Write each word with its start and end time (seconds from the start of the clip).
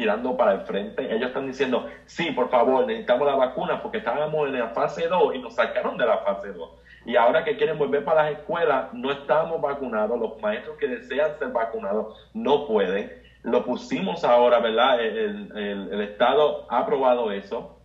tirando 0.00 0.34
para 0.34 0.52
el 0.52 0.60
frente. 0.62 1.14
Ellos 1.14 1.28
están 1.28 1.46
diciendo, 1.46 1.86
sí, 2.06 2.30
por 2.30 2.48
favor, 2.48 2.86
necesitamos 2.86 3.26
la 3.26 3.34
vacuna 3.34 3.82
porque 3.82 3.98
estábamos 3.98 4.48
en 4.48 4.58
la 4.58 4.68
fase 4.70 5.06
2 5.06 5.34
y 5.34 5.40
nos 5.40 5.54
sacaron 5.54 5.98
de 5.98 6.06
la 6.06 6.16
fase 6.20 6.54
2. 6.54 6.70
Y 7.04 7.16
ahora 7.16 7.44
que 7.44 7.58
quieren 7.58 7.76
volver 7.76 8.02
para 8.02 8.22
las 8.22 8.38
escuelas, 8.38 8.94
no 8.94 9.12
estamos 9.12 9.60
vacunados. 9.60 10.18
Los 10.18 10.40
maestros 10.40 10.78
que 10.78 10.88
desean 10.88 11.38
ser 11.38 11.48
vacunados 11.48 12.16
no 12.32 12.66
pueden. 12.66 13.12
Lo 13.42 13.62
pusimos 13.62 14.24
ahora, 14.24 14.58
¿verdad? 14.60 15.04
El, 15.04 16.00
Estado 16.00 16.66
ha 16.70 16.78
aprobado 16.78 17.30
eso. 17.30 17.78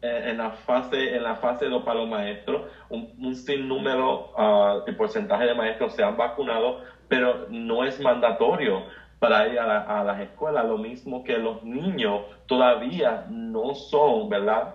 En 0.00 0.38
la 0.38 0.50
fase 0.64 1.14
en 1.14 1.24
la 1.24 1.36
fase 1.36 1.66
2 1.66 1.82
para 1.82 2.00
los 2.00 2.08
maestros, 2.08 2.62
un, 2.88 3.12
un 3.18 3.34
sinnúmero 3.34 4.32
uh, 4.32 4.96
porcentaje 4.96 5.44
de 5.44 5.54
maestros 5.54 5.92
se 5.92 6.02
han 6.02 6.16
vacunado, 6.16 6.80
pero 7.06 7.48
no 7.50 7.84
es 7.84 8.00
mandatorio 8.00 8.84
para 9.18 9.48
ir 9.48 9.58
a, 9.58 10.04
las 10.04 10.20
escuelas, 10.20 10.64
lo 10.66 10.78
mismo 10.78 11.24
que 11.24 11.38
los 11.38 11.62
niños 11.64 12.22
todavía 12.46 13.26
no 13.28 13.74
son, 13.74 14.28
¿verdad? 14.28 14.74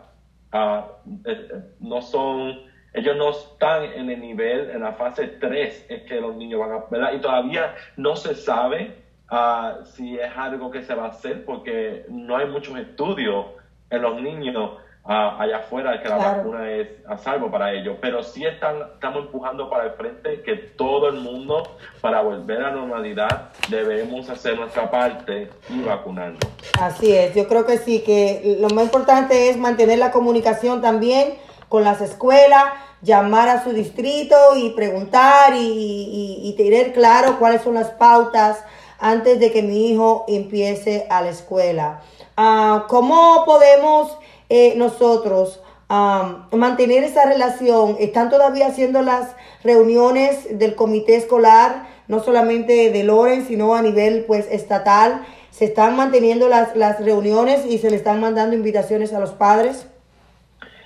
Ah, 0.51 0.87
eh, 1.25 1.47
eh, 1.51 1.61
no 1.79 2.01
son, 2.01 2.61
ellos 2.93 3.15
no 3.15 3.31
están 3.31 3.85
en 3.85 4.09
el 4.09 4.19
nivel, 4.19 4.69
en 4.69 4.81
la 4.81 4.93
fase 4.93 5.27
3 5.27 5.85
es 5.89 6.03
que 6.03 6.19
los 6.19 6.35
niños 6.35 6.59
van 6.59 6.73
a, 6.73 6.83
¿verdad? 6.89 7.13
Y 7.13 7.21
todavía 7.21 7.73
no 7.95 8.15
se 8.15 8.35
sabe 8.35 9.03
ah, 9.29 9.79
si 9.85 10.19
es 10.19 10.31
algo 10.35 10.69
que 10.71 10.83
se 10.83 10.93
va 10.93 11.05
a 11.05 11.09
hacer 11.09 11.45
porque 11.45 12.05
no 12.09 12.35
hay 12.35 12.47
muchos 12.47 12.77
estudios 12.77 13.45
en 13.89 14.01
los 14.01 14.21
niños 14.21 14.71
allá 15.05 15.57
afuera 15.57 16.01
que 16.01 16.07
la 16.07 16.15
vacuna 16.15 16.71
es 16.71 16.87
a 17.07 17.17
salvo 17.17 17.51
para 17.51 17.73
ellos, 17.73 17.97
pero 17.99 18.23
sí 18.23 18.45
están, 18.45 18.77
estamos 18.93 19.25
empujando 19.25 19.69
para 19.69 19.85
el 19.85 19.91
frente 19.91 20.41
que 20.43 20.55
todo 20.55 21.09
el 21.09 21.19
mundo, 21.19 21.77
para 21.99 22.21
volver 22.21 22.59
a 22.59 22.69
la 22.69 22.71
normalidad, 22.71 23.49
debemos 23.69 24.29
hacer 24.29 24.57
nuestra 24.57 24.89
parte 24.89 25.49
y 25.69 25.81
vacunarnos. 25.81 26.39
Así 26.79 27.13
es, 27.13 27.35
yo 27.35 27.47
creo 27.47 27.65
que 27.65 27.77
sí, 27.77 28.01
que 28.01 28.57
lo 28.61 28.69
más 28.69 28.85
importante 28.85 29.49
es 29.49 29.57
mantener 29.57 29.99
la 29.99 30.11
comunicación 30.11 30.81
también 30.81 31.35
con 31.67 31.83
las 31.83 31.99
escuelas, 32.01 32.65
llamar 33.01 33.49
a 33.49 33.63
su 33.63 33.71
distrito 33.71 34.35
y 34.55 34.69
preguntar 34.69 35.53
y, 35.55 36.39
y, 36.43 36.53
tener 36.55 36.93
claro 36.93 37.37
cuáles 37.39 37.61
son 37.61 37.73
las 37.73 37.89
pautas 37.89 38.63
antes 38.99 39.39
de 39.39 39.51
que 39.51 39.61
mi 39.61 39.89
hijo 39.89 40.23
empiece 40.29 41.07
a 41.09 41.21
la 41.21 41.29
escuela. 41.29 42.01
Uh, 42.37 42.87
¿Cómo 42.87 43.43
podemos 43.45 44.17
eh, 44.55 44.75
nosotros 44.77 45.63
mantener 45.89 47.03
esa 47.03 47.25
relación? 47.25 47.95
¿Están 47.99 48.29
todavía 48.29 48.67
haciendo 48.67 49.01
las 49.01 49.35
reuniones 49.63 50.59
del 50.59 50.75
comité 50.75 51.15
escolar, 51.15 51.87
no 52.07 52.19
solamente 52.19 52.91
de 52.91 53.03
Loren, 53.03 53.45
sino 53.45 53.73
a 53.75 53.81
nivel 53.81 54.25
pues 54.25 54.47
estatal? 54.51 55.25
¿Se 55.49 55.65
están 55.65 55.95
manteniendo 55.95 56.49
las, 56.49 56.75
las 56.75 57.03
reuniones 57.03 57.65
y 57.65 57.79
se 57.79 57.89
le 57.89 57.95
están 57.95 58.21
mandando 58.21 58.55
invitaciones 58.55 59.11
a 59.13 59.19
los 59.19 59.31
padres? 59.31 59.87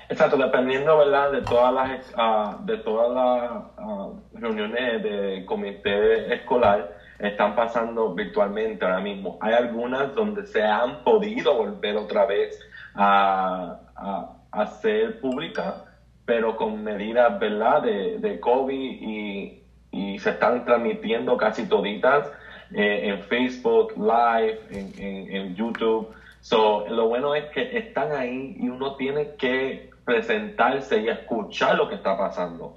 Exacto, 0.08 0.38
dependiendo, 0.38 0.98
¿verdad? 0.98 1.32
De 1.34 1.42
todas 1.42 1.74
las, 1.74 2.00
uh, 2.16 2.66
de 2.66 2.78
todas 2.78 3.10
las 3.12 3.86
uh, 3.86 4.14
reuniones 4.34 5.04
de 5.04 5.46
comité 5.46 6.34
escolar 6.34 6.96
están 7.20 7.54
pasando 7.56 8.14
virtualmente 8.14 8.86
ahora 8.86 9.02
mismo. 9.02 9.38
Hay 9.42 9.54
algunas 9.54 10.16
donde 10.16 10.46
se 10.46 10.64
han 10.64 11.04
podido 11.04 11.56
volver 11.56 11.98
otra 11.98 12.26
vez 12.26 12.58
a, 12.98 13.80
a, 14.52 14.66
ser 14.82 15.22
pública, 15.22 15.86
pero 16.26 16.58
con 16.58 16.84
medidas, 16.84 17.40
¿verdad?, 17.40 17.84
de, 17.84 18.18
de 18.18 18.40
COVID 18.40 18.74
y, 18.74 19.64
y, 19.92 20.20
se 20.20 20.32
están 20.32 20.66
transmitiendo 20.66 21.38
casi 21.38 21.68
toditas 21.68 22.28
eh, 22.74 23.10
en 23.10 23.22
Facebook 23.24 23.94
Live, 23.96 24.60
en, 24.72 24.94
en, 24.98 25.36
en, 25.36 25.56
YouTube. 25.56 26.10
So, 26.42 26.88
lo 26.90 27.08
bueno 27.08 27.36
es 27.36 27.46
que 27.52 27.78
están 27.78 28.12
ahí 28.12 28.58
y 28.60 28.68
uno 28.68 28.96
tiene 28.96 29.36
que 29.36 29.92
presentarse 30.04 31.00
y 31.02 31.10
escuchar 31.10 31.76
lo 31.76 31.88
que 31.88 31.96
está 31.96 32.18
pasando. 32.18 32.76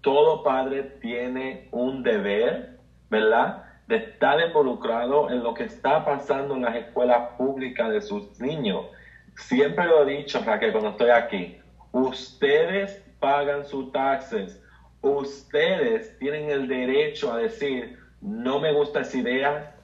Todo 0.00 0.42
padre 0.42 0.82
tiene 1.00 1.68
un 1.72 2.02
deber, 2.02 2.78
¿verdad? 3.10 3.64
De 3.86 3.96
estar 3.96 4.40
involucrado 4.40 5.30
en 5.30 5.42
lo 5.42 5.54
que 5.54 5.64
está 5.64 6.04
pasando 6.04 6.54
en 6.54 6.62
las 6.62 6.76
escuelas 6.76 7.32
públicas 7.36 7.90
de 7.90 8.00
sus 8.00 8.40
niños 8.40 8.86
siempre 9.38 9.86
lo 9.86 10.02
he 10.06 10.16
dicho, 10.16 10.42
Raquel, 10.44 10.72
cuando 10.72 10.90
estoy 10.90 11.10
aquí, 11.10 11.58
ustedes 11.92 13.02
pagan 13.20 13.64
sus 13.64 13.90
taxes, 13.92 14.62
ustedes 15.00 16.18
tienen 16.18 16.50
el 16.50 16.68
derecho 16.68 17.32
a 17.32 17.38
decir, 17.38 17.98
no 18.20 18.60
me 18.60 18.72
gusta 18.72 19.00
esa 19.00 19.16
idea, 19.16 19.74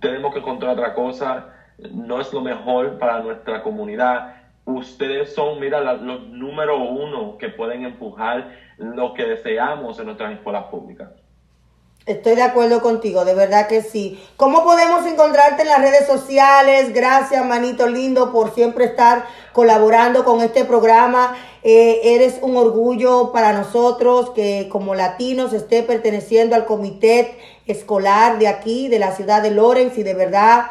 tenemos 0.00 0.32
que 0.32 0.40
encontrar 0.40 0.72
otra 0.72 0.94
cosa, 0.94 1.54
no 1.90 2.20
es 2.20 2.32
lo 2.32 2.40
mejor 2.40 2.98
para 2.98 3.20
nuestra 3.20 3.62
comunidad. 3.62 4.36
Ustedes 4.64 5.34
son, 5.34 5.58
mira, 5.58 5.80
los 5.94 6.28
número 6.28 6.78
uno 6.78 7.36
que 7.38 7.48
pueden 7.48 7.84
empujar 7.84 8.56
lo 8.78 9.14
que 9.14 9.24
deseamos 9.24 9.98
en 9.98 10.06
nuestras 10.06 10.34
escuelas 10.34 10.64
públicas. 10.64 11.10
Estoy 12.04 12.34
de 12.34 12.42
acuerdo 12.42 12.82
contigo, 12.82 13.24
de 13.24 13.32
verdad 13.32 13.68
que 13.68 13.80
sí. 13.80 14.20
¿Cómo 14.36 14.64
podemos 14.64 15.06
encontrarte 15.06 15.62
en 15.62 15.68
las 15.68 15.80
redes 15.80 16.04
sociales? 16.04 16.92
Gracias, 16.92 17.46
manito 17.46 17.86
lindo, 17.86 18.32
por 18.32 18.52
siempre 18.52 18.86
estar 18.86 19.24
colaborando 19.52 20.24
con 20.24 20.40
este 20.40 20.64
programa. 20.64 21.36
Eh, 21.62 22.00
eres 22.16 22.38
un 22.42 22.56
orgullo 22.56 23.30
para 23.30 23.52
nosotros 23.52 24.30
que 24.30 24.68
como 24.68 24.96
latinos 24.96 25.52
esté 25.52 25.84
perteneciendo 25.84 26.56
al 26.56 26.66
comité 26.66 27.38
escolar 27.66 28.40
de 28.40 28.48
aquí, 28.48 28.88
de 28.88 28.98
la 28.98 29.14
ciudad 29.14 29.40
de 29.40 29.52
Lorenz, 29.52 29.96
y 29.96 30.02
de 30.02 30.14
verdad, 30.14 30.66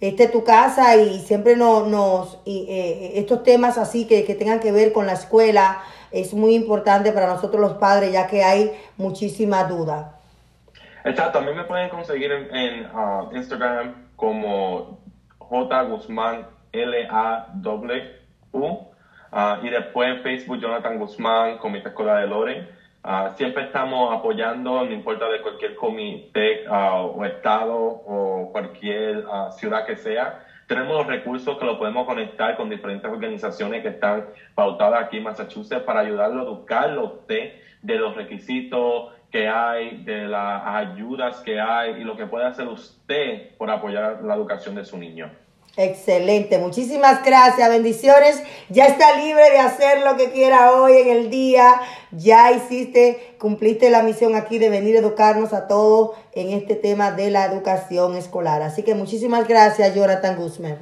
este 0.00 0.24
es 0.24 0.32
tu 0.32 0.44
casa 0.44 0.96
y 0.96 1.20
siempre 1.20 1.56
nos, 1.56 1.88
nos 1.88 2.40
eh, 2.44 3.12
estos 3.14 3.42
temas 3.42 3.78
así 3.78 4.04
que, 4.04 4.24
que 4.26 4.34
tengan 4.34 4.60
que 4.60 4.70
ver 4.70 4.92
con 4.92 5.06
la 5.06 5.14
escuela 5.14 5.82
es 6.10 6.34
muy 6.34 6.54
importante 6.54 7.10
para 7.10 7.26
nosotros 7.26 7.60
los 7.60 7.72
padres, 7.78 8.12
ya 8.12 8.26
que 8.26 8.44
hay 8.44 8.70
muchísima 8.98 9.64
duda. 9.64 10.13
Exacto, 11.04 11.38
también 11.38 11.58
me 11.58 11.64
pueden 11.64 11.90
conseguir 11.90 12.32
en, 12.32 12.86
uh, 12.86 13.30
Instagram 13.36 14.08
como 14.16 15.00
J 15.38 15.82
Guzmán 15.82 16.46
L 16.72 17.08
A 17.10 17.48
W 17.56 18.02
uh, 18.52 18.86
y 19.62 19.68
después 19.68 20.08
en 20.08 20.22
Facebook 20.22 20.60
Jonathan 20.60 20.98
Guzmán, 20.98 21.58
Comité 21.58 21.88
Escolar 21.90 22.22
de 22.22 22.26
Loren. 22.26 22.68
Uh, 23.04 23.36
siempre 23.36 23.64
estamos 23.64 24.16
apoyando, 24.16 24.82
no 24.82 24.90
importa 24.90 25.28
de 25.28 25.42
cualquier 25.42 25.74
comité 25.74 26.66
o 26.70 27.22
estado 27.26 27.76
o 27.76 28.48
cualquier 28.50 29.26
ciudad 29.58 29.84
que 29.84 29.96
sea. 29.96 30.46
Tenemos 30.66 30.96
los 30.96 31.06
recursos 31.06 31.58
que 31.58 31.66
lo 31.66 31.78
podemos 31.78 32.06
conectar 32.06 32.56
con 32.56 32.70
diferentes 32.70 33.10
organizaciones 33.10 33.82
que 33.82 33.88
están 33.88 34.24
pautadas 34.54 35.02
aquí 35.02 35.18
en 35.18 35.24
Massachusetts 35.24 35.82
para 35.82 36.00
ayudarlo 36.00 36.40
a 36.40 36.44
educarlo 36.44 37.24
de 37.28 37.94
los 37.98 38.16
requisitos 38.16 39.12
que 39.34 39.48
hay, 39.48 40.04
de 40.04 40.28
las 40.28 40.62
ayudas 40.64 41.38
que 41.38 41.58
hay 41.60 42.00
y 42.00 42.04
lo 42.04 42.16
que 42.16 42.24
puede 42.24 42.46
hacer 42.46 42.68
usted 42.68 43.56
por 43.58 43.68
apoyar 43.68 44.20
la 44.22 44.36
educación 44.36 44.76
de 44.76 44.84
su 44.84 44.96
niño. 44.96 45.28
Excelente, 45.76 46.58
muchísimas 46.58 47.24
gracias, 47.24 47.68
bendiciones. 47.68 48.40
Ya 48.68 48.84
está 48.84 49.18
libre 49.18 49.50
de 49.50 49.58
hacer 49.58 50.02
lo 50.04 50.16
que 50.16 50.30
quiera 50.30 50.70
hoy 50.70 50.98
en 50.98 51.08
el 51.08 51.30
día. 51.30 51.80
Ya 52.12 52.52
hiciste, 52.52 53.34
cumpliste 53.40 53.90
la 53.90 54.04
misión 54.04 54.36
aquí 54.36 54.60
de 54.60 54.70
venir 54.70 54.94
a 54.94 55.00
educarnos 55.00 55.52
a 55.52 55.66
todos 55.66 56.12
en 56.32 56.50
este 56.50 56.76
tema 56.76 57.10
de 57.10 57.32
la 57.32 57.46
educación 57.46 58.14
escolar. 58.14 58.62
Así 58.62 58.84
que 58.84 58.94
muchísimas 58.94 59.48
gracias, 59.48 59.96
Jonathan 59.96 60.36
Guzmán. 60.36 60.78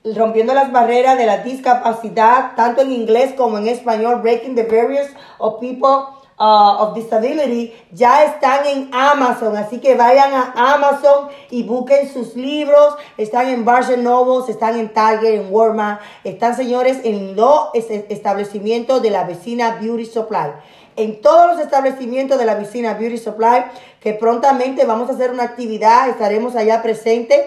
rompiendo 0.05 0.55
las 0.55 0.71
barreras 0.71 1.19
de 1.19 1.27
la 1.27 1.39
discapacidad, 1.39 2.53
tanto 2.55 2.83
en 2.83 2.93
inglés 2.93 3.35
como 3.37 3.59
en 3.59 3.67
español, 3.67 4.23
Breaking 4.23 4.55
the 4.55 4.63
Barriers 4.63 5.11
of 5.39 5.59
People 5.59 6.20
Uh, 6.41 6.81
of 6.81 6.95
Disability 6.95 7.75
ya 7.93 8.25
están 8.25 8.67
en 8.67 8.89
Amazon, 8.95 9.59
así 9.59 9.79
que 9.79 9.95
vayan 9.95 10.33
a 10.33 10.73
Amazon 10.73 11.29
y 11.51 11.65
busquen 11.65 12.11
sus 12.11 12.35
libros, 12.35 12.97
están 13.19 13.49
en 13.49 13.67
Barnes 13.67 13.99
Nobles, 13.99 14.49
están 14.49 14.79
en 14.79 14.89
Target, 14.89 15.35
en 15.35 15.49
Walmart, 15.53 16.01
están 16.25 16.57
señores 16.57 17.01
en 17.05 17.37
los 17.37 17.69
establecimientos 17.75 19.03
de 19.03 19.11
la 19.11 19.25
vecina 19.25 19.77
Beauty 19.83 20.07
Supply. 20.07 20.53
En 20.97 21.21
todos 21.21 21.47
los 21.49 21.61
establecimientos 21.61 22.39
de 22.39 22.47
la 22.47 22.55
vecina 22.55 22.95
Beauty 22.95 23.19
Supply, 23.19 23.65
que 24.01 24.15
prontamente 24.15 24.87
vamos 24.87 25.11
a 25.11 25.13
hacer 25.13 25.33
una 25.33 25.43
actividad, 25.43 26.09
estaremos 26.09 26.57
allá 26.57 26.81
presentes 26.83 27.39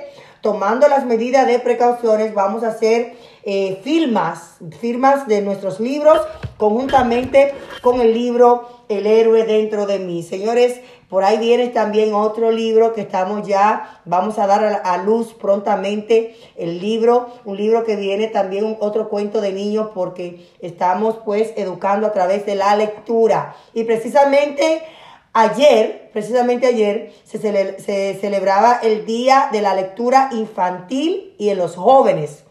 tomando 0.42 0.88
las 0.88 1.04
medidas 1.04 1.48
de 1.48 1.58
precauciones, 1.58 2.36
vamos 2.36 2.64
a 2.64 2.68
hacer 2.68 3.16
eh, 3.46 3.80
firmas, 3.84 4.58
firmas 4.80 5.28
de 5.28 5.42
nuestros 5.42 5.80
libros 5.80 6.20
conjuntamente 6.58 7.54
con 7.82 8.00
el 8.00 8.14
libro 8.14 8.86
El 8.88 9.06
héroe 9.06 9.44
dentro 9.44 9.86
de 9.86 10.00
mí. 10.00 10.24
Señores, 10.24 10.80
por 11.10 11.24
ahí 11.24 11.38
viene 11.38 11.68
también 11.68 12.14
otro 12.14 12.52
libro 12.52 12.94
que 12.94 13.02
estamos 13.02 13.48
ya, 13.48 14.02
vamos 14.06 14.40
a 14.40 14.48
dar 14.48 14.82
a, 14.84 14.98
luz 14.98 15.34
prontamente 15.34 16.36
el 16.56 16.80
libro, 16.80 17.30
un 17.46 17.58
libro 17.58 17.84
que 17.84 17.96
viene 17.96 18.28
también 18.28 18.66
un 18.66 18.78
otro 18.80 19.10
cuento 19.10 19.42
de 19.42 19.52
niños 19.52 19.90
porque 19.94 20.48
estamos 20.60 21.18
pues 21.26 21.54
educando 21.56 22.08
a 22.08 22.14
través 22.14 22.46
de 22.46 22.56
la 22.56 22.76
lectura. 22.76 23.56
Y 23.74 23.84
precisamente 23.84 24.82
Ayer, 25.36 26.12
precisamente 26.14 26.68
ayer, 26.68 27.12
se, 27.24 27.40
se, 27.40 28.18
celebraba 28.22 28.80
el 28.84 29.08
Día 29.08 29.50
de 29.52 29.62
la 29.62 29.74
Lectura 29.74 30.30
Infantil 30.32 31.34
y 31.40 31.50
en 31.50 31.58
los 31.58 31.76
jóvenes. 31.76 32.43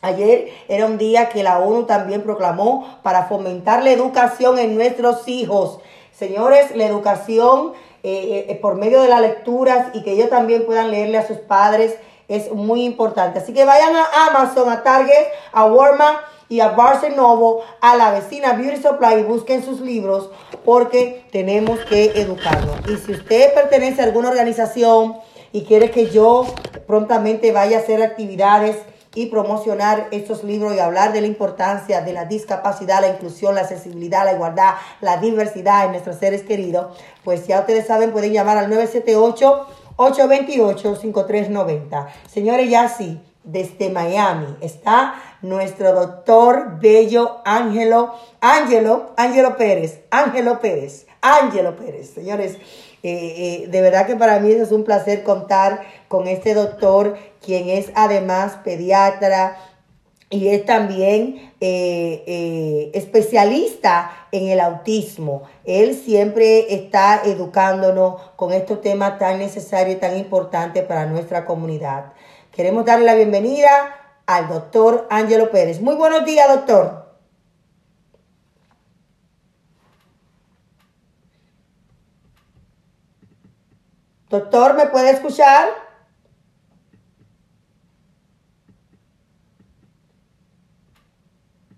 Ayer 0.00 0.48
era 0.68 0.86
un 0.86 0.96
día 0.96 1.28
que 1.28 1.42
la 1.42 1.58
ONU 1.58 1.84
también 1.84 2.22
proclamó 2.22 2.98
para 3.02 3.24
fomentar 3.24 3.82
la 3.82 3.90
educación 3.90 4.58
en 4.58 4.76
nuestros 4.76 5.26
hijos. 5.26 5.80
Señores, 6.12 6.74
la 6.76 6.86
educación 6.86 7.72
eh, 8.04 8.46
eh, 8.48 8.54
por 8.62 8.76
medio 8.76 9.02
de 9.02 9.08
las 9.08 9.20
lecturas 9.20 9.88
y 9.94 10.04
que 10.04 10.12
ellos 10.12 10.30
también 10.30 10.66
puedan 10.66 10.92
leerle 10.92 11.18
a 11.18 11.26
sus 11.26 11.38
padres 11.38 11.96
es 12.28 12.52
muy 12.52 12.84
importante. 12.84 13.40
Así 13.40 13.52
que 13.52 13.64
vayan 13.64 13.96
a 13.96 14.06
Amazon, 14.28 14.70
a 14.70 14.84
Target, 14.84 15.26
a 15.52 15.64
Walmart 15.64 16.20
y 16.48 16.60
a 16.60 16.68
Barnes 16.68 17.16
Noble, 17.16 17.64
a 17.80 17.96
la 17.96 18.12
vecina 18.12 18.52
Beauty 18.52 18.80
Supply 18.80 19.20
y 19.20 19.22
busquen 19.24 19.64
sus 19.64 19.80
libros 19.80 20.30
porque 20.64 21.24
tenemos 21.32 21.80
que 21.80 22.12
educarnos. 22.20 22.76
Y 22.88 22.96
si 22.98 23.12
usted 23.12 23.52
pertenece 23.52 24.00
a 24.00 24.04
alguna 24.04 24.28
organización 24.28 25.16
y 25.52 25.64
quiere 25.64 25.90
que 25.90 26.08
yo 26.08 26.46
prontamente 26.86 27.50
vaya 27.50 27.78
a 27.78 27.80
hacer 27.80 28.02
actividades 28.02 28.76
y 29.14 29.26
promocionar 29.26 30.08
estos 30.10 30.44
libros 30.44 30.74
y 30.74 30.78
hablar 30.78 31.12
de 31.12 31.20
la 31.20 31.26
importancia 31.26 32.00
de 32.00 32.12
la 32.12 32.24
discapacidad, 32.24 33.00
la 33.00 33.08
inclusión, 33.08 33.54
la 33.54 33.62
accesibilidad, 33.62 34.24
la 34.24 34.34
igualdad, 34.34 34.74
la 35.00 35.16
diversidad 35.16 35.86
en 35.86 35.92
nuestros 35.92 36.16
seres 36.16 36.42
queridos, 36.42 36.96
pues 37.24 37.46
ya 37.46 37.60
ustedes 37.60 37.86
saben, 37.86 38.12
pueden 38.12 38.32
llamar 38.32 38.58
al 38.58 38.68
978 38.68 39.66
828-5390. 39.98 42.06
Señores, 42.30 42.70
ya 42.70 42.88
sí, 42.88 43.20
desde 43.42 43.90
Miami 43.90 44.56
está 44.60 45.16
nuestro 45.42 45.92
doctor 45.92 46.78
Bello 46.80 47.38
Ángelo, 47.44 48.14
Ángelo, 48.40 49.10
Ángelo 49.16 49.56
Pérez, 49.56 50.02
Ángelo 50.10 50.60
Pérez, 50.60 51.08
Ángelo 51.20 51.74
Pérez. 51.76 52.14
Señores, 52.14 52.58
eh, 53.02 53.62
eh, 53.64 53.68
de 53.68 53.80
verdad 53.80 54.06
que 54.06 54.16
para 54.16 54.40
mí 54.40 54.50
es 54.50 54.72
un 54.72 54.84
placer 54.84 55.22
contar 55.22 55.82
con 56.08 56.26
este 56.26 56.54
doctor, 56.54 57.16
quien 57.44 57.68
es 57.68 57.90
además 57.94 58.58
pediatra, 58.64 59.56
y 60.30 60.48
es 60.48 60.66
también 60.66 61.52
eh, 61.60 62.90
especialista 62.92 64.10
en 64.30 64.48
el 64.48 64.60
autismo. 64.60 65.44
Él 65.64 65.94
siempre 65.94 66.74
está 66.74 67.22
educándonos 67.24 68.20
con 68.36 68.52
estos 68.52 68.82
temas 68.82 69.18
tan 69.18 69.38
necesarios 69.38 69.96
y 69.96 70.00
tan 70.00 70.18
importantes 70.18 70.84
para 70.84 71.06
nuestra 71.06 71.46
comunidad. 71.46 72.12
Queremos 72.52 72.84
darle 72.84 73.06
la 73.06 73.14
bienvenida 73.14 73.94
al 74.26 74.48
doctor 74.48 75.06
Ángelo 75.08 75.50
Pérez. 75.50 75.80
Muy 75.80 75.94
buenos 75.94 76.26
días, 76.26 76.46
doctor. 76.48 76.97
Doctor, 84.30 84.74
¿me 84.74 84.86
puede 84.86 85.12
escuchar? 85.12 85.70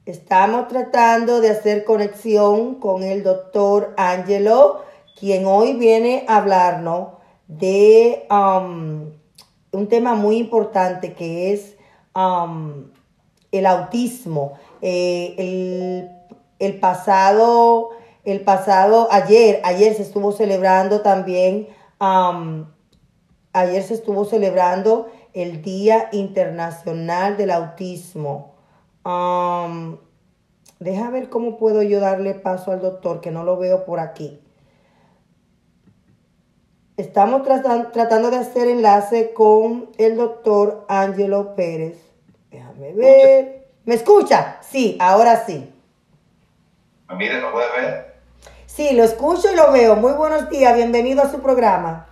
Estamos 0.05 0.67
tratando 0.67 1.41
de 1.41 1.50
hacer 1.50 1.85
conexión 1.85 2.81
con 2.81 3.05
el 3.05 3.23
doctor 3.23 3.94
Ángelo, 3.97 4.82
quien 5.17 5.47
hoy 5.47 5.75
viene 5.75 6.25
a 6.26 6.38
hablarnos 6.38 7.11
de 7.47 8.26
um, 8.29 9.12
un 9.70 9.88
tema 9.88 10.17
muy 10.17 10.38
importante 10.38 11.12
que 11.12 11.53
es 11.53 11.76
um, 12.17 12.91
el 13.53 13.64
autismo. 13.64 14.55
Eh, 14.82 16.08
el, 16.58 16.81
pasado, 16.81 17.91
el 18.25 18.41
pasado, 18.41 19.06
ayer, 19.12 19.61
ayer 19.62 19.94
se 19.94 20.03
estuvo 20.03 20.32
celebrando 20.32 21.03
también, 21.03 21.69
ayer 22.00 23.82
se 23.82 23.94
estuvo 23.94 24.25
celebrando 24.25 25.11
el 25.32 25.62
Día 25.62 26.08
Internacional 26.12 27.37
del 27.37 27.50
Autismo. 27.50 28.55
Deja 30.81 31.11
ver 31.11 31.29
cómo 31.29 31.58
puedo 31.58 31.82
yo 31.82 32.00
darle 32.00 32.35
paso 32.35 32.73
al 32.73 32.81
doctor, 32.81 33.20
que 33.20 33.31
no 33.31 33.44
lo 33.44 33.58
veo 33.58 33.85
por 33.85 34.00
aquí. 34.00 34.41
Estamos 36.97 37.43
tratando 37.44 38.31
de 38.31 38.37
hacer 38.37 38.69
enlace 38.69 39.32
con 39.32 39.91
el 39.96 40.17
doctor 40.17 40.85
Angelo 40.88 41.55
Pérez. 41.55 41.99
Déjame 42.50 42.93
ver. 42.93 43.69
¿Me 43.85 43.94
escucha? 43.94 44.58
Sí, 44.61 44.96
ahora 45.01 45.44
sí. 45.46 45.72
Ah, 47.08 47.15
mire, 47.15 47.41
¿lo 47.41 47.53
puede 47.53 47.67
ver? 47.81 48.09
Sí, 48.72 48.91
lo 48.94 49.03
escucho 49.03 49.53
y 49.53 49.56
lo 49.56 49.72
veo. 49.72 49.96
Muy 49.96 50.12
buenos 50.12 50.48
días, 50.48 50.77
bienvenido 50.77 51.22
a 51.22 51.29
su 51.29 51.43
programa. 51.43 52.06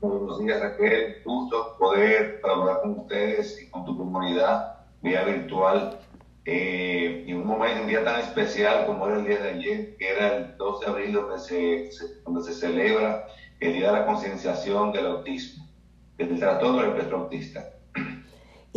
Buenos 0.00 0.40
días, 0.40 0.60
Raquel. 0.60 1.22
Gusto 1.24 1.76
poder 1.78 2.40
trabajar 2.42 2.82
con 2.82 2.98
ustedes 2.98 3.62
y 3.62 3.70
con 3.70 3.84
tu 3.84 3.96
comunidad 3.96 4.80
vía 5.00 5.22
virtual. 5.22 6.00
Eh, 6.44 7.24
en 7.28 7.36
un 7.36 7.46
momento, 7.46 7.82
un 7.82 7.86
día 7.86 8.04
tan 8.04 8.20
especial 8.20 8.84
como 8.84 9.06
era 9.06 9.18
el 9.18 9.26
día 9.26 9.38
de 9.38 9.48
ayer, 9.50 9.96
que 9.96 10.10
era 10.10 10.36
el 10.36 10.56
12 10.56 10.84
de 10.84 10.90
abril, 10.90 11.12
donde 11.12 11.38
se, 11.38 11.90
donde 12.24 12.42
se 12.42 12.54
celebra 12.54 13.24
el 13.60 13.72
Día 13.74 13.92
de 13.92 14.00
la 14.00 14.06
Concienciación 14.06 14.90
del 14.90 15.06
Autismo, 15.06 15.68
del 16.18 16.36
trastorno 16.36 16.78
del 16.78 16.90
espectro 16.90 17.18
autista. 17.18 17.75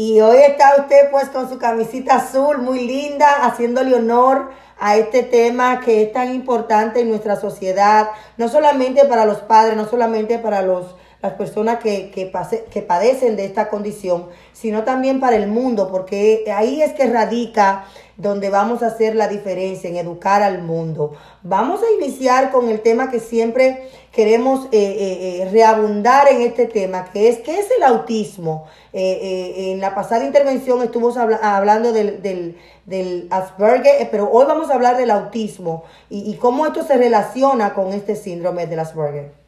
Y 0.01 0.22
hoy 0.22 0.38
está 0.38 0.75
usted 0.77 1.12
pues 1.12 1.27
con 1.27 1.50
su 1.50 1.58
camisita 1.58 2.15
azul 2.15 2.60
muy 2.60 2.88
linda, 2.88 3.46
haciéndole 3.46 3.94
honor 3.96 4.50
a 4.79 4.96
este 4.96 5.24
tema 5.24 5.82
que 5.82 6.03
es 6.03 6.13
tan 6.13 6.34
importante 6.34 7.01
en 7.01 7.10
nuestra 7.10 7.36
sociedad, 7.36 8.08
no 8.38 8.48
solamente 8.48 9.03
para 9.03 9.25
los 9.25 9.39
padres, 9.39 9.75
no 9.75 9.86
solamente 9.86 10.39
para 10.39 10.62
los 10.62 10.96
las 11.22 11.34
personas 11.34 11.80
que, 11.80 12.12
que, 12.12 12.32
que 12.72 12.82
padecen 12.82 13.36
de 13.36 13.46
esta 13.46 13.70
condición, 13.70 14.28
sino 14.54 14.84
también 14.84 15.20
para 15.20 15.36
el 15.36 15.48
mundo, 15.48 15.90
porque 15.92 16.46
ahí 16.56 16.82
es 16.82 16.94
que 16.94 17.08
radica 17.08 17.86
donde 18.20 18.50
vamos 18.50 18.84
a 18.84 18.88
hacer 18.88 19.16
la 19.16 19.30
diferencia 19.30 19.90
en 19.90 19.96
educar 19.96 20.44
al 20.44 20.62
mundo. 20.62 21.14
Vamos 21.42 21.82
a 21.82 22.04
iniciar 22.04 22.52
con 22.52 22.68
el 22.68 22.82
tema 22.82 23.10
que 23.10 23.20
siempre 23.22 23.90
queremos 24.12 24.66
eh, 24.66 24.70
eh, 24.72 25.42
eh, 25.42 25.50
reabundar 25.52 26.28
en 26.30 26.42
este 26.42 26.66
tema, 26.66 27.10
que 27.12 27.30
es 27.30 27.40
qué 27.40 27.60
es 27.60 27.68
el 27.78 27.84
autismo. 27.84 28.68
en 28.92 29.80
la 29.80 29.96
pasada 29.96 30.26
intervención 30.26 30.82
estuvimos 30.82 31.16
hablando 31.16 31.94
del, 31.94 32.22
del, 32.22 33.28
Asperger, 33.30 34.10
pero 34.12 34.30
hoy 34.30 34.46
vamos 34.46 34.70
a 34.70 34.74
hablar 34.74 34.98
del 34.98 35.12
autismo 35.12 35.84
y, 36.10 36.30
y 36.30 36.36
cómo 36.36 36.66
esto 36.66 36.84
se 36.84 36.98
relaciona 36.98 37.74
con 37.74 37.94
este 37.94 38.16
síndrome 38.16 38.68
del 38.68 38.80
Asperger. 38.80 39.38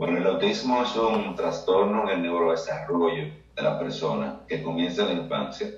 Bueno, 0.00 0.16
el 0.16 0.26
autismo 0.26 0.82
es 0.82 0.96
un 0.96 1.36
trastorno 1.36 2.04
en 2.04 2.08
el 2.08 2.22
neurodesarrollo 2.22 3.34
de 3.54 3.62
la 3.62 3.78
persona 3.78 4.40
que 4.48 4.62
comienza 4.62 5.02
en 5.02 5.08
la 5.08 5.22
infancia, 5.24 5.68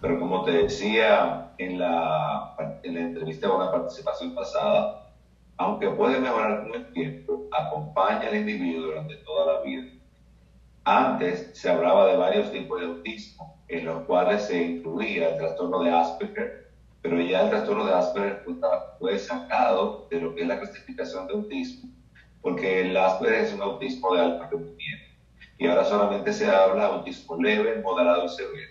pero 0.00 0.18
como 0.18 0.44
te 0.44 0.52
decía 0.52 1.52
en 1.58 1.78
la, 1.78 2.56
en 2.82 2.94
la 2.94 3.00
entrevista 3.00 3.52
o 3.52 3.62
la 3.62 3.70
participación 3.70 4.34
pasada, 4.34 5.12
aunque 5.58 5.90
puede 5.90 6.18
mejorar 6.18 6.62
con 6.62 6.74
el 6.74 6.90
tiempo, 6.94 7.50
acompaña 7.52 8.28
al 8.28 8.36
individuo 8.36 8.86
durante 8.86 9.16
toda 9.16 9.52
la 9.52 9.60
vida. 9.60 9.92
Antes 10.84 11.50
se 11.52 11.68
hablaba 11.68 12.06
de 12.06 12.16
varios 12.16 12.50
tipos 12.50 12.80
de 12.80 12.86
autismo, 12.86 13.62
en 13.68 13.84
los 13.84 14.04
cuales 14.04 14.40
se 14.44 14.56
incluía 14.58 15.28
el 15.28 15.36
trastorno 15.36 15.82
de 15.82 15.90
Asperger, 15.90 16.72
pero 17.02 17.20
ya 17.20 17.42
el 17.42 17.50
trastorno 17.50 17.84
de 17.84 17.92
Asperger 17.92 18.42
fue 18.98 19.18
sacado 19.18 20.08
de 20.10 20.22
lo 20.22 20.34
que 20.34 20.40
es 20.40 20.48
la 20.48 20.60
clasificación 20.60 21.26
de 21.26 21.34
autismo, 21.34 21.90
porque 22.46 22.82
el 22.82 22.96
Asperger 22.96 23.40
es 23.40 23.52
un 23.54 23.62
autismo 23.62 24.14
de 24.14 24.20
alto 24.20 24.44
rendimiento. 24.44 25.04
Y 25.58 25.66
ahora 25.66 25.84
solamente 25.84 26.32
se 26.32 26.46
habla 26.46 26.86
de 26.86 26.94
autismo 26.94 27.42
leve, 27.42 27.82
moderado 27.82 28.26
y 28.26 28.28
severo. 28.28 28.70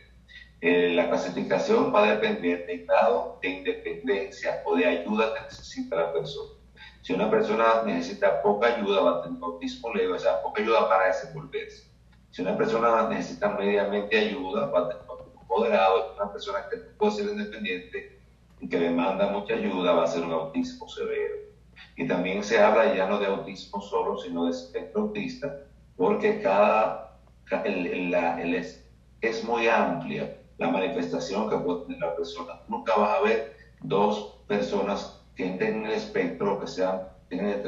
Eh, 0.61 0.93
la 0.93 1.09
clasificación 1.09 1.93
va 1.93 2.05
a 2.05 2.15
depender 2.15 2.65
del 2.67 2.85
grado 2.85 3.37
de 3.41 3.49
independencia 3.49 4.61
o 4.63 4.77
de 4.77 4.85
ayuda 4.85 5.33
que 5.33 5.41
necesita 5.41 5.97
la 5.97 6.13
persona. 6.13 6.53
Si 7.01 7.11
una 7.11 7.29
persona 7.29 7.83
necesita 7.85 8.41
poca 8.41 8.77
ayuda, 8.77 9.01
va 9.01 9.19
a 9.19 9.23
tener 9.23 9.43
autismo 9.43 9.93
leve, 9.93 10.13
o 10.13 10.19
sea, 10.19 10.41
poca 10.41 10.61
ayuda 10.61 10.87
para 10.87 11.07
desenvolverse. 11.07 11.91
Si 12.31 12.43
una 12.43 12.57
persona 12.57 13.09
necesita 13.09 13.49
mediamente 13.49 14.17
ayuda, 14.17 14.67
va 14.67 14.85
a 14.85 14.87
tener 14.87 15.03
autismo 15.09 15.45
moderado. 15.49 16.13
Una 16.15 16.31
persona 16.31 16.59
que 16.71 16.77
puede 16.77 17.11
ser 17.11 17.25
independiente 17.27 18.21
y 18.61 18.69
que 18.69 18.79
demanda 18.79 19.27
mucha 19.27 19.55
ayuda, 19.55 19.91
va 19.91 20.05
a 20.05 20.07
ser 20.07 20.23
un 20.23 20.31
autismo 20.31 20.87
severo. 20.87 21.54
Y 21.95 22.07
también 22.07 22.43
se 22.43 22.59
habla 22.59 22.93
ya 22.93 23.07
no 23.07 23.19
de 23.19 23.27
autismo 23.27 23.81
solo, 23.81 24.17
sino 24.17 24.45
de 24.45 24.51
espectro 24.51 25.03
autista, 25.03 25.61
porque 25.95 26.41
cada, 26.41 27.19
el, 27.63 28.13
el, 28.13 28.53
es, 28.53 28.85
es 29.21 29.43
muy 29.43 29.67
amplia 29.67 30.37
la 30.57 30.69
manifestación 30.69 31.49
que 31.49 31.57
puede 31.57 31.85
tener 31.85 31.99
la 31.99 32.15
persona. 32.15 32.61
Nunca 32.67 32.95
vas 32.95 33.17
a 33.17 33.21
ver 33.21 33.55
dos 33.81 34.39
personas 34.47 35.21
que 35.35 35.49
tengan 35.51 35.85
el 35.85 35.93
espectro, 35.93 36.59
que 36.59 36.67
sean, 36.67 37.01
tengan 37.29 37.61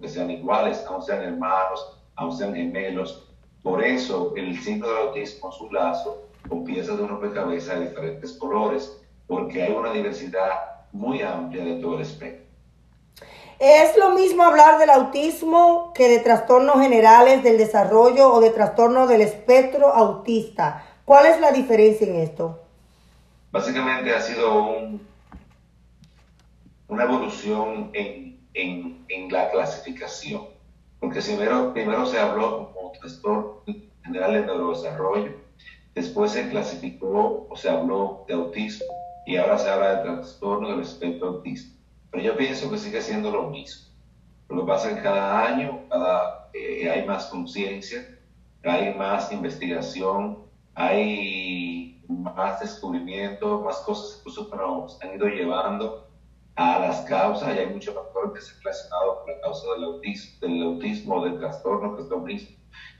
que 0.00 0.08
sean 0.08 0.30
iguales, 0.30 0.84
aunque 0.88 1.06
sean 1.06 1.22
hermanos, 1.22 1.98
aunque 2.16 2.36
sean 2.36 2.54
gemelos. 2.54 3.28
Por 3.62 3.82
eso 3.82 4.34
el 4.36 4.58
signo 4.60 4.88
del 4.88 5.08
autismo 5.08 5.50
es 5.50 5.60
un 5.60 5.74
lazo 5.74 6.28
con 6.48 6.64
piezas 6.64 6.96
de 6.96 7.02
un 7.02 7.10
rompecabezas 7.10 7.78
de 7.78 7.88
diferentes 7.88 8.32
colores, 8.34 9.00
porque 9.26 9.62
hay 9.62 9.72
una 9.72 9.92
diversidad 9.92 10.86
muy 10.92 11.22
amplia 11.22 11.64
de 11.64 11.74
todo 11.80 11.96
el 11.96 12.02
espectro. 12.02 12.47
¿Es 13.58 13.96
lo 13.96 14.10
mismo 14.10 14.44
hablar 14.44 14.78
del 14.78 14.90
autismo 14.90 15.92
que 15.92 16.08
de 16.08 16.20
trastornos 16.20 16.80
generales 16.80 17.42
del 17.42 17.58
desarrollo 17.58 18.32
o 18.32 18.40
de 18.40 18.50
trastorno 18.50 19.08
del 19.08 19.20
espectro 19.20 19.92
autista? 19.92 20.84
¿Cuál 21.04 21.26
es 21.26 21.40
la 21.40 21.50
diferencia 21.50 22.06
en 22.06 22.16
esto? 22.20 22.60
Básicamente 23.50 24.14
ha 24.14 24.20
sido 24.20 24.62
un, 24.62 25.04
una 26.86 27.02
evolución 27.02 27.90
en, 27.94 28.38
en, 28.54 29.04
en, 29.08 29.32
la 29.32 29.50
clasificación, 29.50 30.42
porque 31.00 31.20
primero, 31.20 31.72
primero 31.72 32.06
se 32.06 32.20
habló 32.20 32.72
como 32.72 32.92
trastorno 32.92 33.62
general 34.04 34.34
de 34.34 34.46
neurodesarrollo, 34.46 35.32
después 35.96 36.30
se 36.30 36.48
clasificó 36.48 37.48
o 37.50 37.56
se 37.56 37.70
habló 37.70 38.24
de 38.28 38.34
autismo 38.34 38.86
y 39.26 39.36
ahora 39.36 39.58
se 39.58 39.68
habla 39.68 39.96
de 39.96 40.02
trastorno 40.02 40.70
del 40.70 40.82
espectro 40.82 41.28
autista. 41.28 41.77
Pero 42.10 42.22
yo 42.22 42.36
pienso 42.36 42.70
que 42.70 42.78
sigue 42.78 43.02
siendo 43.02 43.30
lo 43.30 43.50
mismo. 43.50 43.88
Lo 44.48 44.62
que 44.62 44.66
pasa 44.66 44.90
es 44.90 44.96
que 44.96 45.02
cada 45.02 45.46
año 45.46 45.80
cada, 45.88 46.50
eh, 46.54 46.90
hay 46.90 47.06
más 47.06 47.26
conciencia, 47.26 48.18
hay 48.64 48.94
más 48.94 49.30
investigación, 49.30 50.38
hay 50.74 52.02
más 52.08 52.60
descubrimiento, 52.60 53.60
más 53.60 53.78
cosas 53.80 54.18
incluso 54.18 54.50
que 54.50 54.56
nos 54.56 55.02
han 55.02 55.14
ido 55.14 55.26
llevando 55.26 56.08
a 56.56 56.78
las 56.78 57.02
causas 57.02 57.54
y 57.54 57.58
hay 57.58 57.66
muchos 57.66 57.94
factores 57.94 58.32
que 58.32 58.40
se 58.40 58.54
han 58.54 58.62
relacionado 58.62 59.20
con 59.20 59.32
la 59.32 59.40
causa 59.40 59.66
del 59.74 59.84
autismo, 59.84 60.38
del 60.40 60.62
autismo, 60.62 61.24
del 61.24 61.38
trastorno, 61.38 61.96
que 61.96 62.02
es 62.02 62.08
lo 62.08 62.18
mismo. 62.20 62.56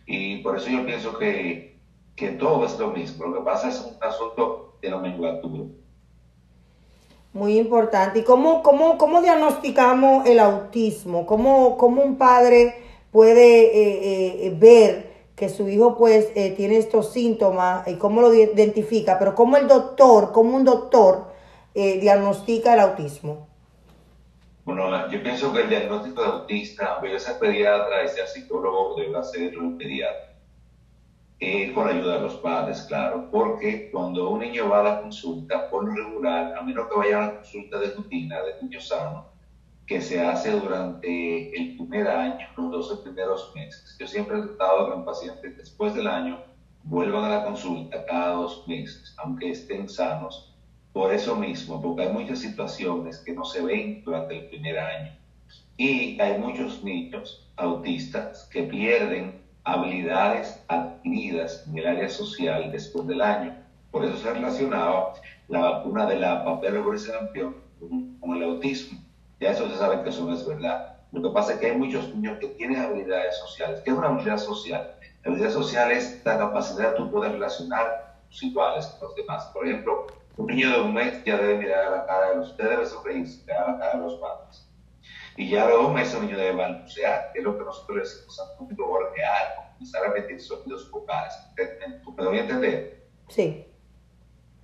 Y 0.06 0.36
por 0.42 0.56
eso 0.56 0.70
yo 0.70 0.86
pienso 0.86 1.18
que, 1.18 1.80
que 2.14 2.30
todo 2.32 2.64
es 2.64 2.78
lo 2.78 2.90
mismo. 2.92 3.26
Lo 3.26 3.38
que 3.38 3.44
pasa 3.44 3.68
es 3.68 3.80
un 3.80 4.02
asunto 4.02 4.78
de 4.80 4.90
nomenclatura. 4.90 5.64
Muy 7.32 7.58
importante. 7.58 8.20
¿Y 8.20 8.22
cómo, 8.24 8.62
cómo, 8.62 8.96
cómo 8.98 9.20
diagnosticamos 9.20 10.26
el 10.26 10.38
autismo? 10.38 11.26
¿Cómo, 11.26 11.76
cómo 11.76 12.02
un 12.02 12.16
padre 12.16 12.74
puede 13.10 13.66
eh, 13.66 14.46
eh, 14.46 14.54
ver 14.58 15.08
que 15.36 15.48
su 15.48 15.68
hijo 15.68 15.96
pues 15.96 16.30
eh, 16.34 16.52
tiene 16.56 16.78
estos 16.78 17.12
síntomas 17.12 17.86
y 17.86 17.94
cómo 17.94 18.22
lo 18.22 18.32
identifica? 18.32 19.18
Pero 19.18 19.34
cómo 19.34 19.56
el 19.56 19.68
doctor, 19.68 20.32
cómo 20.32 20.56
un 20.56 20.64
doctor 20.64 21.36
diagnostica 21.74 22.74
el 22.74 22.80
autismo. 22.80 23.46
Bueno, 24.64 25.08
yo 25.08 25.22
pienso 25.22 25.52
que 25.52 25.60
el 25.60 25.68
diagnóstico 25.68 26.22
de 26.22 26.28
autista, 26.28 27.00
yo 27.00 27.18
sea 27.20 27.38
pediatra 27.38 28.04
y 28.04 28.08
sea 28.08 28.26
psicólogo, 28.26 28.96
debe 28.96 29.16
hacerlo 29.16 29.60
un 29.60 29.78
pediatra. 29.78 30.27
Eh, 31.40 31.72
con 31.72 31.86
ayuda 31.86 32.14
de 32.14 32.20
los 32.22 32.34
padres, 32.36 32.82
claro, 32.88 33.28
porque 33.30 33.90
cuando 33.92 34.28
un 34.30 34.40
niño 34.40 34.68
va 34.68 34.80
a 34.80 34.82
la 34.82 35.02
consulta, 35.02 35.70
por 35.70 35.84
lo 35.84 35.94
regular, 35.94 36.56
a 36.58 36.62
menos 36.62 36.88
que 36.88 36.96
vaya 36.96 37.18
a 37.18 37.26
la 37.26 37.34
consulta 37.36 37.78
de 37.78 37.90
rutina 37.90 38.42
de 38.42 38.60
niño 38.60 38.80
sano, 38.80 39.28
que 39.86 40.00
se 40.00 40.20
hace 40.20 40.50
durante 40.50 41.56
el 41.56 41.76
primer 41.76 42.08
año, 42.08 42.44
los 42.56 42.70
12 42.88 43.02
primeros 43.04 43.52
meses. 43.54 43.96
Yo 44.00 44.06
siempre 44.08 44.36
he 44.36 44.42
tratado 44.42 44.90
con 44.90 45.04
pacientes 45.04 45.56
después 45.56 45.94
del 45.94 46.08
año 46.08 46.42
vuelvan 46.88 47.24
a 47.24 47.28
la 47.28 47.44
consulta 47.44 48.04
cada 48.06 48.32
dos 48.32 48.66
meses, 48.66 49.14
aunque 49.18 49.50
estén 49.50 49.88
sanos, 49.88 50.54
por 50.92 51.12
eso 51.12 51.36
mismo, 51.36 51.80
porque 51.80 52.02
hay 52.02 52.12
muchas 52.12 52.40
situaciones 52.40 53.18
que 53.18 53.32
no 53.32 53.44
se 53.44 53.62
ven 53.62 54.02
durante 54.04 54.38
el 54.38 54.46
primer 54.48 54.78
año. 54.78 55.16
Y 55.76 56.20
hay 56.20 56.38
muchos 56.38 56.82
niños 56.82 57.48
autistas 57.56 58.48
que 58.50 58.64
pierden 58.64 59.40
habilidades 59.68 60.64
adquiridas 60.68 61.66
en 61.68 61.78
el 61.78 61.86
área 61.86 62.08
social 62.08 62.72
después 62.72 63.06
del 63.06 63.20
año. 63.20 63.54
Por 63.90 64.04
eso 64.04 64.16
se 64.16 64.32
relacionaba 64.32 65.12
la 65.48 65.60
vacuna 65.60 66.06
de 66.06 66.16
la 66.16 66.44
papel 66.44 66.98
sarampión 66.98 67.56
con 67.78 68.36
el 68.36 68.42
autismo. 68.42 68.98
Ya 69.40 69.50
eso 69.50 69.68
se 69.68 69.76
sabe 69.76 70.02
que 70.02 70.08
eso 70.08 70.24
no 70.24 70.34
es 70.34 70.46
verdad. 70.46 70.96
Lo 71.12 71.22
que 71.22 71.30
pasa 71.30 71.52
es 71.52 71.60
que 71.60 71.66
hay 71.66 71.76
muchos 71.76 72.14
niños 72.14 72.38
que 72.38 72.48
tienen 72.48 72.80
habilidades 72.80 73.38
sociales. 73.38 73.80
¿Qué 73.84 73.90
es 73.90 73.96
una 73.96 74.08
habilidad 74.08 74.38
social? 74.38 74.94
La 75.22 75.30
habilidad 75.30 75.52
social 75.52 75.90
es 75.92 76.22
la 76.24 76.38
capacidad 76.38 76.90
de 76.90 76.96
tú 76.96 77.10
poder 77.10 77.32
relacionar 77.32 78.16
tus 78.30 78.42
iguales 78.42 78.86
con 78.86 79.08
los 79.08 79.16
demás. 79.16 79.46
Por 79.52 79.66
ejemplo, 79.66 80.06
un 80.36 80.46
niño 80.46 80.70
de 80.70 80.80
un 80.80 80.94
mes 80.94 81.22
ya 81.24 81.36
debe 81.36 81.58
mirar 81.58 81.86
a 81.86 81.90
la 81.90 82.06
cara 82.06 82.30
de 82.30 82.36
los, 82.36 82.56
debe 82.56 82.86
sonreírse 82.86 83.52
a 83.52 83.72
la 83.72 83.78
cara 83.78 83.94
de 83.94 84.00
los 84.00 84.14
padres. 84.14 84.67
Y 85.38 85.50
ya 85.50 85.68
a 85.68 85.88
meses 85.90 86.14
el 86.14 86.22
niño 86.22 86.36
debe 86.36 86.56
balbucear, 86.56 87.30
que 87.32 87.38
es 87.38 87.44
lo 87.44 87.56
que 87.56 87.64
nosotros 87.64 87.98
decimos 88.00 88.40
a 88.40 88.60
un 88.60 88.74
gorjear, 88.74 89.70
comenzar 89.72 90.02
a 90.02 90.18
emitir 90.18 90.40
sonidos 90.40 90.90
vocales. 90.90 91.32
¿Me 92.16 92.26
voy 92.26 92.38
a 92.38 92.40
entender? 92.40 93.06
Sí. 93.28 93.64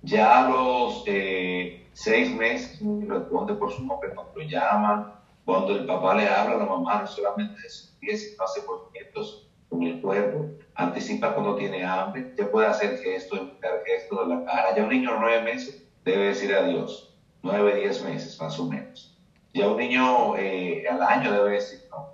Ya 0.01 0.45
a 0.45 0.49
los 0.49 1.05
eh, 1.07 1.87
seis 1.93 2.29
meses 2.35 2.81
responde 3.07 3.53
por 3.53 3.71
su 3.71 3.85
nombre 3.85 4.13
cuando 4.13 4.33
lo 4.35 4.43
llaman, 4.43 5.13
cuando 5.45 5.77
el 5.77 5.85
papá 5.85 6.13
le 6.15 6.27
habla, 6.27 6.57
la 6.57 6.65
mamá 6.65 6.99
no 6.99 7.07
solamente 7.07 7.57
se 7.61 7.69
sonríe, 7.69 8.17
sino 8.17 8.43
hace 8.43 8.61
movimientos 8.67 9.49
con 9.69 9.81
el 9.81 10.01
cuerpo, 10.01 10.57
anticipa 10.73 11.33
cuando 11.33 11.55
tiene 11.55 11.85
hambre, 11.85 12.33
ya 12.37 12.51
puede 12.51 12.67
hacer 12.67 12.97
gestos, 12.97 13.39
imitar 13.39 13.81
gestos 13.85 14.27
de 14.27 14.35
la 14.35 14.43
cara. 14.43 14.75
Ya 14.75 14.83
un 14.83 14.89
niño 14.89 15.13
de 15.13 15.19
nueve 15.21 15.41
meses 15.41 15.87
debe 16.03 16.25
decir 16.25 16.53
adiós, 16.53 17.15
nueve, 17.43 17.75
diez 17.75 18.03
meses 18.03 18.37
más 18.41 18.59
o 18.59 18.65
menos. 18.65 19.14
Ya 19.55 19.69
un 19.69 19.77
niño 19.77 20.35
eh, 20.35 20.83
al 20.85 21.01
año 21.01 21.31
debe 21.31 21.51
decir 21.51 21.79
no. 21.89 22.09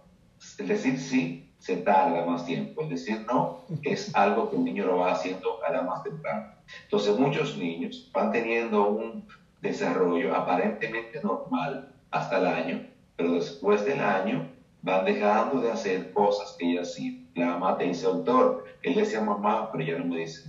El 0.60 0.68
decir 0.68 1.00
sí 1.00 1.52
se 1.58 1.78
tarda 1.78 2.24
más 2.24 2.46
tiempo. 2.46 2.84
El 2.84 2.90
decir 2.90 3.26
no 3.26 3.62
es 3.82 4.16
algo 4.16 4.52
que 4.52 4.58
un 4.58 4.66
niño 4.66 4.86
lo 4.86 4.98
va 4.98 5.14
haciendo 5.14 5.58
a 5.68 5.72
la 5.72 5.82
más 5.82 6.04
temprano. 6.04 6.54
Entonces 6.84 7.18
muchos 7.18 7.58
niños 7.58 8.12
van 8.14 8.32
teniendo 8.32 8.90
un 8.90 9.28
desarrollo 9.60 10.36
aparentemente 10.36 11.20
normal 11.24 11.92
hasta 12.12 12.38
el 12.38 12.46
año, 12.46 12.88
pero 13.16 13.34
después 13.34 13.86
del 13.86 14.02
año 14.02 14.48
van 14.84 15.06
dejando 15.06 15.62
de 15.62 15.72
hacer 15.72 16.14
cosas 16.14 16.56
que 16.60 16.70
ella 16.70 16.82
hacía. 16.82 17.14
La 17.34 17.48
mamá 17.48 17.76
te 17.76 17.86
dice, 17.86 18.06
doctor, 18.06 18.66
él 18.84 18.94
decía 18.94 19.22
mamá, 19.22 19.72
pero 19.72 19.84
ya 19.84 19.98
no 19.98 20.06
me 20.06 20.20
dice 20.20 20.48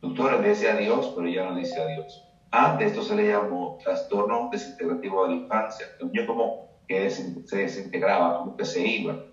Doctor, 0.00 0.34
él 0.34 0.50
dice 0.50 0.70
adiós, 0.70 1.12
pero 1.16 1.26
ya 1.26 1.50
no 1.50 1.56
dice 1.56 1.82
adiós. 1.82 2.22
Antes 2.50 2.88
esto 2.88 3.02
se 3.02 3.16
le 3.16 3.28
llamó 3.28 3.78
trastorno 3.82 4.48
desintegrativo 4.50 5.24
de 5.24 5.34
la 5.34 5.42
infancia. 5.42 5.86
El 6.00 6.12
niño 6.12 6.26
como 6.26 6.68
que 6.86 7.10
se 7.10 7.56
desintegraba, 7.56 8.38
como 8.38 8.56
que 8.56 8.64
se 8.64 8.86
iba, 8.86 9.24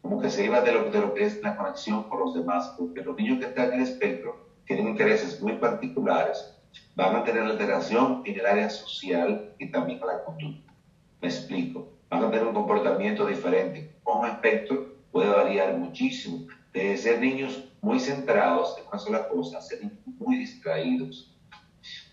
como 0.00 0.20
que 0.20 0.30
se 0.30 0.44
iba 0.44 0.60
de 0.60 0.72
lo, 0.72 0.90
de 0.90 1.00
lo 1.00 1.14
que 1.14 1.24
es 1.24 1.42
la 1.42 1.56
conexión 1.56 2.04
con 2.04 2.20
los 2.20 2.34
demás, 2.34 2.74
porque 2.78 3.02
los 3.02 3.16
niños 3.16 3.38
que 3.38 3.46
están 3.46 3.72
en 3.72 3.74
el 3.74 3.82
espectro 3.82 4.48
tienen 4.66 4.88
intereses 4.88 5.40
muy 5.42 5.54
particulares, 5.54 6.54
van 6.94 7.16
a 7.16 7.24
tener 7.24 7.42
alteración 7.42 8.22
en 8.24 8.38
el 8.38 8.46
área 8.46 8.70
social 8.70 9.54
y 9.58 9.70
también 9.70 10.00
en 10.00 10.06
la 10.06 10.24
conducta. 10.24 10.72
Me 11.20 11.28
explico. 11.28 11.88
Van 12.10 12.24
a 12.24 12.30
tener 12.30 12.46
un 12.46 12.54
comportamiento 12.54 13.26
diferente. 13.26 13.96
Un 14.04 14.26
espectro 14.26 14.94
puede 15.12 15.30
variar 15.30 15.76
muchísimo, 15.76 16.46
de 16.72 16.96
ser 16.96 17.20
niños 17.20 17.64
muy 17.80 17.98
centrados 17.98 18.76
en 18.78 18.86
una 18.86 18.98
sola 18.98 19.28
cosa, 19.28 19.60
ser 19.60 19.80
muy 20.18 20.38
distraídos, 20.38 21.27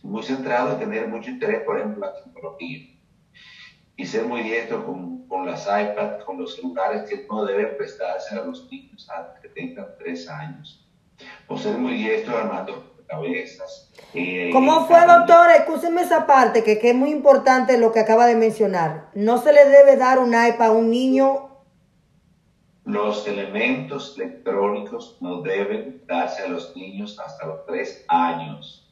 muy 0.06 0.24
centrados 0.24 0.74
en 0.74 0.80
tener 0.80 1.08
mucho 1.08 1.30
interés, 1.30 1.64
por 1.64 1.78
ejemplo, 1.78 2.06
en 2.06 2.14
la 2.14 2.24
tecnología, 2.24 2.80
y 3.98 4.06
ser 4.06 4.26
muy 4.26 4.42
diestros 4.44 4.84
con 4.84 5.16
con, 5.28 5.46
las 5.46 5.66
iPads, 5.66 6.24
con 6.24 6.38
los 6.40 6.56
celulares 6.56 7.10
que 7.10 7.26
no 7.30 7.46
deben 7.46 7.76
prestarse 7.78 8.36
a 8.36 8.44
los 8.44 8.70
niños 8.72 9.08
hasta 9.10 9.40
que 9.42 9.50
tengan 9.50 9.88
tres 9.98 10.30
años. 10.30 10.88
O 11.48 11.58
ser 11.58 11.78
muy 11.78 11.94
diestro 11.94 12.38
armando 12.38 12.94
cabezas. 13.08 13.92
Eh, 14.14 14.50
¿Cómo 14.52 14.86
fue, 14.88 15.06
doctor? 15.06 15.50
Escúcheme 15.52 16.02
esa 16.02 16.26
parte, 16.26 16.64
que, 16.64 16.80
que, 16.80 16.90
es 16.90 16.96
muy 16.96 17.12
importante 17.12 17.78
lo 17.78 17.92
que 17.92 18.00
acaba 18.00 18.26
de 18.26 18.36
mencionar. 18.36 19.10
No 19.14 19.38
se 19.38 19.54
le 19.54 19.66
debe 19.66 19.96
dar 19.96 20.20
un 20.20 20.30
iPad 20.30 20.68
a 20.68 20.72
un 20.72 20.90
niño. 20.90 21.50
Los 22.84 23.28
elementos 23.28 24.16
electrónicos 24.18 25.18
no 25.22 25.42
deben 25.42 26.04
darse 26.08 26.44
a 26.44 26.48
los 26.48 26.76
niños 26.76 27.20
hasta 27.20 27.46
los 27.48 27.66
tres 27.66 28.06
años. 28.08 28.85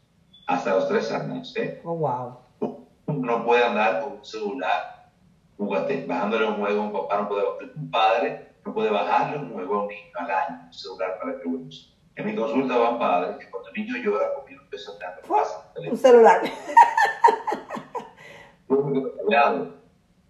Hasta 0.47 0.75
los 0.75 0.87
tres 0.87 1.11
años, 1.11 1.55
¿eh? 1.55 1.81
Oh, 1.83 1.95
wow. 1.95 2.37
No 3.07 3.45
puede 3.45 3.63
andar 3.63 4.01
con 4.01 4.13
un 4.13 4.25
celular 4.25 4.93
bajándole 6.07 6.45
un 6.45 6.55
juego 6.55 6.81
a 6.81 6.85
un 6.85 6.93
papá, 6.93 7.17
no 7.21 7.29
puede, 7.29 7.43
un 7.75 7.91
padre 7.91 8.53
no 8.65 8.73
puede 8.73 8.89
bajarle 8.89 9.37
un 9.37 9.53
juego 9.53 9.75
a 9.75 9.81
un 9.83 9.87
niño 9.87 10.11
al 10.15 10.31
año, 10.31 10.61
un 10.65 10.73
celular 10.73 11.19
para 11.19 11.39
que 11.39 11.47
use. 11.47 11.93
En 12.15 12.25
mi 12.25 12.35
consulta 12.35 12.77
van 12.77 12.99
padres 12.99 13.37
que 13.37 13.49
cuando 13.49 13.69
el 13.69 13.75
niño 13.75 13.97
llora, 13.97 14.27
empieza 14.47 14.91
a 14.91 14.93
pasa 15.27 15.71
un 15.89 15.97
celular. 15.97 16.41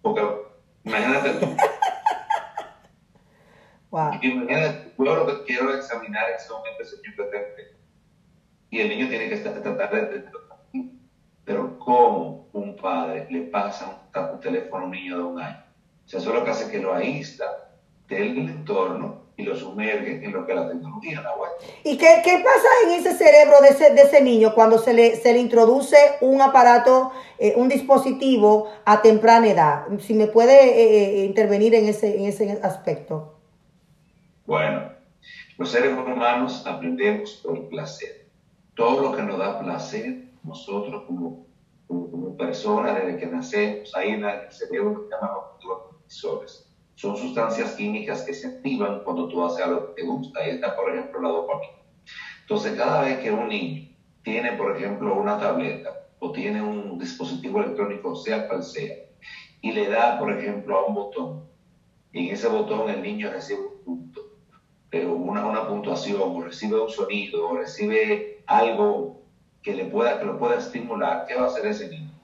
Porque 0.02 0.24
imagínate 0.84 1.30
tú. 1.34 1.46
Wow. 3.90 4.12
Imagínate, 4.20 4.92
yo 4.98 5.16
lo 5.16 5.26
que 5.26 5.44
quiero 5.44 5.74
examinar 5.74 6.30
en 6.30 6.36
ese 6.36 6.52
momento 6.52 6.82
niño 6.96 7.16
presente. 7.16 7.76
Y 8.74 8.80
el 8.80 8.88
niño 8.88 9.08
tiene 9.08 9.28
que 9.28 9.36
estar, 9.36 9.62
tratar 9.62 10.10
de 10.10 10.24
Pero 11.44 11.78
¿cómo 11.78 12.48
un 12.52 12.74
padre 12.74 13.24
le 13.30 13.42
pasa 13.42 14.02
un, 14.12 14.30
un 14.32 14.40
teléfono 14.40 14.82
a 14.82 14.86
un 14.86 14.90
niño 14.90 15.16
de 15.16 15.22
un 15.22 15.40
año? 15.40 15.62
O 16.04 16.08
sea, 16.08 16.18
eso 16.18 16.30
es 16.30 16.34
lo 16.34 16.44
que 16.44 16.50
hace 16.50 16.72
que 16.72 16.80
lo 16.80 16.92
aísla 16.92 17.46
del 18.08 18.36
entorno 18.36 19.26
y 19.36 19.44
lo 19.44 19.54
sumerge 19.54 20.24
en 20.24 20.32
lo 20.32 20.44
que 20.44 20.56
la 20.56 20.66
tecnología 20.68 21.22
vuelta. 21.38 21.64
¿Y 21.84 21.96
qué, 21.96 22.20
qué, 22.24 22.42
pasa 22.42 22.68
en 22.84 22.98
ese 22.98 23.16
cerebro 23.16 23.60
de 23.60 23.68
ese, 23.68 23.94
de 23.94 24.02
ese 24.02 24.20
niño 24.20 24.56
cuando 24.56 24.78
se 24.78 24.92
le, 24.92 25.14
se 25.14 25.32
le 25.32 25.38
introduce 25.38 25.96
un 26.20 26.42
aparato, 26.42 27.12
eh, 27.38 27.54
un 27.54 27.68
dispositivo 27.68 28.72
a 28.84 29.02
temprana 29.02 29.46
edad? 29.46 29.84
Si 30.00 30.14
me 30.14 30.26
puede 30.26 30.52
eh, 30.52 31.20
eh, 31.20 31.24
intervenir 31.26 31.76
en 31.76 31.86
ese, 31.86 32.18
en 32.18 32.24
ese 32.24 32.58
aspecto. 32.60 33.38
Bueno, 34.46 34.90
los 35.58 35.70
seres 35.70 35.92
humanos 35.92 36.66
aprendemos 36.66 37.40
por 37.44 37.68
placer. 37.68 38.23
Todo 38.74 39.02
lo 39.02 39.16
que 39.16 39.22
nos 39.22 39.38
da 39.38 39.60
placer, 39.60 40.32
nosotros 40.42 41.04
como, 41.06 41.46
como, 41.86 42.36
personas, 42.36 42.96
desde 42.96 43.18
que 43.18 43.26
nacemos, 43.26 43.94
ahí 43.94 44.10
en 44.10 44.24
el 44.24 44.50
cerebro 44.50 45.08
que 45.08 45.14
llamamos 45.14 45.44
los 45.64 46.74
son 46.94 47.16
sustancias 47.16 47.72
químicas 47.72 48.22
que 48.22 48.32
se 48.32 48.48
activan 48.48 49.02
cuando 49.04 49.28
tú 49.28 49.44
haces 49.44 49.64
algo 49.64 49.88
que 49.88 50.02
te 50.02 50.08
gusta. 50.08 50.40
Ahí 50.40 50.50
está, 50.50 50.76
por 50.76 50.92
ejemplo, 50.92 51.20
la 51.20 51.28
dopamina. 51.28 51.72
Entonces, 52.40 52.76
cada 52.76 53.02
vez 53.02 53.18
que 53.18 53.30
un 53.30 53.48
niño 53.48 53.88
tiene, 54.22 54.52
por 54.52 54.76
ejemplo, 54.76 55.14
una 55.14 55.38
tableta 55.38 55.90
o 56.18 56.32
tiene 56.32 56.62
un 56.62 56.98
dispositivo 56.98 57.60
electrónico, 57.60 58.14
sea 58.14 58.48
cual 58.48 58.62
sea, 58.62 58.94
y 59.60 59.72
le 59.72 59.88
da, 59.88 60.18
por 60.18 60.32
ejemplo, 60.32 60.76
a 60.76 60.86
un 60.86 60.94
botón, 60.94 61.44
y 62.12 62.28
en 62.28 62.34
ese 62.34 62.48
botón 62.48 62.88
el 62.88 63.02
niño 63.02 63.30
recibe 63.30 63.60
un 63.60 63.84
punto, 63.84 64.20
pero 64.88 65.14
una, 65.14 65.44
una 65.44 65.66
puntuación, 65.66 66.20
o 66.22 66.42
recibe 66.42 66.80
un 66.80 66.88
sonido, 66.88 67.48
o 67.48 67.56
recibe 67.56 68.33
algo 68.46 69.22
que, 69.62 69.74
le 69.74 69.86
pueda, 69.86 70.18
que 70.18 70.24
lo 70.26 70.38
pueda 70.38 70.56
estimular, 70.56 71.26
¿qué 71.26 71.34
va 71.34 71.44
a 71.44 71.46
hacer 71.46 71.66
ese 71.66 71.88
niño? 71.88 72.14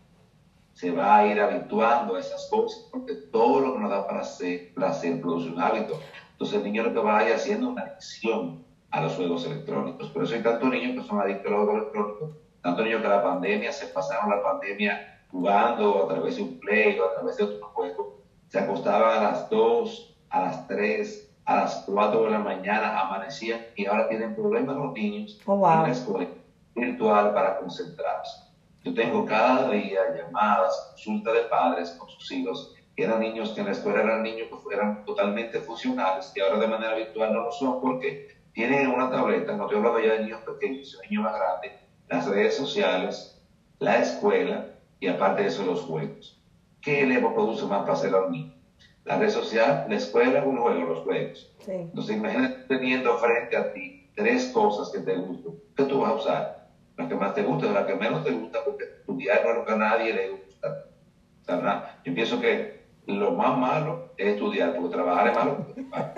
se 0.80 0.90
va 0.90 1.16
a 1.16 1.26
ir 1.26 1.38
habituando 1.38 2.16
a 2.16 2.20
esas 2.20 2.48
cosas, 2.48 2.88
porque 2.90 3.12
todo 3.30 3.60
lo 3.60 3.74
que 3.74 3.80
nos 3.80 3.90
da 3.90 4.08
placer, 4.08 4.72
placer 4.72 5.20
produce 5.20 5.50
un 5.50 5.60
hábito. 5.60 6.00
Entonces 6.32 6.56
el 6.56 6.64
niño 6.64 6.84
lo 6.84 6.94
que 6.94 7.00
va 7.00 7.18
a 7.18 7.28
ir 7.28 7.34
haciendo 7.34 7.66
es 7.66 7.72
una 7.72 7.82
adicción 7.82 8.64
a 8.90 9.02
los 9.02 9.14
juegos 9.14 9.44
electrónicos. 9.44 10.08
Por 10.08 10.24
eso 10.24 10.34
hay 10.34 10.42
tantos 10.42 10.70
niños 10.70 11.02
que 11.02 11.06
son 11.06 11.20
adictos 11.20 11.46
a 11.46 11.50
los 11.50 11.64
juegos 11.66 11.82
electrónicos, 11.82 12.30
tantos 12.62 12.84
niños 12.86 13.02
que 13.02 13.08
la 13.08 13.22
pandemia 13.22 13.72
se 13.72 13.86
pasaron 13.88 14.30
la 14.30 14.42
pandemia 14.42 15.22
jugando 15.30 16.04
a 16.04 16.08
través 16.08 16.36
de 16.36 16.42
un 16.45 16.58
play 16.60 16.99
o 16.99 17.10
a 17.10 17.14
través 17.14 17.36
de 17.36 17.45
otro 17.45 17.68
juego. 17.68 18.21
Se 18.49 18.58
acostaban 18.58 19.18
a 19.18 19.23
las 19.23 19.50
2, 19.50 20.16
a 20.30 20.40
las 20.40 20.66
3, 20.66 21.29
a 21.50 21.56
las 21.56 21.82
4 21.84 22.26
de 22.26 22.30
la 22.30 22.39
mañana, 22.39 23.00
amanecían 23.00 23.60
y 23.75 23.84
ahora 23.84 24.08
tienen 24.08 24.36
problemas 24.36 24.76
los 24.76 24.93
niños 24.93 25.36
oh, 25.47 25.69
en 25.69 25.82
la 25.82 25.91
escuela 25.91 26.30
virtual 26.76 27.34
para 27.34 27.58
concentrarse. 27.58 28.43
Yo 28.84 28.95
tengo 28.95 29.26
cada 29.26 29.69
día 29.69 30.00
llamadas, 30.17 30.91
consultas 30.91 31.34
de 31.34 31.41
padres 31.41 31.91
con 31.99 32.08
sus 32.08 32.30
hijos, 32.30 32.73
que 32.95 33.02
eran 33.02 33.19
niños 33.19 33.50
que 33.50 33.63
en 33.63 33.67
la 33.67 33.73
escuela 33.73 34.00
eran 34.00 34.23
niños 34.23 34.47
que 34.49 34.75
eran 34.76 35.04
totalmente 35.04 35.58
funcionales 35.58 36.32
y 36.36 36.41
ahora 36.41 36.60
de 36.60 36.69
manera 36.69 36.95
virtual 36.95 37.32
no 37.32 37.41
lo 37.41 37.50
son 37.50 37.80
porque 37.80 38.28
tienen 38.52 38.86
una 38.86 39.10
tableta, 39.10 39.56
no 39.56 39.65
estoy 39.65 39.78
hablando 39.78 39.99
ya 39.99 40.13
de 40.13 40.23
niños 40.23 40.43
pequeños, 40.43 40.97
de 41.02 41.08
niños 41.08 41.25
más 41.25 41.34
grandes, 41.34 41.73
las 42.08 42.28
redes 42.28 42.56
sociales, 42.56 43.43
la 43.80 43.99
escuela 43.99 44.67
y 45.00 45.08
aparte 45.08 45.43
de 45.43 45.49
eso 45.49 45.67
los 45.67 45.80
juegos. 45.80 46.41
¿Qué 46.80 47.04
le 47.04 47.19
produce 47.19 47.67
más 47.67 47.84
placer 47.84 48.15
a 48.15 48.21
un 48.21 48.30
niño? 48.30 48.59
La 49.04 49.19
red 49.19 49.30
social, 49.30 49.86
la 49.89 49.97
escuela, 49.97 50.45
un 50.45 50.58
juego, 50.58 50.84
los 50.84 51.00
juegos. 51.00 51.56
Entonces 51.67 52.17
imagínate 52.17 52.65
teniendo 52.69 53.17
frente 53.19 53.56
a 53.56 53.73
ti 53.73 54.10
tres 54.15 54.49
cosas 54.49 54.91
que 54.91 55.00
te 55.00 55.17
gustan. 55.17 55.54
¿Qué 55.76 55.84
tú 55.84 56.00
vas 56.00 56.10
a 56.10 56.15
usar? 56.15 56.60
la 57.00 57.08
que 57.08 57.15
más 57.15 57.34
te 57.34 57.43
gusta, 57.43 57.73
la 57.73 57.86
que 57.86 57.95
menos 57.95 58.25
te 58.25 58.30
gusta, 58.30 58.63
porque 58.65 58.84
estudiar 58.84 59.43
no 59.45 59.50
es 59.50 59.56
lo 59.56 59.65
que 59.65 59.73
a 59.73 59.76
nadie 59.76 60.13
le 60.13 60.30
gusta. 60.30 60.84
yo 62.04 62.15
pienso 62.15 62.41
que 62.41 62.80
lo 63.06 63.32
más 63.32 63.56
malo 63.56 64.13
es 64.17 64.34
estudiar, 64.34 64.76
porque 64.76 64.95
trabajar 64.95 65.28
es 65.28 65.34
malo 65.34 65.56
porque 65.56 65.73
te 65.73 65.82
paga. 65.84 66.15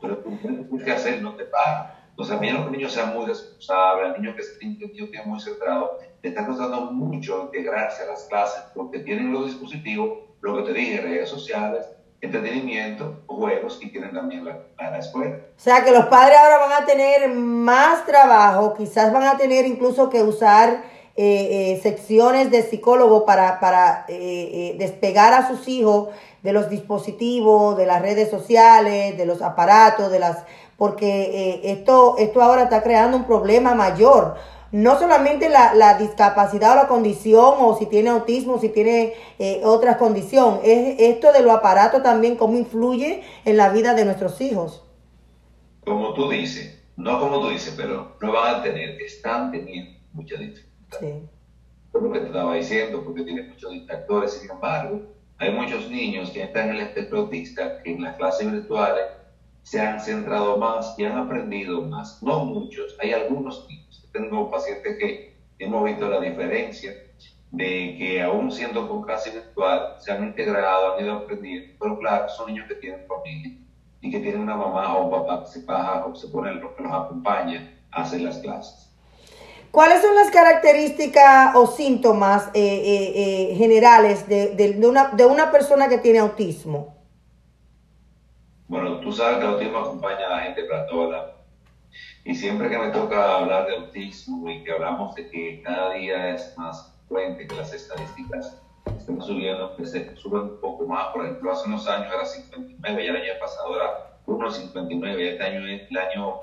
Pero 0.00 0.18
tú 0.18 0.36
tienes 0.40 0.84
que 0.84 0.92
hacer, 0.92 1.22
no 1.22 1.34
te 1.34 1.44
paga. 1.44 1.96
Entonces, 2.10 2.36
a 2.36 2.40
mí 2.40 2.50
los 2.50 2.70
niños 2.70 2.92
sean 2.92 3.14
muy 3.14 3.26
responsables, 3.26 4.10
a 4.10 4.18
niños 4.18 4.34
que 4.34 4.42
estén 4.42 4.78
muy 5.24 5.40
centrados, 5.40 5.90
le 6.22 6.28
está 6.28 6.46
costando 6.46 6.92
mucho 6.92 7.44
integrarse 7.44 8.02
a 8.02 8.06
las 8.06 8.24
clases 8.24 8.62
porque 8.74 8.98
tienen 8.98 9.32
los 9.32 9.46
dispositivos, 9.46 10.18
lo 10.42 10.56
que 10.56 10.62
te 10.64 10.78
dije, 10.78 11.00
redes 11.00 11.30
sociales, 11.30 11.86
entretenimiento, 12.20 13.22
juegos 13.26 13.78
y 13.80 13.90
tienen 13.90 14.12
también 14.12 14.44
la, 14.44 14.58
la, 14.78 14.98
escuela. 14.98 15.36
O 15.56 15.60
sea 15.60 15.82
que 15.82 15.90
los 15.90 16.06
padres 16.06 16.36
ahora 16.38 16.58
van 16.58 16.82
a 16.82 16.86
tener 16.86 17.28
más 17.30 18.04
trabajo, 18.04 18.74
quizás 18.74 19.12
van 19.12 19.24
a 19.24 19.38
tener 19.38 19.66
incluso 19.66 20.10
que 20.10 20.22
usar 20.22 20.82
eh, 21.16 21.72
eh, 21.72 21.80
secciones 21.82 22.50
de 22.50 22.62
psicólogo 22.62 23.24
para, 23.24 23.58
para 23.58 24.04
eh, 24.08 24.74
despegar 24.78 25.32
a 25.32 25.48
sus 25.48 25.66
hijos 25.68 26.08
de 26.42 26.52
los 26.52 26.70
dispositivos, 26.70 27.76
de 27.76 27.86
las 27.86 28.00
redes 28.00 28.30
sociales, 28.30 29.16
de 29.18 29.26
los 29.26 29.42
aparatos, 29.42 30.10
de 30.10 30.18
las 30.18 30.44
porque 30.76 31.60
esto, 31.62 32.16
esto 32.16 32.40
ahora 32.40 32.62
está 32.62 32.82
creando 32.82 33.18
un 33.18 33.24
problema 33.24 33.74
mayor 33.74 34.36
no 34.72 34.98
solamente 34.98 35.48
la, 35.48 35.74
la, 35.74 35.98
discapacidad 35.98 36.72
o 36.72 36.76
la 36.76 36.88
condición, 36.88 37.54
o 37.58 37.76
si 37.76 37.86
tiene 37.86 38.10
autismo, 38.10 38.58
si 38.58 38.68
tiene 38.68 39.14
eh, 39.38 39.60
otra 39.64 39.98
condición, 39.98 40.60
es 40.62 41.00
esto 41.00 41.32
de 41.32 41.42
lo 41.42 41.52
aparato 41.52 42.02
también, 42.02 42.36
cómo 42.36 42.56
influye 42.56 43.22
en 43.44 43.56
la 43.56 43.70
vida 43.70 43.94
de 43.94 44.04
nuestros 44.04 44.40
hijos. 44.40 44.84
Como 45.84 46.14
tú 46.14 46.30
dices, 46.30 46.82
no 46.96 47.18
como 47.18 47.40
tú 47.40 47.48
dices, 47.48 47.74
pero 47.76 48.16
no 48.20 48.32
van 48.32 48.56
a 48.56 48.62
tener, 48.62 49.00
están 49.02 49.50
teniendo 49.50 49.98
mucha 50.12 50.36
dificultad. 50.36 50.98
Sí. 51.00 51.28
Por 51.90 52.02
lo 52.02 52.12
que 52.12 52.20
te 52.20 52.26
estaba 52.26 52.54
diciendo, 52.54 53.02
porque 53.04 53.22
tiene 53.22 53.42
muchos 53.42 53.72
distractores, 53.72 54.32
sin 54.34 54.50
embargo, 54.50 55.02
hay 55.38 55.52
muchos 55.52 55.90
niños 55.90 56.30
que 56.30 56.44
están 56.44 56.68
en 56.68 56.76
el 56.76 56.82
espectro 56.82 57.20
autista 57.20 57.82
que 57.82 57.92
en 57.92 58.02
las 58.02 58.16
clases 58.16 58.50
virtuales 58.52 59.04
se 59.62 59.80
han 59.80 59.98
centrado 60.00 60.58
más 60.58 60.94
y 60.96 61.04
han 61.04 61.18
aprendido 61.18 61.82
más. 61.82 62.22
No 62.22 62.44
muchos, 62.44 62.96
hay 63.00 63.12
algunos 63.12 63.66
niños 63.68 63.79
tengo 64.12 64.50
pacientes 64.50 64.98
que 64.98 65.36
hemos 65.58 65.84
visto 65.84 66.08
la 66.08 66.20
diferencia 66.20 66.92
de 67.50 67.96
que 67.98 68.22
aún 68.22 68.50
siendo 68.50 68.88
con 68.88 69.02
clase 69.02 69.30
virtual 69.30 69.96
se 69.98 70.12
han 70.12 70.24
integrado, 70.24 70.94
han 70.94 71.04
ido 71.04 71.14
aprendiendo, 71.14 71.74
pero 71.80 71.98
claro, 71.98 72.28
son 72.28 72.46
niños 72.48 72.68
que 72.68 72.76
tienen 72.76 73.06
familia 73.06 73.56
y 74.00 74.10
que 74.10 74.20
tienen 74.20 74.40
una 74.40 74.56
mamá 74.56 74.96
o 74.96 75.06
un 75.06 75.10
papá 75.10 75.44
que 75.44 75.50
se 75.50 75.64
baja 75.64 76.06
o 76.06 76.14
se 76.14 76.28
pone 76.28 76.54
lo 76.54 76.74
que 76.74 76.82
los 76.82 76.92
acompaña 76.92 77.76
a 77.90 78.02
hacer 78.02 78.20
las 78.20 78.38
clases. 78.38 78.90
¿Cuáles 79.70 80.02
son 80.02 80.14
las 80.16 80.30
características 80.30 81.54
o 81.54 81.66
síntomas 81.66 82.48
eh, 82.54 82.60
eh, 82.60 83.52
eh, 83.52 83.54
generales 83.56 84.28
de, 84.28 84.54
de, 84.56 84.86
una, 84.86 85.08
de 85.08 85.26
una 85.26 85.52
persona 85.52 85.88
que 85.88 85.98
tiene 85.98 86.18
autismo? 86.18 86.96
Bueno, 88.66 88.98
tú 89.00 89.12
sabes 89.12 89.38
que 89.38 89.44
el 89.44 89.50
autismo 89.50 89.78
acompaña 89.78 90.26
a 90.26 90.30
la 90.30 90.38
gente 90.40 90.64
para 90.64 90.86
toda 90.86 91.08
la 91.08 91.39
y 92.30 92.34
siempre 92.36 92.70
que 92.70 92.78
me 92.78 92.90
toca 92.90 93.38
hablar 93.38 93.66
de 93.66 93.74
autismo 93.74 94.48
y 94.48 94.62
que 94.62 94.70
hablamos 94.70 95.16
de 95.16 95.28
que 95.30 95.62
cada 95.62 95.94
día 95.94 96.30
es 96.32 96.56
más 96.56 96.94
frecuente 97.08 97.48
que 97.48 97.56
las 97.56 97.74
estadísticas 97.74 98.56
estén 98.86 99.20
subiendo, 99.20 99.74
que 99.74 99.84
se 99.84 100.14
suben 100.14 100.42
un 100.42 100.60
poco 100.60 100.86
más. 100.86 101.08
Por 101.08 101.24
ejemplo, 101.24 101.50
hace 101.50 101.66
unos 101.66 101.88
años 101.88 102.06
era 102.06 102.24
59, 102.24 103.04
ya 103.04 103.10
el 103.10 103.16
año 103.16 103.32
pasado 103.40 103.74
era 103.74 104.20
1,59, 104.26 105.18
este 105.18 105.42
año 105.42 105.66
el 105.66 105.98
año, 105.98 106.40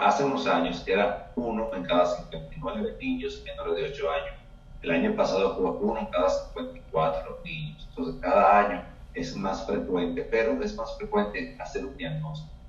hace 0.00 0.24
unos 0.24 0.48
años 0.48 0.82
era 0.88 1.30
1 1.36 1.70
en 1.72 1.84
cada 1.84 2.06
59 2.06 2.96
niños 3.00 3.44
menores 3.44 3.76
de 3.76 3.90
8 3.90 4.10
años. 4.10 4.34
El 4.82 4.90
año 4.90 5.14
pasado 5.14 5.56
fue 5.56 5.70
1 5.70 6.00
en 6.00 6.06
cada 6.06 6.30
54 6.30 7.38
niños. 7.44 7.86
Entonces, 7.90 8.20
cada 8.20 8.58
año 8.58 8.84
es 9.14 9.36
más 9.36 9.64
frecuente, 9.64 10.26
pero 10.28 10.60
es 10.60 10.74
más 10.74 10.96
frecuente 10.96 11.56
hacer 11.60 11.84
un 11.84 11.96
diagnóstico. 11.96 12.59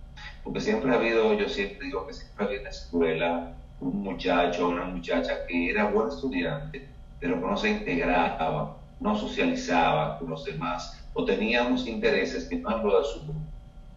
Porque 0.44 0.60
siempre 0.60 0.92
ha 0.92 0.96
habido, 0.96 1.34
yo 1.34 1.48
siempre 1.48 1.86
digo 1.86 2.08
que 2.08 2.14
siempre 2.14 2.46
había 2.46 2.58
en 2.58 2.64
la 2.64 2.70
escuela 2.70 3.54
un 3.80 4.04
muchacho 4.04 4.68
o 4.68 4.70
una 4.70 4.86
muchacha 4.86 5.46
que 5.48 5.70
era 5.70 5.90
buen 5.90 6.10
estudiante, 6.10 6.88
pero 7.20 7.40
que 7.40 7.48
no 7.48 7.58
se 7.58 7.70
integraba, 7.70 8.78
no 9.00 9.16
socializaba 9.16 10.18
con 10.20 10.30
los 10.30 10.46
demás, 10.46 11.04
o 11.14 11.26
teníamos 11.26 11.88
intereses 11.88 12.48
que 12.48 12.58
no 12.58 12.70
han 12.70 12.84
de 12.84 12.90
su 13.04 13.24
grupo. 13.24 13.40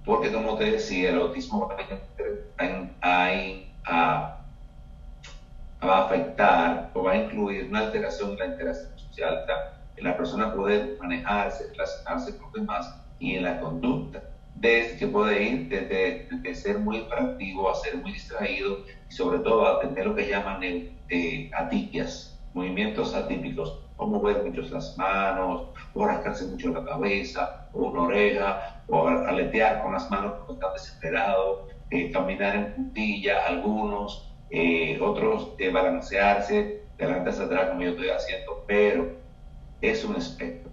Porque 0.04 0.33
como 0.33 0.57
te 0.57 0.72
decía, 0.72 1.11
el 1.11 1.20
autismo 1.20 1.70
a, 3.87 4.37
va 5.83 5.98
a 5.98 6.04
afectar 6.07 6.90
o 6.94 7.02
va 7.02 7.12
a 7.12 7.16
incluir 7.16 7.66
una 7.66 7.80
alteración 7.80 8.33
en 8.33 8.38
la 8.38 8.46
interacción 8.46 8.98
social, 8.98 9.44
en 9.96 10.04
la 10.04 10.16
persona 10.16 10.52
poder 10.52 10.96
manejarse, 11.00 11.70
relacionarse 11.70 12.37
con 12.37 12.42
los 12.46 12.52
demás 12.52 12.94
y 13.18 13.37
en 13.37 13.44
la 13.44 13.61
conducta 13.61 14.22
desde 14.54 14.96
que 14.96 15.06
puede 15.06 15.42
ir 15.42 15.68
desde, 15.68 16.54
ser 16.54 16.78
muy 16.78 16.98
hiperactivo 16.98 17.70
a 17.70 17.74
ser 17.74 17.96
muy 17.96 18.12
distraído 18.12 18.78
y 19.08 19.12
sobre 19.12 19.38
todo 19.40 19.66
a 19.66 19.80
tener 19.80 20.06
lo 20.06 20.14
que 20.14 20.28
llaman 20.28 20.60
eh, 20.62 21.50
atipias, 21.56 22.38
movimientos 22.52 23.14
atípicos, 23.14 23.80
o 23.96 24.06
mover 24.06 24.42
mucho 24.42 24.62
las 24.62 24.96
manos, 24.96 25.68
o 25.92 26.06
rascarse 26.06 26.46
mucho 26.46 26.70
la 26.70 26.84
cabeza, 26.84 27.68
o 27.72 27.84
una 27.84 28.02
oreja, 28.02 28.82
o 28.88 29.06
aletear 29.06 29.82
con 29.82 29.92
las 29.92 30.10
manos 30.10 30.34
cuando 30.34 30.54
están 30.54 30.72
desesperado, 30.72 31.68
eh, 31.90 32.10
caminar 32.10 32.56
en 32.56 32.74
puntilla, 32.74 33.46
algunos, 33.46 34.32
eh, 34.50 34.98
otros 35.00 35.56
de 35.56 35.70
balancearse 35.70 36.82
de 36.96 37.04
adelante 37.04 37.30
hacia 37.30 37.44
atrás 37.44 37.70
como 37.70 37.82
yo 37.82 37.90
estoy 37.90 38.08
haciendo, 38.08 38.64
pero 38.66 39.12
es 39.80 40.04
un 40.04 40.16
espectro. 40.16 40.70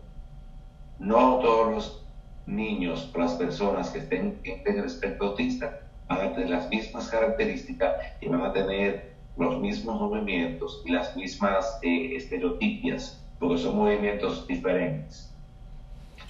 No 1.00 1.40
todos 1.40 1.72
los 1.74 2.01
niños 2.46 3.12
las 3.16 3.34
personas 3.34 3.90
que 3.90 4.00
estén 4.00 4.40
en 4.44 4.80
el 4.80 4.86
espectro 4.86 5.28
autista 5.28 5.82
van 6.08 6.28
a 6.28 6.34
tener 6.34 6.50
las 6.50 6.70
mismas 6.70 7.08
características 7.10 7.96
y 8.20 8.28
van 8.28 8.44
a 8.44 8.54
tener 8.54 9.12
los 9.38 9.60
mismos 9.60 10.00
movimientos 10.00 10.84
y 10.86 10.92
las 10.92 11.16
mismas 11.16 11.80
eh, 11.82 12.16
estereotipias, 12.16 13.24
porque 13.40 13.58
son 13.58 13.78
movimientos 13.78 14.46
diferentes. 14.48 15.34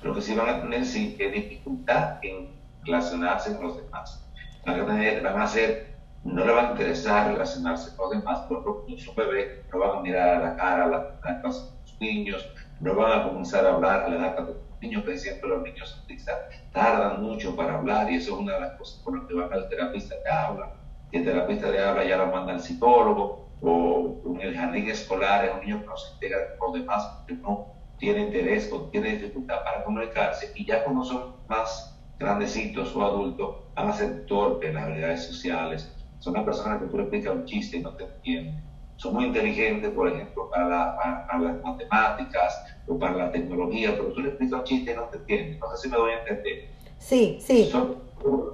Lo 0.03 0.13
que 0.13 0.21
sí 0.21 0.35
van 0.35 0.49
a 0.49 0.61
tener 0.61 0.85
sí 0.85 1.15
es 1.19 1.33
dificultad 1.33 2.23
en 2.23 2.49
relacionarse 2.83 3.55
con 3.55 3.67
los 3.67 3.77
demás. 3.77 4.23
Van 4.65 4.79
a, 4.79 4.85
tener, 4.85 5.23
van 5.23 5.41
a 5.41 5.47
ser, 5.47 5.95
no 6.23 6.45
le 6.45 6.51
va 6.51 6.67
a 6.67 6.71
interesar 6.71 7.31
relacionarse 7.31 7.95
con 7.95 8.11
los 8.11 8.19
demás, 8.19 8.39
porque 8.47 8.91
los 8.91 9.15
bebés 9.15 9.65
no 9.71 9.79
van 9.79 9.97
a 9.97 10.01
mirar 10.01 10.29
a 10.29 10.39
la 10.39 10.55
cara 10.55 10.85
a, 11.23 11.41
los 11.43 11.73
niños, 11.99 12.47
no 12.79 12.95
van 12.95 13.19
a 13.19 13.23
comenzar 13.23 13.65
a 13.65 13.73
hablar 13.73 14.03
a 14.03 14.09
la 14.09 14.15
edad 14.15 14.35
niños 14.81 15.03
que 15.03 15.17
siempre 15.17 15.49
los 15.49 15.61
niños 15.61 15.97
autistas 16.01 16.37
tardan 16.71 17.21
mucho 17.21 17.55
para 17.55 17.77
hablar 17.77 18.11
y 18.11 18.15
eso 18.15 18.33
es 18.33 18.39
una 18.39 18.53
de 18.55 18.61
las 18.61 18.77
cosas 18.77 19.01
por 19.03 19.17
las 19.17 19.27
que 19.27 19.35
van 19.35 19.53
al 19.53 19.69
terapista 19.69 20.15
de 20.15 20.29
habla. 20.29 20.73
Y 21.11 21.17
el 21.17 21.25
terapista 21.25 21.71
de 21.71 21.81
habla 21.81 22.03
ya 22.03 22.17
lo 22.17 22.27
manda 22.27 22.53
al 22.53 22.61
psicólogo 22.61 23.49
o 23.61 24.21
en 24.25 24.41
el 24.41 24.55
jardín 24.55 24.89
escolar 24.89 25.45
es 25.45 25.53
un 25.53 25.59
niño 25.61 25.81
que 25.81 25.85
no 25.85 25.97
se 25.97 26.13
integra 26.13 26.57
con 26.57 26.71
los 26.71 26.81
demás 26.81 27.05
porque 27.17 27.41
no 27.41 27.67
tiene 27.97 28.21
interés 28.21 28.71
o 28.73 28.89
tiene 28.89 29.17
dificultad 29.17 29.63
para 29.63 29.83
comunicarse 29.83 30.51
y 30.55 30.65
ya 30.65 30.83
cuando 30.83 31.03
son 31.03 31.35
más 31.47 31.99
grandecitos 32.17 32.95
o 32.95 33.05
adultos 33.05 33.57
van 33.75 33.89
a 33.89 33.93
ser 33.93 34.25
torpes 34.25 34.69
en 34.69 34.75
las 34.75 34.85
habilidades 34.85 35.25
sociales. 35.25 35.95
Son 36.19 36.33
las 36.33 36.43
personas 36.43 36.81
que 36.81 36.87
tú 36.87 36.97
le 36.97 37.03
explicas 37.03 37.33
un 37.33 37.45
chiste 37.45 37.77
y 37.77 37.81
no 37.81 37.91
te 37.91 38.05
entienden 38.05 38.71
son 39.01 39.15
muy 39.15 39.25
inteligentes, 39.25 39.89
por 39.89 40.07
ejemplo, 40.07 40.47
para, 40.51 40.95
las 41.39 41.63
matemáticas 41.63 42.70
o 42.91 42.99
para 42.99 43.15
la 43.15 43.31
tecnología, 43.31 43.93
pero 43.95 44.11
tú 44.11 44.19
le 44.19 44.29
explicas 44.29 44.59
un 44.59 44.65
chiste 44.65 44.91
y 44.91 44.95
no 44.95 45.03
te 45.03 45.17
entiendes. 45.17 45.59
No 45.59 45.75
sé 45.75 45.83
si 45.83 45.89
me 45.89 45.97
voy 45.97 46.11
a 46.11 46.19
entender. 46.19 46.67
Sí, 46.99 47.37
sí. 47.41 47.69
Son 47.71 47.95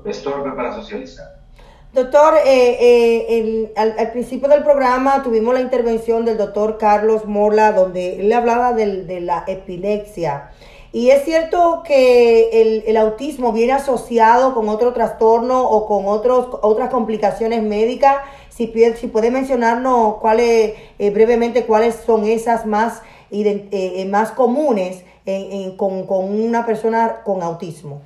estorbe 0.06 0.52
para 0.52 0.76
socializar. 0.76 1.38
Doctor, 1.92 2.36
eh, 2.46 3.26
eh, 3.30 3.74
al, 3.76 4.12
principio 4.12 4.48
del 4.48 4.64
programa 4.64 5.24
tuvimos 5.24 5.54
la 5.54 5.62
intervención 5.62 6.26
del 6.26 6.38
doctor 6.38 6.78
Carlos 6.78 7.26
Morla, 7.26 7.72
donde 7.72 8.20
él 8.20 8.32
hablaba 8.32 8.74
de 8.74 9.22
la 9.22 9.44
epilepsia. 9.48 10.52
Y 10.94 11.10
es 11.10 11.24
cierto 11.26 11.84
que 11.86 12.62
el, 12.62 12.84
el, 12.88 12.98
autismo 12.98 13.52
viene 13.52 13.74
asociado 13.74 14.54
con 14.54 14.70
otro 14.70 14.94
trastorno 14.94 15.68
o 15.70 15.86
con 15.86 16.06
otros, 16.06 16.48
otras 16.62 16.90
complicaciones 16.90 17.62
médicas 17.62 18.18
si, 18.58 18.74
si 18.96 19.08
puede 19.08 19.30
mencionarnos 19.30 20.16
cuáles, 20.16 20.74
eh, 20.98 21.12
brevemente 21.12 21.66
cuáles 21.68 21.94
son 21.94 22.26
esas 22.26 22.66
más, 22.66 23.04
eh, 23.32 23.70
eh, 23.72 24.06
más 24.06 24.32
comunes 24.32 25.04
con, 25.76 26.10
una 26.10 26.66
persona 26.66 27.22
con 27.24 27.44
autismo. 27.44 28.02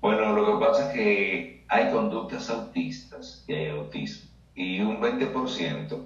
Bueno, 0.00 0.32
lo 0.32 0.46
que 0.46 0.66
pasa 0.66 0.88
es 0.88 0.94
que 0.94 1.64
hay 1.68 1.92
conductas 1.92 2.50
autistas 2.50 3.44
y 3.46 3.54
hay 3.54 3.68
autismo. 3.68 4.30
Y 4.56 4.80
un 4.80 5.00
20% 5.00 5.96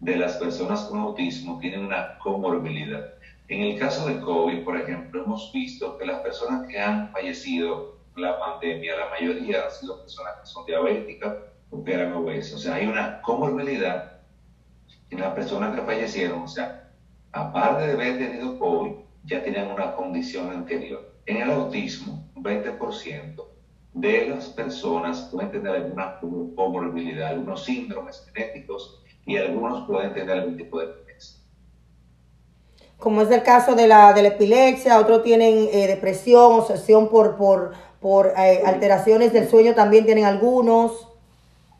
de 0.00 0.16
las 0.16 0.36
personas 0.36 0.84
con 0.84 1.00
autismo 1.00 1.58
tienen 1.58 1.86
una 1.86 2.18
comorbilidad. 2.18 3.14
En 3.48 3.62
el 3.62 3.78
caso 3.78 4.06
de 4.06 4.20
COVID, 4.20 4.62
por 4.64 4.76
ejemplo, 4.76 5.24
hemos 5.24 5.50
visto 5.52 5.96
que 5.96 6.04
las 6.04 6.20
personas 6.20 6.68
que 6.68 6.78
han 6.78 7.10
fallecido 7.10 7.96
en 8.16 8.22
la 8.22 8.38
pandemia, 8.38 8.96
la 8.96 9.08
mayoría 9.08 9.64
han 9.64 9.70
sido 9.70 10.00
personas 10.02 10.34
que 10.40 10.46
son 10.46 10.66
diabéticas 10.66 11.34
que 11.82 11.92
eran 11.92 12.12
obesos. 12.12 12.60
O 12.60 12.62
sea, 12.62 12.74
hay 12.74 12.86
una 12.86 13.20
comorbilidad 13.22 14.20
en 15.10 15.20
las 15.20 15.34
personas 15.34 15.74
que 15.74 15.82
fallecieron. 15.82 16.42
O 16.42 16.48
sea, 16.48 16.83
aparte 17.34 17.86
de 17.86 17.92
haber 17.92 18.18
tenido 18.18 18.58
COVID, 18.58 18.92
ya 19.24 19.42
tenían 19.42 19.70
una 19.70 19.94
condición 19.94 20.50
anterior. 20.50 21.12
En 21.26 21.38
el 21.38 21.50
autismo, 21.50 22.24
un 22.34 22.44
20% 22.44 23.44
de 23.94 24.28
las 24.28 24.46
personas 24.48 25.28
pueden 25.32 25.50
tener 25.50 25.74
alguna 25.74 26.18
comorbilidad, 26.20 27.28
algunos 27.28 27.64
síndromes 27.64 28.26
genéticos 28.32 29.02
y 29.26 29.36
algunos 29.36 29.86
pueden 29.86 30.14
tener 30.14 30.38
algún 30.38 30.56
tipo 30.56 30.80
de 30.80 30.88
depresión. 30.88 31.42
Como 32.98 33.22
es 33.22 33.30
el 33.30 33.42
caso 33.42 33.74
de 33.74 33.88
la, 33.88 34.12
de 34.12 34.22
la 34.22 34.28
epilepsia, 34.28 34.98
otros 34.98 35.22
tienen 35.22 35.68
eh, 35.72 35.86
depresión, 35.86 36.54
obsesión 36.54 37.08
por, 37.08 37.36
por, 37.36 37.72
por 38.00 38.32
eh, 38.36 38.62
alteraciones 38.64 39.32
del 39.32 39.48
sueño, 39.48 39.74
también 39.74 40.04
tienen 40.04 40.24
algunos 40.24 41.08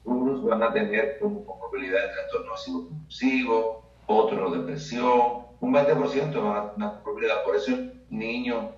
unos 0.04 0.44
van 0.44 0.62
a 0.62 0.72
tener 0.72 1.18
como 1.18 1.44
comorbilidad 1.44 2.00
de 2.02 2.08
trastorno 2.08 2.52
compulsivo, 2.88 3.83
otros 4.06 4.52
depresión, 4.52 5.44
un 5.60 5.72
20% 5.72 6.42
van 6.42 6.56
a 6.56 6.72
tener 6.72 6.76
una 6.76 7.00
comorbilidad. 7.02 7.42
Por 7.44 7.56
eso 7.56 7.72
el 7.72 8.02
niño, 8.10 8.72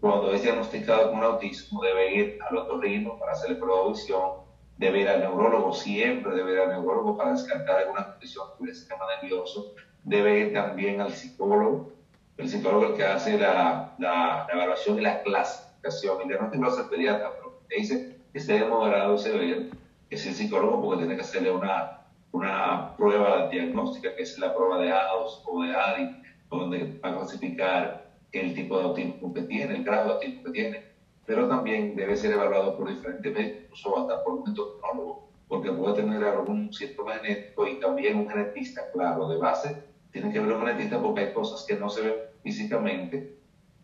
cuando 0.00 0.32
es 0.32 0.42
diagnosticado 0.42 1.10
con 1.10 1.22
autismo, 1.22 1.82
debe 1.82 2.14
ir 2.14 2.38
al 2.48 2.56
otorrino 2.58 3.18
para 3.18 3.32
hacerle 3.32 3.56
prueba 3.56 3.76
de 3.76 3.86
audición, 3.86 4.46
debe 4.76 5.00
ir 5.00 5.08
al 5.08 5.20
neurólogo, 5.20 5.72
siempre 5.72 6.34
debe 6.34 6.52
ir 6.52 6.58
al 6.60 6.68
neurólogo 6.68 7.16
para 7.16 7.32
descartar 7.32 7.78
alguna 7.78 8.12
condición 8.12 8.46
del 8.60 8.74
sistema 8.74 9.04
nervioso, 9.20 9.74
debe 10.04 10.40
ir 10.40 10.52
también 10.52 11.00
al 11.00 11.12
psicólogo, 11.12 11.92
el 12.36 12.48
psicólogo 12.48 12.86
el 12.88 12.94
que 12.94 13.04
hace 13.04 13.38
la, 13.38 13.94
la, 13.98 14.46
evaluación 14.52 14.98
y 14.98 15.02
la 15.02 15.22
clasificación, 15.22 16.18
y 16.24 16.28
no 16.28 16.50
tengo 16.50 16.78
el 16.78 16.88
pediatra, 16.88 17.32
pero 17.34 17.60
te 17.68 17.76
dice 17.76 18.18
que 18.32 18.38
esté 18.38 18.64
moderado 18.64 19.14
y 19.14 19.18
severo, 19.18 19.62
es 20.10 20.26
el 20.26 20.34
psicólogo 20.34 20.82
porque 20.82 20.98
tiene 20.98 21.16
que 21.16 21.22
hacerle 21.22 21.50
una, 21.50 22.05
una 22.36 22.94
prueba 22.96 23.48
diagnóstica, 23.48 24.14
que 24.14 24.22
es 24.22 24.38
la 24.38 24.54
prueba 24.54 24.78
de 24.78 24.92
ADOS 24.92 25.42
o 25.46 25.62
de 25.62 25.74
ADI, 25.74 26.22
donde 26.50 27.00
va 27.02 27.08
a 27.08 27.16
clasificar 27.16 28.10
el 28.32 28.54
tipo 28.54 28.76
de 28.78 28.84
autismo 28.84 29.32
que 29.32 29.42
tiene, 29.42 29.76
el 29.76 29.84
grado 29.84 30.08
de 30.08 30.14
autismo 30.14 30.44
que 30.44 30.50
tiene, 30.50 30.82
pero 31.24 31.48
también 31.48 31.96
debe 31.96 32.14
ser 32.14 32.32
evaluado 32.32 32.76
por 32.76 32.88
diferentes 32.88 33.32
médicos, 33.32 33.62
incluso 33.64 33.98
hasta 33.98 34.22
por 34.22 34.34
un 34.34 34.48
endocrinólogo, 34.48 35.28
porque 35.48 35.72
puede 35.72 35.94
tener 35.94 36.22
algún 36.24 36.72
síntoma 36.72 37.14
genético 37.14 37.66
y 37.66 37.80
también 37.80 38.18
un 38.18 38.28
genetista, 38.28 38.82
claro, 38.92 39.28
de 39.28 39.38
base, 39.38 39.82
tiene 40.12 40.30
que 40.30 40.40
ver 40.40 40.52
un 40.52 40.66
genetista 40.66 41.00
porque 41.00 41.20
hay 41.22 41.32
cosas 41.32 41.64
que 41.66 41.76
no 41.76 41.88
se 41.88 42.02
ven 42.02 42.14
físicamente, 42.42 43.34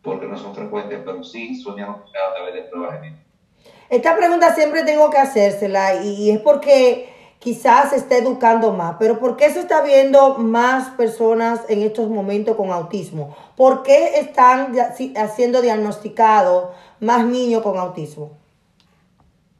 porque 0.02 0.26
no 0.26 0.36
son 0.36 0.54
frecuentes, 0.54 1.00
pero 1.04 1.24
sí 1.24 1.58
son 1.58 1.80
a 1.80 2.04
través 2.34 2.54
de 2.54 2.62
pruebas 2.64 3.00
genéticas. 3.00 3.32
Esta 3.88 4.16
pregunta 4.16 4.54
siempre 4.54 4.82
tengo 4.84 5.10
que 5.10 5.18
hacérsela 5.18 6.02
y 6.02 6.30
es 6.30 6.40
porque 6.40 7.11
quizás 7.42 7.92
está 7.92 8.16
educando 8.16 8.72
más, 8.72 8.96
pero 8.98 9.18
¿por 9.18 9.36
qué 9.36 9.50
se 9.50 9.60
está 9.60 9.82
viendo 9.82 10.38
más 10.38 10.90
personas 10.90 11.62
en 11.68 11.82
estos 11.82 12.08
momentos 12.08 12.56
con 12.56 12.70
autismo? 12.70 13.36
¿Por 13.56 13.82
qué 13.82 14.20
están 14.20 14.72
haciendo 15.16 15.60
diagnosticados 15.60 16.70
más 17.00 17.26
niños 17.26 17.62
con 17.62 17.76
autismo? 17.78 18.38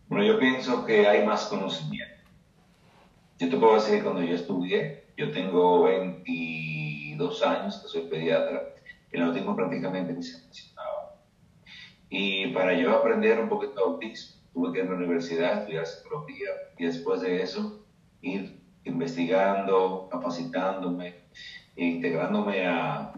Bueno, 0.09 0.25
yo 0.25 0.39
pienso 0.39 0.85
que 0.85 1.09
hay 1.09 1.27
más 1.27 1.47
conocimiento. 1.47 2.23
Yo 3.39 3.49
te 3.49 3.57
puedo 3.57 3.75
decir 3.75 3.97
que 3.97 4.05
cuando 4.05 4.23
yo 4.23 4.37
estudié, 4.37 5.05
yo 5.17 5.33
tengo 5.33 5.83
22 5.83 7.43
años 7.43 7.81
que 7.83 7.89
soy 7.89 8.03
pediatra, 8.03 8.63
el 9.11 9.23
autismo 9.23 9.57
prácticamente 9.57 10.13
ni 10.13 10.23
se 10.23 10.37
y 12.15 12.49
para 12.49 12.75
yo 12.75 12.95
aprender 12.95 13.41
un 13.41 13.49
poquito 13.49 13.73
de 13.75 13.81
autismo, 13.81 14.42
tuve 14.53 14.73
que 14.73 14.79
ir 14.81 14.87
a 14.87 14.91
la 14.91 14.97
universidad, 14.97 15.61
estudiar 15.61 15.87
psicología 15.87 16.51
y 16.79 16.87
después 16.87 17.21
de 17.21 17.43
eso 17.43 17.85
ir 18.21 18.63
investigando, 18.85 20.09
capacitándome, 20.11 21.23
e 21.77 21.85
integrándome 21.85 22.67
a, 22.67 23.13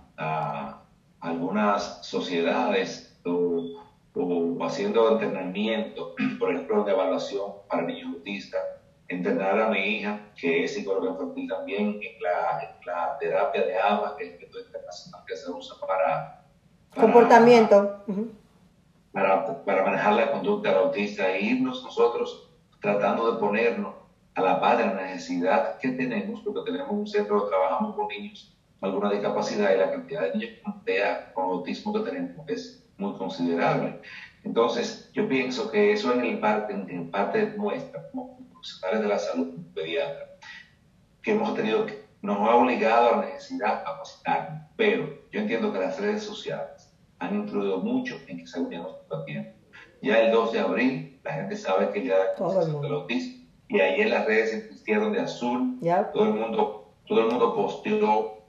algunas 1.21 2.07
sociedades 2.07 3.19
o, 3.25 3.83
haciendo 4.63 5.13
entrenamiento, 5.13 6.15
por 6.39 6.53
ejemplo, 6.53 6.85
de 6.85 6.93
evaluación 6.93 7.53
para 7.69 7.83
niños 7.83 8.15
autistas, 8.15 8.61
entrenar 9.09 9.61
a 9.61 9.71
mi 9.71 9.79
hija, 9.79 10.21
que 10.37 10.65
es 10.65 10.75
psicóloga 10.75 11.13
infantil 11.13 11.49
también, 11.49 12.01
en 12.03 12.23
la, 12.23 13.17
terapia 13.19 13.65
de 13.65 13.79
ABA, 13.79 14.17
que 14.17 14.25
es 14.25 14.33
el 14.35 14.41
método 14.41 14.61
internacional 14.67 15.23
que 15.27 15.37
se 15.37 15.51
usa 15.51 15.77
para... 15.81 16.45
Comportamiento. 16.95 18.05
Para, 19.15 19.65
para 19.65 19.85
manejar 19.85 20.15
la 20.15 20.33
conducta 20.33 20.71
del 20.71 20.79
autista 20.79 21.31
e 21.31 21.41
irnos 21.41 21.85
nosotros 21.85 22.51
tratando 22.83 23.33
de 23.33 23.39
ponernos 23.39 23.95
a 24.35 24.43
la 24.43 24.61
par 24.61 24.77
de 24.77 24.87
la 24.87 24.95
necesidad 24.95 25.79
que 25.79 25.91
tenemos, 25.91 26.41
porque 26.41 26.73
tenemos 26.73 26.91
un 26.91 27.07
centro 27.07 27.37
donde 27.37 27.51
trabajamos 27.51 27.95
con 27.95 28.09
niños 28.09 28.55
con 28.81 28.91
alguna 28.91 29.13
discapacidad 29.13 29.73
y 29.73 29.79
la 29.79 29.91
cantidad 29.93 30.23
de 30.23 30.35
niños 30.35 30.59
con 31.33 31.45
autismo 31.45 31.95
que 31.95 32.11
tenemos 32.11 32.49
es 32.49 32.85
muy 32.99 33.17
considerable. 33.17 34.01
Entonces, 34.43 35.11
yo 35.13 35.27
pienso 35.29 35.71
que 35.71 35.93
eso 35.93 36.13
en, 36.13 36.25
el 36.25 36.39
parte, 36.39 36.75
en 36.75 37.11
parte 37.11 37.55
nuestra, 37.57 38.11
como 38.11 38.47
profesionales 38.51 39.01
de 39.01 39.09
la 39.09 39.19
salud, 39.19 39.55
pediatra, 39.75 40.37
que 41.23 41.33
hemos 41.33 41.55
tenido, 41.55 41.87
nos 42.21 42.39
ha 42.39 42.55
obligado 42.57 43.15
a 43.15 43.17
la 43.17 43.27
necesidad 43.27 43.79
de 43.79 43.85
capacitarnos, 43.85 44.63
pero 44.77 45.09
yo 45.31 45.41
entiendo 45.41 45.73
que 45.73 45.79
las 45.79 45.99
redes 45.99 46.23
sociales 46.23 46.84
han 47.19 47.35
influido 47.35 47.79
mucho 47.79 48.17
en 48.27 48.39
que 48.39 48.47
se 48.47 48.61
un 48.61 48.71
diagnóstico 48.71 49.17
a 49.17 49.25
tiempo. 49.25 49.51
Ya 50.03 50.21
el 50.21 50.33
2 50.33 50.53
de 50.53 50.61
abril, 50.61 51.21
la 51.25 51.33
gente 51.33 51.57
sabe 51.57 51.91
que 51.91 52.05
ya 52.05 52.17
el 52.37 52.93
autismo 52.93 53.45
y 53.69 53.81
ahí 53.81 54.03
en 54.03 54.11
las 54.11 54.27
redes 54.27 54.51
se 54.51 54.69
vistieron 54.69 55.13
de 55.13 55.21
azul. 55.21 55.79
Todo 56.13 56.25
el 56.25 56.35
mundo, 56.35 56.93
todo 57.07 57.21
el 57.21 57.27
mundo 57.27 57.55
posteó, 57.55 58.45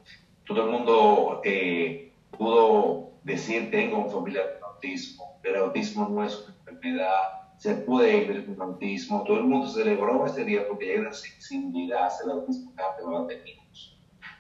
todo 0.45 0.65
el 0.65 0.71
mundo 0.71 1.41
eh, 1.43 2.13
pudo 2.37 3.11
decir 3.23 3.71
tengo 3.71 3.99
un 3.99 4.11
familia 4.11 4.41
con 4.59 4.71
autismo. 4.71 5.39
El 5.43 5.55
autismo 5.55 6.07
no 6.09 6.23
es 6.23 6.37
una 6.43 6.55
enfermedad, 6.59 7.53
se 7.57 7.75
puede 7.75 8.19
vivir 8.19 8.45
con 8.45 8.61
autismo. 8.61 9.23
Todo 9.23 9.37
el 9.37 9.45
mundo 9.45 9.67
celebró 9.67 10.25
este 10.25 10.43
día 10.43 10.67
porque 10.67 10.91
hay 10.91 10.99
una 10.99 11.13
sensibilidad 11.13 12.07
hacia 12.07 12.25
el 12.25 12.31
autismo 12.31 12.73
que 12.75 12.83
antes 12.83 13.05
no 13.05 13.21
la 13.21 13.27
teníamos. 13.27 13.64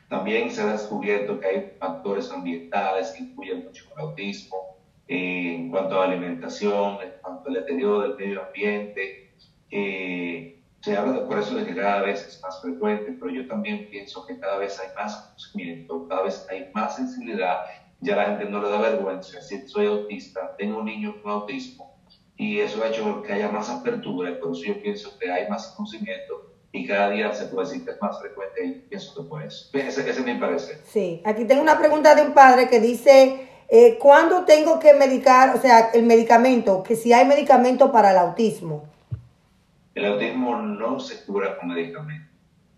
También 0.09 0.51
se 0.51 0.61
ha 0.61 0.71
descubierto 0.71 1.39
que 1.39 1.47
hay 1.47 1.71
factores 1.79 2.29
ambientales 2.31 3.11
que 3.11 3.23
influyen 3.23 3.65
mucho 3.65 3.85
el 3.95 4.01
autismo, 4.01 4.77
eh, 5.07 5.55
en 5.55 5.69
cuanto 5.69 5.99
a 5.99 6.05
alimentación, 6.05 6.97
en 7.01 7.13
cuanto 7.21 7.49
al 7.49 7.55
deterioro 7.55 8.01
del 8.01 8.15
medio 8.15 8.45
ambiente. 8.45 9.33
Eh, 9.71 10.55
se 10.81 10.95
habla 10.95 11.27
por 11.27 11.39
eso 11.39 11.55
de 11.55 11.65
que 11.65 11.75
cada 11.75 12.03
vez 12.03 12.27
es 12.27 12.39
más 12.43 12.61
frecuente, 12.61 13.15
pero 13.19 13.31
yo 13.31 13.47
también 13.47 13.87
pienso 13.89 14.23
que 14.27 14.39
cada 14.39 14.59
vez 14.59 14.79
hay 14.79 14.89
más 14.95 15.15
conocimiento, 15.15 16.07
cada 16.07 16.21
vez 16.21 16.45
hay 16.47 16.69
más 16.75 16.95
sensibilidad, 16.95 17.61
ya 18.01 18.15
la 18.15 18.25
gente 18.25 18.45
no 18.45 18.61
le 18.61 18.69
da 18.69 18.79
vergüenza 18.79 19.37
decir 19.37 19.67
soy 19.67 19.87
autista, 19.87 20.55
tengo 20.57 20.77
un 20.77 20.85
niño 20.85 21.19
con 21.23 21.31
autismo, 21.31 21.99
y 22.37 22.59
eso 22.59 22.83
ha 22.83 22.89
hecho 22.89 23.23
que 23.23 23.33
haya 23.33 23.49
más 23.49 23.67
apertura, 23.67 24.29
y 24.29 24.35
por 24.35 24.51
eso 24.51 24.61
yo 24.63 24.79
pienso 24.79 25.17
que 25.17 25.31
hay 25.31 25.49
más 25.49 25.69
conocimiento 25.69 26.44
y 26.75 26.85
cada 26.85 27.09
día 27.09 27.33
se 27.33 27.45
puede 27.45 27.69
decir 27.69 27.85
que 27.85 27.91
es 27.91 28.01
más 28.01 28.19
frecuente 28.19 28.65
y 28.65 28.71
pienso 28.89 29.15
que 29.15 29.29
por 29.29 29.41
eso. 29.41 29.69
Ese, 29.71 30.09
ese 30.09 30.21
me 30.21 30.35
parece. 30.35 30.81
Sí, 30.85 31.21
aquí 31.23 31.45
tengo 31.45 31.61
una 31.61 31.79
pregunta 31.79 32.13
de 32.15 32.23
un 32.23 32.33
padre 32.33 32.67
que 32.67 32.81
dice, 32.81 33.47
eh, 33.69 33.97
¿cuándo 33.97 34.43
tengo 34.43 34.77
que 34.77 34.93
medicar, 34.93 35.55
o 35.55 35.61
sea, 35.61 35.91
el 35.93 36.03
medicamento, 36.03 36.83
que 36.83 36.97
si 36.97 37.13
hay 37.13 37.25
medicamento 37.25 37.93
para 37.93 38.11
el 38.11 38.17
autismo? 38.17 38.89
El 39.93 40.05
autismo 40.05 40.57
no 40.57 40.99
se 40.99 41.23
cura 41.25 41.57
con 41.57 41.69
medicamentos. 41.69 42.29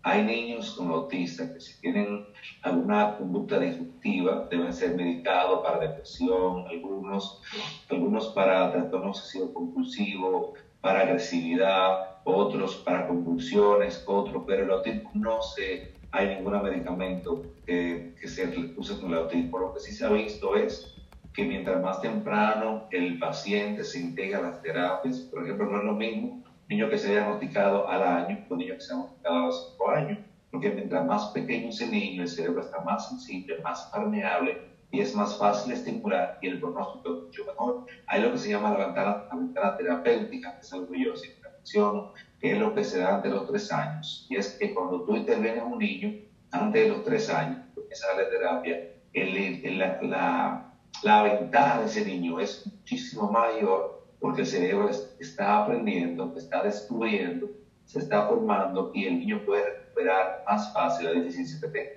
Hay 0.04 0.22
niños 0.22 0.76
con 0.76 0.92
autistas 0.92 1.50
que 1.50 1.60
si 1.60 1.80
tienen 1.80 2.24
alguna 2.62 3.18
conducta 3.18 3.58
disruptiva 3.58 4.46
deben 4.48 4.72
ser 4.72 4.94
medicados 4.94 5.60
para 5.64 5.80
depresión, 5.80 6.68
algunos, 6.68 7.42
algunos 7.90 8.28
para 8.28 8.70
trastorno 8.70 9.10
obsesivo 9.10 9.52
compulsivo, 9.52 10.54
para 10.80 11.00
agresividad, 11.00 12.18
otros 12.24 12.76
para 12.76 13.06
convulsiones, 13.06 14.02
otros, 14.06 14.44
pero 14.46 14.64
el 14.64 14.70
autismo 14.70 15.10
no 15.14 15.42
se, 15.42 15.94
hay 16.10 16.36
ningún 16.36 16.62
medicamento 16.62 17.42
que, 17.66 18.14
que 18.20 18.28
se 18.28 18.48
use 18.76 19.00
con 19.00 19.12
el 19.12 19.18
autismo. 19.18 19.58
Lo 19.58 19.74
que 19.74 19.80
sí 19.80 19.92
se 19.92 20.04
ha 20.04 20.10
visto 20.10 20.56
es 20.56 20.94
que 21.32 21.44
mientras 21.44 21.82
más 21.82 22.00
temprano 22.00 22.88
el 22.90 23.18
paciente 23.18 23.84
se 23.84 24.00
integra 24.00 24.38
a 24.38 24.42
las 24.42 24.62
terapias, 24.62 25.20
por 25.20 25.44
ejemplo, 25.44 25.66
no 25.66 25.78
es 25.78 25.84
lo 25.84 25.94
mismo 25.94 26.42
niño 26.68 26.90
que 26.90 26.98
se 26.98 27.08
haya 27.08 27.20
diagnosticado 27.20 27.88
al 27.88 28.02
año 28.02 28.44
con 28.48 28.58
niño 28.58 28.74
que 28.74 28.80
se 28.80 28.92
haya 28.92 29.02
diagnosticado 29.02 29.36
a 29.36 29.46
los 29.46 29.76
años, 29.96 30.18
porque 30.50 30.70
mientras 30.70 31.06
más 31.06 31.26
pequeño 31.28 31.70
ese 31.70 31.86
niño, 31.88 32.22
el 32.22 32.28
cerebro 32.28 32.60
está 32.60 32.80
más 32.80 33.08
sensible, 33.08 33.58
más 33.62 33.90
permeable 33.92 34.67
y 34.90 35.00
es 35.00 35.14
más 35.14 35.36
fácil 35.38 35.72
estimular 35.72 36.38
y 36.40 36.48
el 36.48 36.60
pronóstico 36.60 37.14
es 37.14 37.22
mucho 37.24 37.44
mejor. 37.44 37.86
Hay 38.06 38.22
lo 38.22 38.32
que 38.32 38.38
se 38.38 38.50
llama 38.50 38.70
la 38.70 38.86
ventana, 38.86 39.24
la 39.30 39.36
ventana 39.36 39.76
terapéutica, 39.76 40.54
que 40.54 40.60
es 40.60 40.72
algo 40.72 40.90
que 40.90 41.04
yo 41.04 41.16
siempre 41.16 41.50
menciono, 41.50 42.12
que 42.40 42.52
es 42.52 42.58
lo 42.58 42.74
que 42.74 42.84
se 42.84 43.00
da 43.00 43.16
antes 43.16 43.30
de 43.30 43.36
los 43.36 43.46
tres 43.48 43.70
años. 43.72 44.26
Y 44.30 44.36
es 44.36 44.56
que 44.58 44.72
cuando 44.74 45.02
tú 45.02 45.16
intervienes 45.16 45.60
a 45.60 45.64
un 45.64 45.78
niño 45.78 46.14
antes 46.50 46.82
de 46.82 46.88
los 46.88 47.04
tres 47.04 47.28
años, 47.28 47.58
esa 47.90 48.14
la 48.16 48.28
terapia, 48.28 48.94
el, 49.12 49.78
la, 49.78 49.98
la, 50.02 50.72
la 51.02 51.22
ventaja 51.22 51.80
de 51.80 51.86
ese 51.86 52.04
niño 52.04 52.40
es 52.40 52.66
muchísimo 52.66 53.30
mayor 53.30 53.98
porque 54.20 54.42
el 54.42 54.46
cerebro 54.46 54.90
está 55.20 55.64
aprendiendo, 55.64 56.34
está 56.36 56.62
descubriendo, 56.62 57.48
se 57.84 58.00
está 58.00 58.26
formando 58.26 58.90
y 58.94 59.06
el 59.06 59.20
niño 59.20 59.42
puede 59.46 59.64
recuperar 59.64 60.44
más 60.46 60.72
fácil 60.72 61.06
la 61.06 61.12
deficiencia 61.12 61.60
que 61.60 61.68
tenga. 61.68 61.90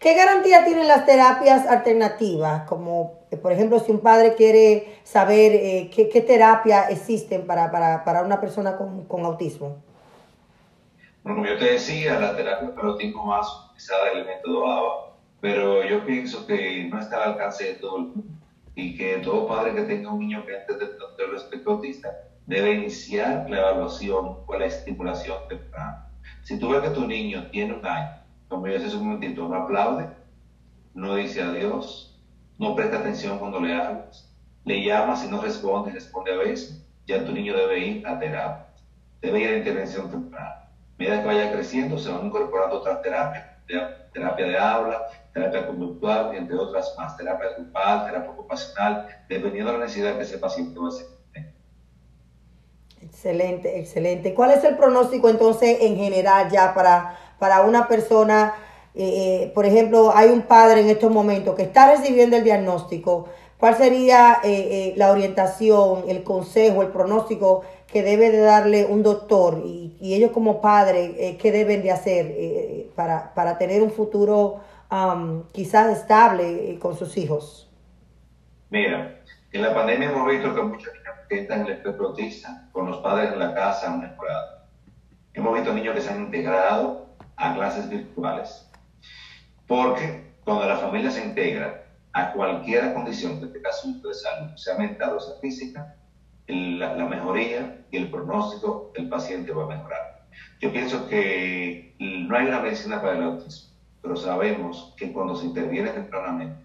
¿Qué 0.00 0.14
garantía 0.14 0.64
tienen 0.64 0.86
las 0.86 1.06
terapias 1.06 1.66
alternativas? 1.66 2.62
Como, 2.68 3.20
eh, 3.30 3.36
por 3.36 3.52
ejemplo, 3.52 3.80
si 3.80 3.90
un 3.90 4.00
padre 4.00 4.34
quiere 4.34 5.00
saber 5.02 5.52
eh, 5.54 5.90
qué, 5.94 6.08
qué 6.08 6.20
terapias 6.20 6.90
existen 6.90 7.46
para, 7.46 7.70
para, 7.70 8.04
para, 8.04 8.22
una 8.22 8.40
persona 8.40 8.76
con, 8.76 9.06
con, 9.06 9.24
autismo. 9.24 9.82
Bueno, 11.22 11.38
como 11.38 11.46
yo 11.46 11.58
te 11.58 11.72
decía, 11.72 12.18
la 12.18 12.36
terapia 12.36 12.74
para 12.74 12.88
autismo 12.88 13.26
más 13.26 13.46
utilizada 13.66 14.12
el 14.12 14.24
método 14.24 14.66
ABA, 14.66 15.14
pero 15.40 15.84
yo 15.84 16.04
pienso 16.06 16.46
que 16.46 16.84
no 16.84 17.00
está 17.00 17.16
al 17.16 17.32
alcance 17.32 17.64
de 17.64 17.74
todo 17.74 17.96
el 17.96 18.02
mundo 18.04 18.38
y 18.76 18.96
que 18.96 19.18
todo 19.18 19.48
padre 19.48 19.74
que 19.74 19.82
tenga 19.82 20.12
un 20.12 20.20
niño 20.20 20.46
que 20.46 20.56
antes 20.56 20.78
del 20.78 21.34
espectro 21.36 21.72
autista 21.72 22.08
debe 22.46 22.72
iniciar 22.74 23.50
la 23.50 23.58
evaluación 23.58 24.38
o 24.46 24.56
la 24.56 24.66
estimulación 24.66 25.36
temprana. 25.48 26.08
Si 26.42 26.58
tú 26.58 26.70
ves 26.70 26.82
que 26.82 26.90
tu 26.90 27.06
niño 27.06 27.48
tiene 27.50 27.74
un 27.74 27.84
año, 27.84 28.22
como 28.48 28.66
yo 28.66 28.76
hace 28.76 28.96
un 28.96 29.04
momentito, 29.04 29.48
no 29.48 29.54
aplaude, 29.54 30.08
no 30.94 31.14
dice 31.14 31.42
adiós, 31.42 32.18
no 32.58 32.74
presta 32.74 32.98
atención 32.98 33.38
cuando 33.38 33.60
le 33.60 33.74
hablas, 33.74 34.34
le 34.64 34.84
llamas 34.84 35.24
y 35.24 35.28
no 35.28 35.40
responde, 35.40 35.92
responde 35.92 36.32
a 36.32 36.36
veces, 36.36 36.84
ya 37.06 37.24
tu 37.24 37.32
niño 37.32 37.56
debe 37.56 37.78
ir 37.78 38.06
a 38.06 38.18
terapia, 38.18 38.66
debe 39.20 39.40
ir 39.40 39.48
a 39.48 39.56
intervención 39.58 40.10
temprana. 40.10 40.70
Medida 40.98 41.20
que 41.20 41.26
vaya 41.26 41.52
creciendo, 41.52 41.96
se 41.98 42.10
van 42.10 42.26
incorporando 42.26 42.80
otras 42.80 43.00
terapias, 43.02 43.46
terapia 44.12 44.46
de 44.46 44.58
habla, 44.58 45.06
terapia 45.32 45.66
conductual, 45.66 46.34
entre 46.34 46.56
otras 46.56 46.94
más, 46.98 47.16
terapia 47.16 47.50
grupal, 47.56 48.06
terapia 48.06 48.30
ocupacional, 48.30 49.06
dependiendo 49.28 49.72
de 49.72 49.78
la 49.78 49.84
necesidad 49.84 50.16
que 50.16 50.22
ese 50.22 50.38
paciente 50.38 50.78
va 50.78 50.88
a 50.88 51.32
tener. 51.32 51.54
Excelente, 53.00 53.78
excelente. 53.78 54.34
¿Cuál 54.34 54.50
es 54.52 54.64
el 54.64 54.76
pronóstico 54.76 55.28
entonces 55.28 55.78
en 55.82 55.96
general 55.96 56.50
ya 56.50 56.74
para, 56.74 57.16
para 57.38 57.62
una 57.62 57.88
persona? 57.88 58.54
Eh, 58.94 59.44
eh, 59.44 59.52
por 59.54 59.66
ejemplo, 59.66 60.12
hay 60.14 60.30
un 60.30 60.42
padre 60.42 60.80
en 60.80 60.88
estos 60.88 61.10
momentos 61.10 61.54
que 61.54 61.62
está 61.62 61.90
recibiendo 61.90 62.36
el 62.36 62.44
diagnóstico. 62.44 63.28
¿Cuál 63.58 63.76
sería 63.76 64.38
eh, 64.44 64.94
la 64.96 65.10
orientación, 65.10 66.04
el 66.08 66.22
consejo, 66.22 66.82
el 66.82 66.88
pronóstico 66.88 67.62
que 67.86 68.02
debe 68.02 68.30
de 68.30 68.40
darle 68.40 68.86
un 68.86 69.02
doctor 69.02 69.62
y, 69.64 69.96
y 70.00 70.14
ellos 70.14 70.30
como 70.30 70.60
padres, 70.60 71.36
qué 71.38 71.50
deben 71.50 71.82
de 71.82 71.90
hacer 71.90 72.88
para, 72.94 73.32
para 73.34 73.56
tener 73.56 73.82
un 73.82 73.90
futuro 73.90 74.60
quizás 75.52 75.98
estable 75.98 76.72
eh, 76.72 76.78
con 76.78 76.96
sus 76.96 77.16
hijos? 77.16 77.70
Mira, 78.70 79.20
en 79.52 79.62
la 79.62 79.74
pandemia 79.74 80.10
hemos 80.10 80.28
visto 80.28 80.54
que 80.54 80.62
muchos 80.62 80.92
niños 80.94 81.14
que 81.28 81.40
están 81.40 81.66
en 81.66 81.66
el 81.68 82.70
con 82.72 82.90
los 82.90 82.98
padres 82.98 83.32
en 83.32 83.38
la 83.38 83.54
casa 83.54 83.92
han 83.92 84.00
mejorado. 84.00 84.62
Hemos 85.34 85.54
visto 85.54 85.72
niños 85.72 85.94
que 85.94 86.00
se 86.00 86.10
han 86.10 86.20
integrado 86.20 87.07
a 87.38 87.54
clases 87.54 87.88
virtuales. 87.88 88.70
Porque 89.66 90.34
cuando 90.44 90.66
la 90.66 90.76
familia 90.76 91.10
se 91.10 91.24
integra 91.24 91.84
a 92.12 92.32
cualquier 92.32 92.92
condición, 92.94 93.38
en 93.38 93.44
este 93.44 93.62
caso 93.62 93.88
de 93.88 94.14
salud, 94.14 94.56
sea 94.56 94.76
mental 94.76 95.16
o 95.16 95.20
sea 95.20 95.38
física, 95.40 95.96
la, 96.46 96.94
la, 96.94 97.06
mejoría 97.06 97.84
y 97.90 97.98
el 97.98 98.10
pronóstico 98.10 98.92
del 98.94 99.08
paciente 99.08 99.52
va 99.52 99.64
a 99.64 99.76
mejorar. 99.76 100.26
Yo 100.60 100.72
pienso 100.72 101.06
que 101.08 101.94
no 101.98 102.36
hay 102.36 102.46
una 102.46 102.60
medicina 102.60 103.00
para 103.00 103.18
el 103.18 103.22
autismo 103.24 103.68
pero 104.02 104.16
sabemos 104.16 104.94
que 104.96 105.12
cuando 105.12 105.34
se 105.34 105.46
interviene 105.46 105.90
tempranamente 105.90 106.56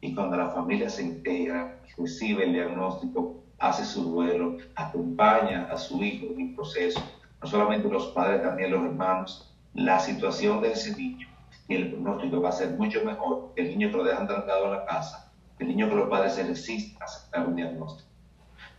y 0.00 0.14
cuando 0.14 0.36
la 0.36 0.50
familia 0.50 0.88
se 0.88 1.02
integra, 1.02 1.80
recibe 1.96 2.44
el 2.44 2.52
diagnóstico, 2.52 3.42
hace 3.58 3.84
su 3.84 4.04
duelo, 4.04 4.56
acompaña 4.74 5.68
a 5.70 5.76
su 5.76 6.02
hijo 6.02 6.26
en 6.32 6.48
el 6.48 6.54
proceso, 6.54 7.02
no 7.42 7.48
solamente 7.48 7.88
los 7.88 8.08
padres, 8.08 8.42
también 8.42 8.70
los 8.70 8.84
hermanos, 8.84 9.49
la 9.74 10.00
situación 10.00 10.60
de 10.60 10.72
ese 10.72 10.96
niño 10.96 11.28
y 11.68 11.74
el 11.76 11.92
pronóstico 11.92 12.40
va 12.40 12.48
a 12.48 12.52
ser 12.52 12.70
mucho 12.70 13.04
mejor 13.04 13.52
que 13.54 13.62
el 13.62 13.68
niño 13.70 13.90
que 13.90 13.96
lo 13.96 14.04
dejan 14.04 14.26
trancado 14.26 14.66
en 14.66 14.72
la 14.72 14.84
casa 14.84 15.30
el 15.60 15.68
niño 15.68 15.88
que 15.88 15.94
los 15.94 16.08
padres 16.08 16.34
se 16.34 16.42
resisten 16.42 17.00
a 17.00 17.04
aceptar 17.04 17.46
un 17.46 17.54
diagnóstico. 17.54 18.08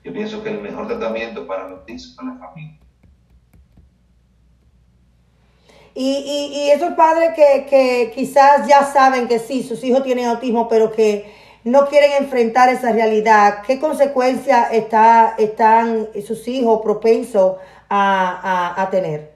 Yo 0.03 0.11
pienso 0.11 0.43
que 0.43 0.49
el 0.49 0.61
mejor 0.61 0.87
tratamiento 0.87 1.45
para 1.45 1.67
el 1.67 1.73
autismo 1.73 2.21
es 2.21 2.27
la 2.27 2.47
familia. 2.47 2.77
Y, 5.93 6.53
y, 6.55 6.71
esos 6.71 6.93
padres 6.93 7.31
que, 7.35 7.65
que 7.69 8.11
quizás 8.15 8.65
ya 8.67 8.83
saben 8.83 9.27
que 9.27 9.39
sí, 9.39 9.61
sus 9.61 9.83
hijos 9.83 10.03
tienen 10.03 10.25
autismo, 10.25 10.69
pero 10.69 10.91
que 10.91 11.31
no 11.65 11.85
quieren 11.87 12.23
enfrentar 12.23 12.69
esa 12.69 12.93
realidad, 12.93 13.61
¿qué 13.67 13.77
consecuencias 13.77 14.71
está, 14.71 15.35
están 15.37 16.07
sus 16.25 16.47
hijos 16.47 16.81
propensos 16.81 17.57
a, 17.89 18.81
a, 18.81 18.89
tener? 18.89 19.30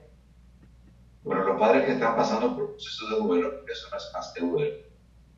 Bueno, 1.26 1.42
los 1.42 1.58
padres 1.58 1.84
que 1.84 1.92
están 1.94 2.14
pasando 2.14 2.54
por 2.54 2.70
procesos 2.70 3.10
de 3.10 3.16
duelo, 3.16 3.64
eso 3.68 3.88
no 3.90 3.96
es 3.96 4.10
más 4.14 4.32
que 4.32 4.46
duelo, 4.46 4.76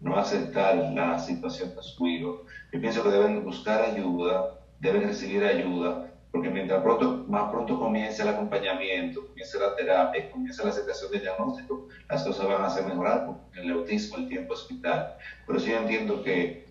no 0.03 0.19
aceptar 0.19 0.77
la 0.77 1.19
situación 1.19 1.75
de 1.75 1.83
su 1.83 2.07
hijo. 2.07 2.45
Yo 2.71 2.79
pienso 2.79 3.03
que 3.03 3.09
deben 3.09 3.43
buscar 3.43 3.81
ayuda, 3.81 4.61
deben 4.81 5.05
recibir 5.05 5.43
ayuda, 5.43 6.13
porque 6.31 6.51
mientras 6.51 6.83
pronto, 6.83 7.25
más 7.27 7.51
pronto 7.51 7.79
comience 7.79 8.21
el 8.21 8.29
acompañamiento, 8.29 9.27
comience 9.29 9.59
la 9.59 9.75
terapia, 9.77 10.31
comience 10.31 10.63
la 10.63 10.69
aceptación 10.69 11.11
del 11.11 11.23
diagnóstico, 11.23 11.89
las 12.11 12.23
cosas 12.23 12.47
van 12.47 12.63
a 12.67 12.69
ser 12.69 12.85
mejorar, 12.85 13.25
porque 13.25 13.59
el 13.59 13.73
autismo 13.73 14.19
el 14.19 14.29
tiempo 14.29 14.53
es 14.53 14.69
vital. 14.69 15.17
Por 15.47 15.57
eso 15.57 15.69
yo 15.69 15.79
entiendo 15.79 16.23
que 16.23 16.67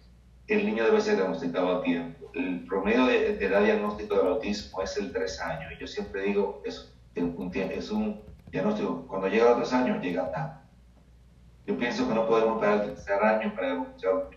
el 0.47 0.63
niño 0.63 0.83
debe 0.83 1.01
ser 1.01 1.15
diagnosticado 1.15 1.75
a 1.75 1.81
tiempo. 1.81 2.29
El 2.35 2.65
promedio 2.67 3.07
de, 3.07 3.43
edad 3.43 3.63
diagnóstico 3.63 4.15
del 4.15 4.27
autismo 4.27 4.83
es 4.83 4.95
el 4.95 5.11
3 5.11 5.41
años. 5.41 5.71
Y 5.75 5.81
yo 5.81 5.87
siempre 5.87 6.21
digo, 6.21 6.61
es 6.63 6.93
un, 7.15 7.51
es 7.55 7.89
un 7.89 8.27
diagnóstico, 8.51 9.05
cuando 9.07 9.27
llega 9.27 9.45
a 9.45 9.49
los 9.57 9.69
3 9.69 9.73
años, 9.73 10.03
llega 10.03 10.31
tarde. 10.31 10.61
Yo 11.65 11.77
pienso 11.77 12.07
que 12.07 12.13
no 12.13 12.27
podemos 12.27 12.55
esperar 12.55 12.81
el 12.81 12.93
tercer 12.93 13.23
año 13.23 13.53
para 13.55 13.67
diagnosticar. 13.67 14.29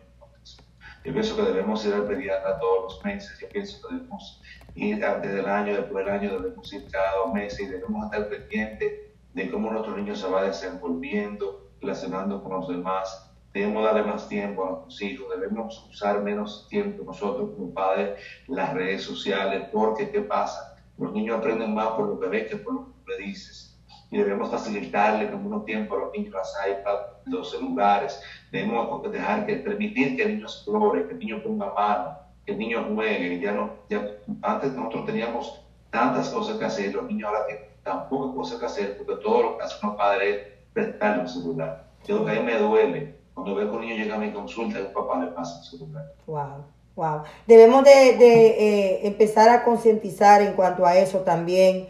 Yo 1.03 1.13
pienso 1.13 1.37
que 1.37 1.43
debemos 1.43 1.87
ir 1.87 1.95
al 1.95 2.05
pediatra 2.05 2.59
todos 2.59 2.95
los 2.95 3.05
meses. 3.05 3.39
Yo 3.41 3.49
pienso 3.49 3.89
que 3.89 3.95
debemos 3.95 4.43
ir 4.75 5.05
antes 5.05 5.33
del 5.33 5.47
año, 5.47 5.75
después 5.75 6.05
del 6.05 6.15
año, 6.15 6.41
debemos 6.41 6.73
ir 6.73 6.87
cada 6.91 7.17
dos 7.17 7.33
meses 7.33 7.61
y 7.61 7.67
debemos 7.67 8.05
estar 8.05 8.29
pendientes 8.29 8.93
de 9.33 9.51
cómo 9.51 9.71
nuestro 9.71 9.97
niño 9.97 10.15
se 10.15 10.29
va 10.29 10.43
desenvolviendo, 10.43 11.71
relacionando 11.81 12.43
con 12.43 12.53
los 12.53 12.69
demás 12.69 13.31
debemos 13.53 13.85
darle 13.85 14.05
más 14.05 14.29
tiempo 14.29 14.65
a 14.65 14.71
nuestros 14.71 15.03
hijos, 15.03 15.27
debemos 15.31 15.87
usar 15.91 16.23
menos 16.23 16.67
tiempo 16.69 17.05
nosotros 17.05 17.51
como 17.57 17.75
padres 17.75 18.21
las 18.47 18.73
redes 18.75 19.03
sociales, 19.03 19.69
porque 19.73 20.11
¿qué 20.11 20.21
pasa? 20.21 20.77
Los 20.99 21.13
niños 21.13 21.39
aprenden 21.39 21.75
más 21.75 21.89
por 21.91 22.09
lo 22.09 22.21
que 22.21 22.29
ven 22.29 22.47
que 22.49 22.57
por 22.57 22.75
lo 22.75 22.87
que 23.07 23.23
dices. 23.23 23.70
Y 24.11 24.19
debemos 24.19 24.51
facilitarle 24.51 25.31
con 25.31 25.47
unos 25.47 25.65
tiempo 25.65 25.97
a 25.97 26.01
los 26.01 26.13
niños 26.13 26.35
las 26.35 26.55
iPads, 26.69 27.27
los 27.27 27.51
celulares. 27.51 28.21
Debemos 28.51 29.11
dejar 29.11 29.47
que, 29.47 29.57
permitir 29.57 30.17
que 30.17 30.23
el 30.25 30.35
niño 30.35 30.47
explore, 30.47 31.07
que 31.07 31.13
el 31.13 31.19
niño 31.19 31.43
ponga 31.43 31.73
mano, 31.73 32.19
que 32.45 32.53
el 32.53 32.59
niño 32.59 32.85
juegue. 32.93 33.41
Ya 33.41 33.53
no, 33.53 33.71
ya, 33.89 34.05
antes 34.43 34.73
nosotros 34.73 35.07
teníamos 35.07 35.63
tantas 35.91 36.31
cosas 36.31 36.57
que 36.59 36.65
hacer, 36.65 36.95
los 36.95 37.07
niños 37.07 37.29
ahora 37.29 37.47
tienen 37.47 37.65
tan 37.83 38.09
pocas 38.09 38.35
cosas 38.35 38.59
que 38.59 38.67
hacer, 38.67 38.97
porque 38.97 39.23
todo 39.23 39.43
lo 39.43 39.59
que 39.59 39.65
hacen 39.65 39.79
los 39.89 39.97
padres 39.97 40.37
es 40.37 40.53
prestarle 40.73 41.23
un 41.23 41.29
celular. 41.29 41.85
Yo 42.07 42.25
que 42.25 42.33
a 42.33 42.35
mí 42.35 42.41
me 42.41 42.59
duele 42.59 43.15
cuando 43.35 43.55
veo 43.55 43.71
que 43.71 43.77
un 43.77 43.83
niño 43.83 43.97
llega 43.97 44.17
a 44.17 44.19
mi 44.19 44.33
consulta, 44.33 44.79
el 44.79 44.89
papá 44.89 45.19
le 45.19 45.29
pasa 45.29 45.63
su 45.63 45.79
lugar. 45.79 46.13
Wow. 46.27 46.65
Wow. 46.97 47.23
Debemos 47.47 47.85
de, 47.85 48.11
eh, 48.11 49.07
empezar 49.07 49.49
a 49.49 49.65
concientizar 49.65 50.43
en 50.43 50.53
cuanto 50.55 50.85
a 50.85 50.97
eso 50.99 51.21
también. 51.21 51.89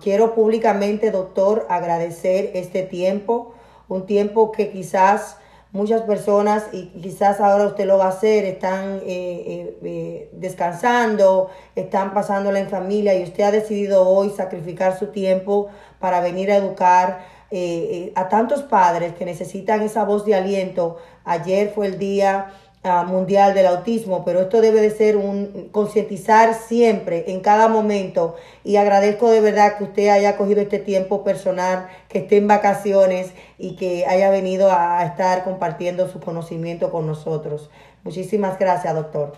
Quiero 0.00 0.34
públicamente, 0.34 1.10
doctor, 1.10 1.66
agradecer 1.68 2.50
este 2.54 2.82
tiempo, 2.82 3.54
un 3.88 4.06
tiempo 4.06 4.52
que 4.52 4.70
quizás 4.70 5.38
muchas 5.72 6.02
personas, 6.02 6.66
y 6.72 6.86
quizás 7.00 7.40
ahora 7.40 7.66
usted 7.66 7.86
lo 7.86 7.98
va 7.98 8.06
a 8.06 8.08
hacer, 8.08 8.44
están 8.44 9.00
eh, 9.04 9.76
eh, 9.82 10.30
descansando, 10.32 11.50
están 11.74 12.14
pasándola 12.14 12.60
en 12.60 12.68
familia 12.68 13.14
y 13.14 13.24
usted 13.24 13.42
ha 13.42 13.50
decidido 13.50 14.08
hoy 14.08 14.30
sacrificar 14.30 14.96
su 14.96 15.08
tiempo 15.08 15.68
para 15.98 16.20
venir 16.20 16.52
a 16.52 16.56
educar 16.56 17.34
eh, 17.56 18.08
eh, 18.08 18.12
a 18.16 18.28
tantos 18.28 18.62
padres 18.62 19.14
que 19.14 19.24
necesitan 19.24 19.82
esa 19.82 20.04
voz 20.04 20.24
de 20.24 20.34
aliento. 20.34 20.96
Ayer 21.24 21.70
fue 21.72 21.86
el 21.86 21.98
Día 22.00 22.52
ah, 22.84 23.04
Mundial 23.04 23.54
del 23.54 23.66
Autismo, 23.66 24.24
pero 24.24 24.42
esto 24.42 24.60
debe 24.60 24.80
de 24.80 24.90
ser 24.90 25.16
un 25.16 25.68
concientizar 25.72 26.54
siempre, 26.54 27.24
en 27.32 27.40
cada 27.40 27.68
momento. 27.68 28.36
Y 28.62 28.76
agradezco 28.76 29.30
de 29.30 29.40
verdad 29.40 29.76
que 29.76 29.84
usted 29.84 30.08
haya 30.08 30.36
cogido 30.36 30.60
este 30.60 30.78
tiempo 30.78 31.24
personal, 31.24 31.88
que 32.08 32.20
esté 32.20 32.36
en 32.36 32.46
vacaciones 32.46 33.34
y 33.58 33.76
que 33.76 34.06
haya 34.06 34.30
venido 34.30 34.70
a 34.70 35.04
estar 35.04 35.42
compartiendo 35.44 36.08
su 36.08 36.20
conocimiento 36.20 36.90
con 36.92 37.06
nosotros. 37.06 37.70
Muchísimas 38.04 38.58
gracias, 38.58 38.94
doctor. 38.94 39.32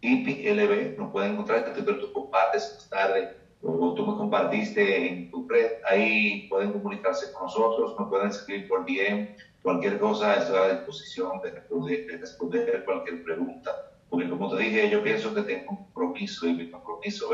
IPI 0.00 0.50
LB, 0.50 0.98
nos 0.98 1.12
pueden 1.12 1.32
encontrar, 1.32 1.72
que 1.72 1.82
tú 1.82 2.12
compartes 2.12 2.72
más 2.74 2.90
tarde 2.90 3.43
tú 3.64 4.06
me 4.06 4.16
compartiste 4.16 5.08
en 5.08 5.30
tu 5.30 5.48
red, 5.48 5.72
ahí 5.88 6.46
pueden 6.48 6.72
comunicarse 6.72 7.32
con 7.32 7.44
nosotros, 7.44 7.94
nos 7.98 8.08
pueden 8.08 8.28
escribir 8.28 8.68
por 8.68 8.84
DM, 8.84 9.28
cualquier 9.62 9.98
cosa, 9.98 10.36
estoy 10.36 10.58
a 10.58 10.74
disposición 10.74 11.40
de 11.40 11.50
responder, 12.18 12.84
cualquier 12.84 13.24
pregunta. 13.24 13.70
Porque 14.10 14.28
como 14.28 14.54
te 14.54 14.62
dije, 14.62 14.90
yo 14.90 15.02
pienso 15.02 15.34
que 15.34 15.42
tengo 15.42 15.70
un 15.70 15.76
compromiso 15.76 16.46
y 16.46 16.54
mi 16.54 16.70
compromiso 16.70 17.30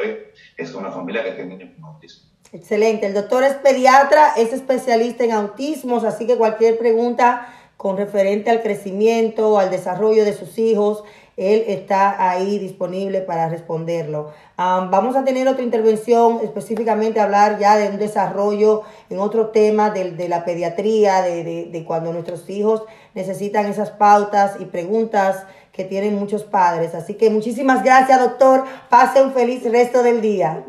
es 0.57 0.71
con 0.71 0.85
la 0.85 0.93
familia 0.93 1.25
que 1.25 1.33
tiene 1.33 1.57
niños 1.57 1.75
con 1.75 1.85
autismo. 1.85 2.31
Excelente. 2.53 3.07
El 3.07 3.15
doctor 3.15 3.45
es 3.45 3.55
pediatra, 3.55 4.35
es 4.37 4.53
especialista 4.53 5.25
en 5.25 5.33
autismos, 5.33 6.05
así 6.05 6.27
que 6.27 6.37
cualquier 6.37 6.79
pregunta 6.79 7.55
con 7.77 7.97
referente 7.97 8.51
al 8.51 8.63
crecimiento, 8.63 9.59
al 9.59 9.71
desarrollo 9.71 10.25
de 10.25 10.33
sus 10.33 10.59
hijos, 10.59 11.03
él 11.37 11.65
está 11.69 12.31
ahí 12.31 12.59
disponible 12.59 13.21
para 13.21 13.49
responderlo. 13.49 14.33
vamos 14.57 15.17
a 15.17 15.25
tener 15.25 15.49
otra 15.49 15.63
intervención, 15.63 16.41
específicamente 16.43 17.19
hablar 17.19 17.59
ya 17.59 17.77
de 17.77 17.89
un 17.89 17.99
desarrollo 17.99 18.83
en 19.09 19.19
otro 19.21 19.49
tema 19.49 19.91
de, 19.91 20.29
la 20.29 20.45
pediatría, 20.45 21.23
de, 21.23 21.85
cuando 21.87 22.13
nuestros 22.13 22.49
hijos 22.51 22.83
necesitan 23.15 23.67
esas 23.67 23.91
pautas 23.91 24.57
y 24.61 24.67
preguntas 24.67 25.45
que 25.73 25.85
tienen 25.85 26.19
muchos 26.19 26.45
padres. 26.45 26.95
Así 26.95 27.15
que 27.15 27.31
muchísimas 27.31 27.83
gracias, 27.83 28.21
doctor. 28.21 28.65
Pase 28.89 29.23
un 29.23 29.33
feliz 29.33 29.65
resto 29.71 30.03
del 30.03 30.21
día. 30.21 30.63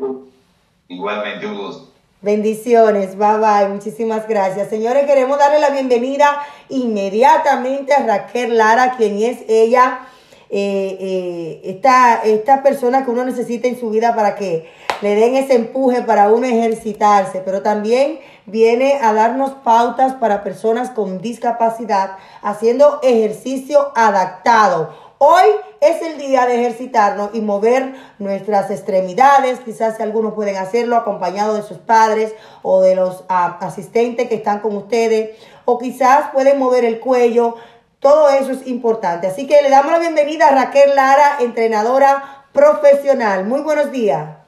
Igualmente, 0.88 1.46
un 1.46 1.58
gusto. 1.58 1.92
Bendiciones, 2.22 3.18
bye 3.18 3.38
bye, 3.38 3.68
muchísimas 3.68 4.28
gracias. 4.28 4.68
Señores, 4.68 5.06
queremos 5.06 5.38
darle 5.38 5.58
la 5.58 5.70
bienvenida 5.70 6.40
inmediatamente 6.68 7.92
a 7.92 8.06
Raquel 8.06 8.56
Lara, 8.56 8.94
quien 8.96 9.20
es 9.20 9.40
ella 9.48 10.06
eh, 10.54 10.98
eh, 11.00 11.60
esta, 11.64 12.22
esta 12.24 12.62
persona 12.62 13.06
que 13.06 13.10
uno 13.10 13.24
necesita 13.24 13.68
en 13.68 13.80
su 13.80 13.88
vida 13.88 14.14
para 14.14 14.34
que 14.34 14.68
le 15.00 15.14
den 15.14 15.34
ese 15.34 15.54
empuje 15.54 16.02
para 16.02 16.30
uno 16.30 16.46
ejercitarse, 16.46 17.40
pero 17.42 17.62
también 17.62 18.20
viene 18.44 18.98
a 19.00 19.14
darnos 19.14 19.52
pautas 19.64 20.12
para 20.12 20.44
personas 20.44 20.90
con 20.90 21.22
discapacidad 21.22 22.18
haciendo 22.42 23.00
ejercicio 23.02 23.92
adaptado. 23.94 24.90
Hoy 25.24 25.44
es 25.80 26.02
el 26.02 26.18
día 26.18 26.46
de 26.46 26.56
ejercitarnos 26.56 27.30
y 27.32 27.40
mover 27.40 27.94
nuestras 28.18 28.72
extremidades. 28.72 29.60
Quizás 29.60 30.00
algunos 30.00 30.34
pueden 30.34 30.56
hacerlo 30.56 30.96
acompañado 30.96 31.54
de 31.54 31.62
sus 31.62 31.78
padres 31.78 32.34
o 32.62 32.82
de 32.82 32.96
los 32.96 33.22
ah, 33.28 33.56
asistentes 33.60 34.28
que 34.28 34.34
están 34.34 34.58
con 34.58 34.76
ustedes. 34.76 35.38
O 35.64 35.78
quizás 35.78 36.30
pueden 36.32 36.58
mover 36.58 36.84
el 36.84 36.98
cuello. 36.98 37.54
Todo 38.02 38.30
eso 38.30 38.50
es 38.50 38.66
importante. 38.66 39.28
Así 39.28 39.46
que 39.46 39.62
le 39.62 39.70
damos 39.70 39.92
la 39.92 40.00
bienvenida 40.00 40.48
a 40.48 40.50
Raquel 40.50 40.96
Lara, 40.96 41.36
entrenadora 41.38 42.46
profesional. 42.52 43.44
Muy 43.44 43.60
buenos 43.60 43.92
días. 43.92 44.38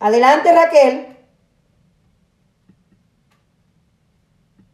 Adelante, 0.00 0.52
Raquel. 0.52 1.16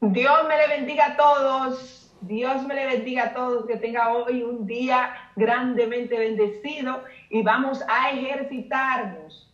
Dios 0.00 0.48
me 0.48 0.56
le 0.56 0.68
bendiga 0.68 1.08
a 1.08 1.16
todos. 1.18 2.10
Dios 2.22 2.62
me 2.66 2.76
le 2.76 2.86
bendiga 2.86 3.24
a 3.24 3.34
todos. 3.34 3.66
Que 3.66 3.76
tenga 3.76 4.14
hoy 4.14 4.42
un 4.42 4.66
día 4.66 5.12
grandemente 5.36 6.18
bendecido 6.18 7.04
y 7.28 7.42
vamos 7.42 7.84
a 7.86 8.08
ejercitarnos. 8.12 9.47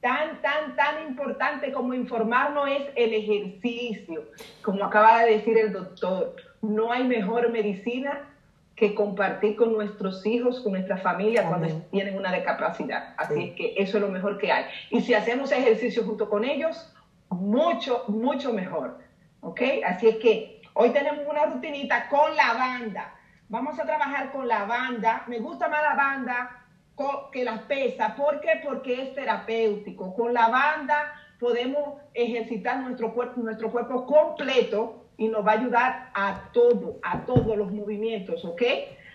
Tan, 0.00 0.40
tan, 0.42 0.76
tan 0.76 1.08
importante 1.08 1.72
como 1.72 1.92
informarnos 1.92 2.68
es 2.68 2.82
el 2.94 3.14
ejercicio. 3.14 4.24
Como 4.62 4.84
acaba 4.84 5.22
de 5.22 5.32
decir 5.32 5.58
el 5.58 5.72
doctor, 5.72 6.36
no 6.62 6.92
hay 6.92 7.04
mejor 7.04 7.50
medicina 7.50 8.28
que 8.76 8.94
compartir 8.94 9.56
con 9.56 9.72
nuestros 9.72 10.24
hijos, 10.24 10.60
con 10.60 10.72
nuestra 10.72 10.98
familia 10.98 11.44
cuando 11.48 11.66
tienen 11.90 12.16
una 12.16 12.32
discapacidad. 12.32 13.12
Así 13.16 13.48
es 13.48 13.54
que 13.56 13.74
eso 13.76 13.96
es 13.96 14.02
lo 14.02 14.08
mejor 14.08 14.38
que 14.38 14.52
hay. 14.52 14.66
Y 14.90 15.00
si 15.00 15.14
hacemos 15.14 15.50
ejercicio 15.50 16.04
junto 16.04 16.30
con 16.30 16.44
ellos, 16.44 16.94
mucho, 17.30 18.04
mucho 18.06 18.52
mejor. 18.52 18.98
¿Ok? 19.40 19.60
Así 19.84 20.08
es 20.08 20.16
que 20.16 20.62
hoy 20.74 20.90
tenemos 20.90 21.26
una 21.28 21.46
rutinita 21.46 22.08
con 22.08 22.36
la 22.36 22.54
banda. 22.54 23.14
Vamos 23.48 23.80
a 23.80 23.84
trabajar 23.84 24.30
con 24.30 24.46
la 24.46 24.64
banda. 24.64 25.24
Me 25.26 25.40
gusta 25.40 25.68
más 25.68 25.82
la 25.82 25.94
banda 25.94 26.64
que 27.32 27.44
las 27.44 27.60
pesas. 27.62 28.12
¿Por 28.12 28.40
qué? 28.40 28.60
Porque 28.64 29.02
es 29.02 29.14
terapéutico. 29.14 30.14
Con 30.14 30.34
la 30.34 30.48
banda 30.48 31.12
podemos 31.38 32.00
ejercitar 32.14 32.78
nuestro 32.78 33.14
cuerpo, 33.14 33.40
nuestro 33.40 33.70
cuerpo 33.70 34.06
completo 34.06 35.04
y 35.16 35.28
nos 35.28 35.46
va 35.46 35.52
a 35.52 35.54
ayudar 35.54 36.10
a 36.14 36.50
todo, 36.52 36.98
a 37.02 37.20
todos 37.20 37.56
los 37.56 37.72
movimientos, 37.72 38.44
¿ok? 38.44 38.62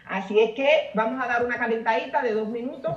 Así 0.06 0.38
es 0.40 0.54
que 0.54 0.92
vamos 0.94 1.24
a 1.24 1.28
dar 1.28 1.46
una 1.46 1.58
calentadita 1.58 2.22
de 2.22 2.34
dos 2.34 2.48
minutos. 2.50 2.92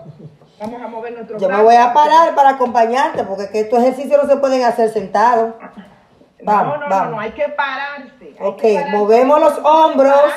Vamos 0.61 0.82
a 0.82 0.89
mover 0.89 1.12
nuestro 1.12 1.39
Yo 1.39 1.49
me 1.49 1.62
voy 1.62 1.76
a 1.76 1.93
parar 1.93 2.34
para 2.34 2.51
acompañarte 2.51 3.22
porque 3.24 3.49
que 3.51 3.61
estos 3.61 3.78
ejercicios 3.80 4.22
no 4.22 4.28
se 4.28 4.37
pueden 4.39 4.64
hacer 4.64 4.91
sentados. 4.91 5.55
Vamos, 6.43 6.80
no, 6.80 6.89
no, 6.89 7.05
no, 7.05 7.11
no, 7.12 7.20
hay 7.20 7.32
que 7.32 7.49
pararse. 7.49 8.37
ok, 8.41 8.62
movemos 8.91 9.41
los 9.41 9.59
hombros. 9.59 10.32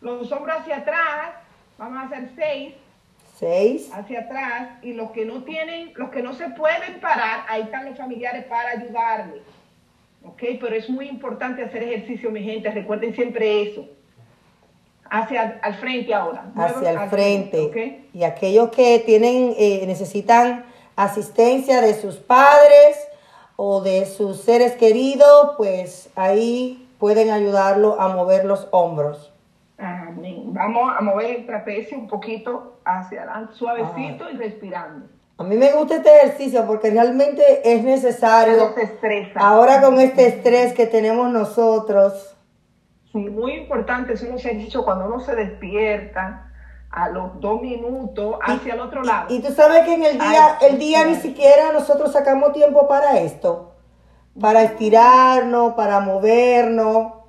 Los 0.00 0.30
hombros 0.32 0.60
hacia 0.60 0.78
atrás. 0.78 1.34
Vamos 1.78 2.02
a 2.02 2.06
hacer 2.06 2.30
seis. 2.36 2.74
Seis. 3.40 3.90
Hacia 3.92 4.20
atrás. 4.20 4.68
Y 4.82 4.92
los 4.92 5.12
que 5.12 5.24
no 5.24 5.44
tienen, 5.44 5.92
los 5.96 6.10
que 6.10 6.22
no 6.22 6.34
se 6.34 6.50
pueden 6.50 7.00
parar, 7.00 7.46
ahí 7.48 7.62
están 7.62 7.86
los 7.86 7.96
familiares 7.96 8.44
para 8.44 8.72
ayudarles. 8.72 9.40
Ok, 10.22 10.42
pero 10.60 10.76
es 10.76 10.90
muy 10.90 11.08
importante 11.08 11.64
hacer 11.64 11.82
ejercicio, 11.82 12.30
mi 12.30 12.42
gente. 12.42 12.70
Recuerden 12.70 13.14
siempre 13.14 13.62
eso. 13.62 13.88
Hacia 15.08 15.58
al 15.62 15.74
frente 15.76 16.12
ahora. 16.12 16.52
Hacia 16.54 16.90
el 16.90 17.08
frente. 17.08 18.04
Y 18.12 18.24
aquellos 18.24 18.68
que 18.70 18.98
tienen, 18.98 19.54
eh, 19.58 19.84
necesitan 19.86 20.66
asistencia 20.94 21.80
de 21.80 21.94
sus 21.94 22.16
padres 22.16 23.08
o 23.56 23.80
de 23.80 24.04
sus 24.04 24.42
seres 24.42 24.72
queridos, 24.76 25.54
pues 25.56 26.10
ahí 26.14 26.86
pueden 26.98 27.30
ayudarlo 27.30 27.98
a 27.98 28.14
mover 28.14 28.44
los 28.44 28.68
hombros. 28.70 29.32
Vamos 30.52 30.92
a 30.98 31.00
mover 31.00 31.30
el 31.30 31.46
trapecio 31.46 31.96
un 31.96 32.08
poquito 32.08 32.80
hacia 32.84 33.22
adelante, 33.22 33.54
suavecito 33.54 34.28
y 34.30 34.36
respirando. 34.36 35.06
A 35.38 35.44
mí 35.44 35.56
me 35.56 35.72
gusta 35.72 35.96
este 35.96 36.10
ejercicio 36.16 36.66
porque 36.66 36.90
realmente 36.90 37.42
es 37.64 37.84
necesario. 37.84 38.74
Ahora 39.36 39.80
con 39.80 40.00
este 40.00 40.26
estrés 40.26 40.74
que 40.74 40.86
tenemos 40.86 41.30
nosotros. 41.30 42.36
Sí, 43.12 43.18
muy 43.18 43.52
importante 43.52 44.16
son 44.16 44.32
los 44.32 44.44
ejercicios 44.44 44.84
cuando 44.84 45.06
uno 45.06 45.20
se 45.20 45.36
despierta 45.36 46.52
a 46.90 47.08
los 47.10 47.40
dos 47.40 47.62
minutos 47.62 48.36
hacia 48.42 48.74
el 48.74 48.80
otro 48.80 49.04
lado. 49.04 49.32
Y, 49.32 49.40
tú 49.40 49.52
sabes 49.52 49.84
que 49.84 49.94
en 49.94 50.04
el 50.04 50.18
día, 50.18 50.58
el 50.62 50.78
día 50.78 51.04
ni 51.04 51.14
siquiera 51.14 51.72
nosotros 51.72 52.12
sacamos 52.12 52.52
tiempo 52.52 52.88
para 52.88 53.20
esto, 53.20 53.76
para 54.38 54.62
estirarnos, 54.62 55.74
para 55.74 56.00
movernos. 56.00 57.19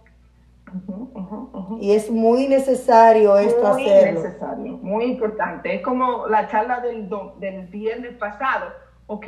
Y 1.82 1.94
es 1.94 2.12
muy 2.12 2.48
necesario 2.48 3.40
esto 3.40 3.66
hacerlo. 3.66 4.22
Muy 4.22 4.24
necesario, 4.24 4.78
muy 4.78 5.06
importante. 5.06 5.74
Es 5.74 5.82
como 5.82 6.28
la 6.28 6.48
charla 6.48 6.80
del, 6.80 7.10
del 7.40 7.66
viernes 7.68 8.14
pasado. 8.18 8.68
¿Ok? 9.08 9.26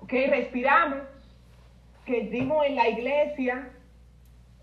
¿Ok? 0.00 0.12
Respiramos. 0.28 0.98
Que 2.04 2.22
dimos 2.22 2.66
en 2.66 2.74
la 2.74 2.88
iglesia. 2.88 3.68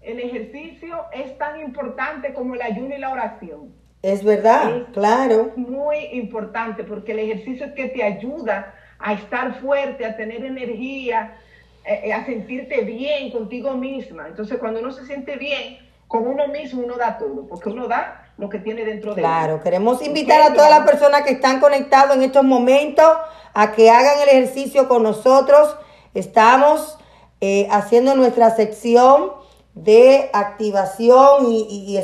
El 0.01 0.19
ejercicio 0.19 1.05
es 1.13 1.37
tan 1.37 1.61
importante 1.61 2.33
como 2.33 2.53
el 2.55 2.61
ayuno 2.61 2.93
y 2.93 2.99
la 2.99 3.13
oración. 3.13 3.73
Es 4.01 4.25
verdad, 4.25 4.87
claro. 4.91 5.53
Muy 5.55 5.97
importante 6.11 6.83
porque 6.83 7.13
el 7.13 7.19
ejercicio 7.19 7.67
es 7.67 7.71
que 7.75 7.87
te 7.87 8.03
ayuda 8.03 8.75
a 8.99 9.13
estar 9.13 9.61
fuerte, 9.61 10.05
a 10.05 10.17
tener 10.17 10.43
energía, 10.43 11.37
eh, 11.85 12.01
eh, 12.03 12.13
a 12.13 12.25
sentirte 12.25 12.81
bien 12.81 13.31
contigo 13.31 13.73
misma. 13.75 14.27
Entonces, 14.27 14.57
cuando 14.57 14.81
uno 14.81 14.91
se 14.91 15.05
siente 15.05 15.37
bien 15.37 15.86
con 16.07 16.27
uno 16.27 16.47
mismo, 16.47 16.83
uno 16.83 16.95
da 16.95 17.17
todo, 17.17 17.47
porque 17.47 17.69
uno 17.69 17.87
da 17.87 18.27
lo 18.37 18.49
que 18.49 18.59
tiene 18.59 18.85
dentro 18.85 19.13
de 19.15 19.21
Claro, 19.21 19.61
queremos 19.61 20.01
invitar 20.05 20.41
a 20.41 20.53
todas 20.53 20.69
las 20.69 20.81
personas 20.81 21.23
que 21.23 21.31
están 21.31 21.59
conectados 21.59 22.15
en 22.15 22.23
estos 22.23 22.43
momentos 22.43 23.17
a 23.53 23.71
que 23.71 23.89
hagan 23.89 24.21
el 24.21 24.29
ejercicio 24.29 24.87
con 24.87 25.03
nosotros. 25.03 25.75
Estamos 26.13 26.97
eh, 27.41 27.67
haciendo 27.71 28.15
nuestra 28.15 28.55
sección 28.55 29.31
de 29.73 30.29
activación 30.33 31.51
y, 31.51 31.67
y, 31.69 31.97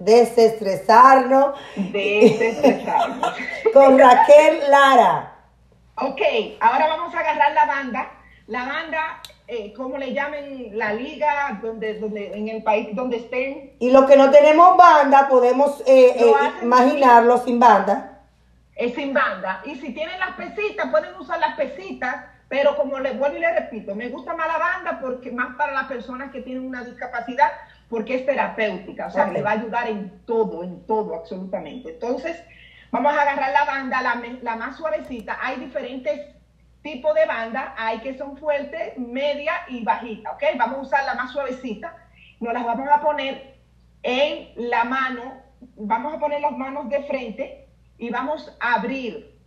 desestresarnos. 0.00 1.54
Desestresarnos. 1.76 3.34
con 3.72 3.98
Raquel 3.98 4.60
Lara. 4.70 5.36
Ok, 5.96 6.20
ahora 6.60 6.88
vamos 6.88 7.14
a 7.14 7.20
agarrar 7.20 7.52
la 7.52 7.66
banda. 7.66 8.10
La 8.46 8.66
banda, 8.66 9.22
eh, 9.50 9.72
como 9.72 9.98
le 9.98 10.12
llamen, 10.14 10.78
la 10.78 10.92
liga, 10.92 11.58
donde, 11.60 11.98
donde, 11.98 12.32
en 12.36 12.48
el 12.48 12.62
país 12.62 12.94
donde 12.94 13.16
estén. 13.16 13.72
Y 13.80 13.90
los 13.90 14.04
que 14.04 14.16
no 14.16 14.30
tenemos 14.30 14.76
banda, 14.76 15.28
podemos 15.28 15.80
eh, 15.86 16.14
eh 16.16 16.32
imaginarlo 16.62 17.38
sin 17.38 17.58
banda. 17.58 18.20
Es 18.76 18.94
sin 18.94 19.12
banda. 19.12 19.60
Y 19.64 19.74
si 19.74 19.92
tienen 19.92 20.18
las 20.20 20.36
pesitas, 20.36 20.88
pueden 20.90 21.14
usar 21.16 21.40
las 21.40 21.56
pesitas 21.56 22.24
pero 22.50 22.74
como 22.74 22.98
les 22.98 23.16
vuelvo 23.16 23.36
y 23.36 23.40
les 23.40 23.54
repito, 23.54 23.94
me 23.94 24.08
gusta 24.08 24.34
más 24.34 24.48
la 24.48 24.58
banda 24.58 24.98
porque 25.00 25.30
más 25.30 25.54
para 25.54 25.70
las 25.70 25.84
personas 25.84 26.32
que 26.32 26.42
tienen 26.42 26.66
una 26.66 26.82
discapacidad, 26.82 27.48
porque 27.88 28.16
es 28.16 28.26
terapéutica, 28.26 29.06
o 29.06 29.10
sea, 29.10 29.28
le 29.28 29.40
va 29.40 29.50
a 29.50 29.52
ayudar 29.52 29.88
en 29.88 30.24
todo, 30.26 30.64
en 30.64 30.84
todo, 30.84 31.14
absolutamente. 31.14 31.90
Entonces, 31.90 32.42
vamos 32.90 33.16
a 33.16 33.22
agarrar 33.22 33.52
la 33.52 33.64
banda, 33.66 34.02
la, 34.02 34.20
la 34.42 34.56
más 34.56 34.76
suavecita. 34.76 35.38
Hay 35.40 35.60
diferentes 35.60 36.22
tipos 36.82 37.14
de 37.14 37.26
banda, 37.26 37.74
hay 37.76 38.00
que 38.00 38.16
son 38.16 38.36
fuertes, 38.36 38.96
media 38.98 39.52
y 39.68 39.84
bajita, 39.84 40.32
¿ok? 40.32 40.42
Vamos 40.56 40.78
a 40.78 40.82
usar 40.82 41.04
la 41.04 41.14
más 41.14 41.32
suavecita. 41.32 41.94
Nos 42.40 42.54
las 42.54 42.64
vamos 42.64 42.88
a 42.90 43.00
poner 43.00 43.58
en 44.02 44.52
la 44.56 44.84
mano, 44.84 45.42
vamos 45.76 46.14
a 46.14 46.18
poner 46.18 46.40
las 46.40 46.52
manos 46.52 46.88
de 46.88 47.02
frente 47.04 47.68
y 47.98 48.10
vamos 48.10 48.56
a 48.60 48.74
abrir, 48.74 49.38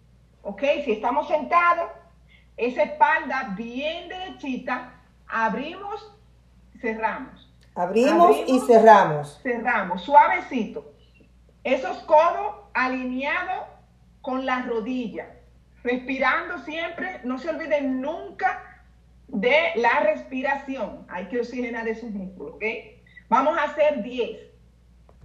¿ok? 0.44 0.62
Si 0.86 0.92
estamos 0.92 1.28
sentados, 1.28 1.90
esa 2.56 2.84
espalda 2.84 3.54
bien 3.58 4.10
derechita, 4.10 4.94
abrimos, 5.28 6.16
cerramos. 6.80 7.50
Abrimos, 7.76 8.38
y 8.46 8.60
cerramos. 8.68 9.40
Cerramos, 9.42 10.04
suavecito. 10.04 10.94
Esos 11.64 11.98
codos 12.04 12.58
alineados 12.76 13.66
con 14.22 14.46
la 14.46 14.62
rodilla. 14.62 15.28
Respirando 15.84 16.60
siempre, 16.60 17.20
no 17.24 17.38
se 17.38 17.50
olviden 17.50 18.02
nunca 18.02 18.64
de 19.28 19.72
la 19.76 20.00
respiración. 20.02 21.06
Hay 21.10 21.26
que 21.28 21.40
oxigenar 21.40 21.88
esos 21.88 22.12
músculos, 22.12 22.56
¿ok? 22.56 22.64
Vamos 23.30 23.58
a 23.58 23.64
hacer 23.64 24.02
10. 24.02 24.40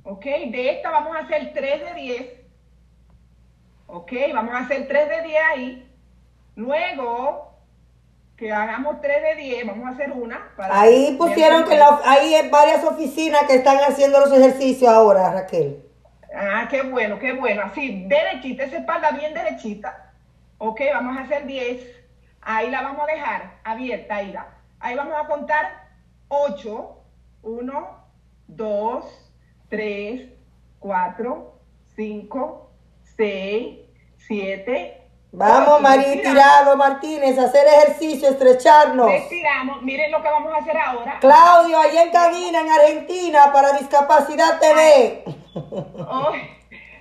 ¿Ok? 0.04 0.24
De 0.24 0.70
esta 0.70 0.90
vamos 0.90 1.16
a 1.16 1.20
hacer 1.20 1.52
3 1.52 1.84
de 1.84 1.94
10. 1.94 2.32
¿Ok? 3.86 4.12
Vamos 4.32 4.54
a 4.54 4.58
hacer 4.58 4.88
3 4.88 5.08
de 5.08 5.22
10 5.22 5.36
ahí. 5.52 5.92
Luego 6.56 7.48
que 8.38 8.52
hagamos 8.52 9.00
tres 9.00 9.20
de 9.20 9.42
10, 9.42 9.66
vamos 9.66 9.86
a 9.86 9.90
hacer 9.90 10.12
una. 10.12 10.52
Para 10.56 10.80
Ahí 10.80 11.16
pusieron 11.18 11.64
que 11.64 11.76
la, 11.76 12.00
hay 12.04 12.48
varias 12.48 12.84
oficinas 12.84 13.42
que 13.48 13.56
están 13.56 13.78
haciendo 13.78 14.20
los 14.20 14.32
ejercicios 14.32 14.90
ahora, 14.90 15.32
Raquel. 15.32 15.82
Ah, 16.34 16.68
qué 16.70 16.82
bueno, 16.82 17.18
qué 17.18 17.32
bueno. 17.32 17.62
Así, 17.64 18.04
derechita, 18.06 18.64
esa 18.64 18.78
espalda 18.78 19.10
bien 19.10 19.34
derechita. 19.34 20.07
Ok, 20.58 20.80
vamos 20.92 21.16
a 21.16 21.22
hacer 21.22 21.46
10. 21.46 21.82
Ahí 22.42 22.70
la 22.70 22.82
vamos 22.82 23.02
a 23.02 23.12
dejar 23.12 23.60
abierta, 23.64 24.16
ahí 24.16 24.32
la. 24.32 24.48
Ahí 24.80 24.96
vamos 24.96 25.14
a 25.16 25.26
contar 25.26 25.88
8. 26.28 26.94
1, 27.42 28.04
2, 28.48 29.04
3, 29.68 30.28
4, 30.80 31.60
5, 31.96 32.70
6, 33.16 33.78
7, 34.16 34.94
Vamos, 35.30 35.82
María 35.82 36.22
Tirado 36.22 36.74
Martínez, 36.76 37.38
hacer 37.38 37.66
ejercicio, 37.66 38.30
estrecharnos. 38.30 39.12
Estiramos. 39.12 39.82
Miren 39.82 40.10
lo 40.10 40.22
que 40.22 40.28
vamos 40.30 40.54
a 40.54 40.56
hacer 40.56 40.76
ahora. 40.76 41.18
Claudio, 41.20 41.78
allá 41.78 42.02
en 42.02 42.10
cabina 42.10 42.60
en 42.62 42.70
Argentina 42.70 43.52
para 43.52 43.72
Discapacidad 43.74 44.58
TV. 44.58 45.24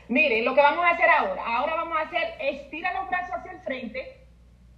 Miren 0.09 0.45
lo 0.45 0.53
que 0.53 0.61
vamos 0.61 0.85
a 0.85 0.91
hacer 0.91 1.09
ahora. 1.09 1.43
Ahora 1.45 1.75
vamos 1.75 1.97
a 1.97 2.01
hacer, 2.01 2.33
estira 2.39 2.93
los 2.93 3.09
brazos 3.09 3.35
hacia 3.35 3.51
el 3.51 3.59
frente, 3.61 4.25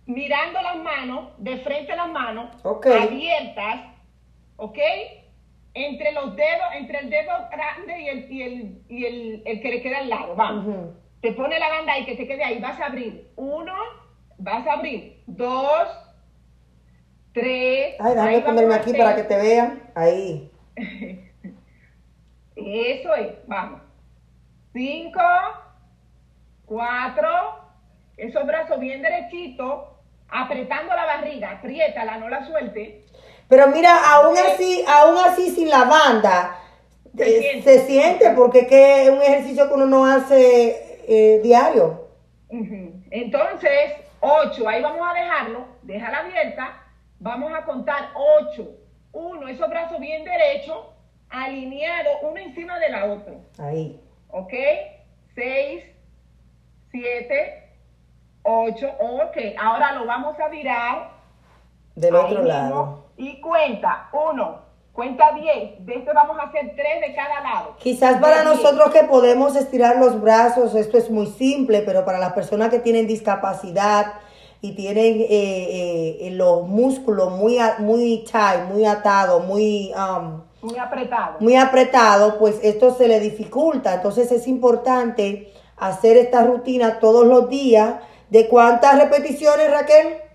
mirando 0.06 0.62
las 0.62 0.78
manos, 0.78 1.30
de 1.38 1.58
frente 1.58 1.92
a 1.94 1.98
las 1.98 2.10
manos, 2.10 2.50
abiertas, 2.64 3.82
¿ok? 4.58 4.78
Entre 5.74 6.12
los 6.14 6.36
dedos, 6.36 6.68
entre 6.76 7.00
el 7.00 7.10
dedo 7.10 7.32
grande 7.52 8.00
y 8.02 8.08
el, 8.08 8.32
y 8.32 8.42
el, 8.42 8.82
y 8.90 9.06
el, 9.06 9.44
el 9.46 9.62
que 9.62 9.70
le 9.70 9.82
queda 9.82 10.00
al 10.00 10.10
lado. 10.10 10.36
Vamos. 10.36 10.96
Te 11.22 11.34
pone 11.34 11.60
la 11.60 11.70
banda 11.70 11.94
ahí, 11.94 12.06
que 12.06 12.16
se 12.16 12.28
quede 12.28 12.44
ahí. 12.44 12.60
Vas 12.60 12.80
a 12.80 12.88
abrir. 12.88 13.30
Uno, 13.36 13.74
vas 14.38 14.66
a 14.66 14.74
abrir. 14.74 15.22
Dos, 15.28 15.90
tres. 17.34 17.96
Ay, 18.00 18.16
déjame 18.16 18.42
ponerme 18.42 18.74
aquí 18.76 18.94
para 18.94 19.16
que 19.16 19.24
te 19.24 19.38
vean. 19.38 19.84
Ahí. 19.96 20.50
Eso 22.56 23.16
es. 23.16 23.34
Vamos. 23.48 23.82
Cinco, 24.74 25.22
cuatro. 26.66 27.30
Esos 28.18 28.46
brazos 28.46 28.80
bien 28.80 29.02
derechitos. 29.02 29.86
Apretando 30.30 30.94
la 30.96 31.06
barriga. 31.06 31.52
Apriétala, 31.52 32.18
no 32.18 32.30
la 32.30 32.46
suelte. 32.46 33.06
Pero 33.48 33.68
mira, 33.68 34.14
aún 34.14 34.38
así, 34.38 34.84
aún 34.88 35.18
así 35.18 35.50
sin 35.50 35.70
la 35.70 35.86
banda. 35.86 36.60
Se, 37.18 37.58
eh, 37.58 37.62
se 37.64 37.88
siente 37.88 38.30
porque 38.32 38.68
es 38.70 39.10
un 39.10 39.22
ejercicio 39.22 39.68
que 39.68 39.74
uno 39.74 39.88
no 39.88 40.06
hace 40.06 41.04
eh, 41.08 41.40
diario. 41.42 42.08
Entonces, 43.12 43.94
8, 44.20 44.70
ahí 44.70 44.82
vamos 44.82 45.02
a 45.10 45.14
dejarlo, 45.14 45.66
déjala 45.82 46.20
abierta, 46.20 46.84
vamos 47.20 47.52
a 47.54 47.64
contar 47.66 48.10
8, 48.52 48.70
1, 49.12 49.48
esos 49.48 49.70
brazos 49.70 50.00
bien 50.00 50.24
derechos, 50.24 50.78
alineados 51.30 52.14
uno 52.22 52.38
encima 52.38 52.78
de 52.80 52.90
la 52.90 53.06
otra. 53.06 53.34
Ahí. 53.60 54.00
¿Ok? 54.30 54.54
6, 55.36 55.84
7, 56.92 57.70
8, 58.44 58.88
ok, 59.00 59.38
ahora 59.60 59.94
lo 59.94 60.06
vamos 60.06 60.40
a 60.40 60.50
virar. 60.50 61.12
Del 61.96 62.16
otro 62.16 62.44
lado. 62.44 63.06
Y 63.18 63.42
cuenta, 63.42 64.10
1, 64.14 64.70
Cuenta 65.00 65.32
10. 65.32 65.86
De 65.86 65.94
esto 65.94 66.12
vamos 66.14 66.38
a 66.40 66.50
hacer 66.50 66.74
3 66.76 66.76
de 66.76 67.16
cada 67.16 67.40
lado. 67.40 67.76
Quizás 67.80 68.20
para 68.20 68.44
nosotros 68.44 68.92
que 68.92 69.04
podemos 69.06 69.56
estirar 69.56 69.96
los 69.96 70.20
brazos, 70.20 70.76
esto 70.76 70.98
es 70.98 71.10
muy 71.10 71.28
simple, 71.28 71.84
pero 71.86 72.04
para 72.04 72.20
las 72.20 72.34
personas 72.34 72.70
que 72.70 72.80
tienen 72.80 73.08
discapacidad 73.08 74.16
y 74.60 74.76
tienen 74.76 75.22
eh, 75.22 76.18
eh, 76.20 76.32
los 76.32 76.68
músculos 76.68 77.32
muy, 77.32 77.60
muy 77.78 78.26
tight, 78.30 78.66
muy 78.70 78.86
atados, 78.86 79.46
muy... 79.46 79.94
Um, 79.94 80.49
muy 80.62 80.78
apretado. 80.78 81.38
Muy 81.40 81.56
apretado, 81.56 82.38
pues 82.38 82.60
esto 82.64 82.94
se 82.94 83.08
le 83.08 83.20
dificulta. 83.20 83.96
Entonces 83.96 84.32
es 84.32 84.48
importante 84.48 85.54
hacer 85.78 86.18
esta 86.18 86.44
rutina 86.44 87.00
todos 87.00 87.26
los 87.26 87.50
días. 87.50 87.96
¿De 88.30 88.48
cuántas 88.48 89.00
repeticiones, 89.00 89.72
Raquel? 89.72 90.30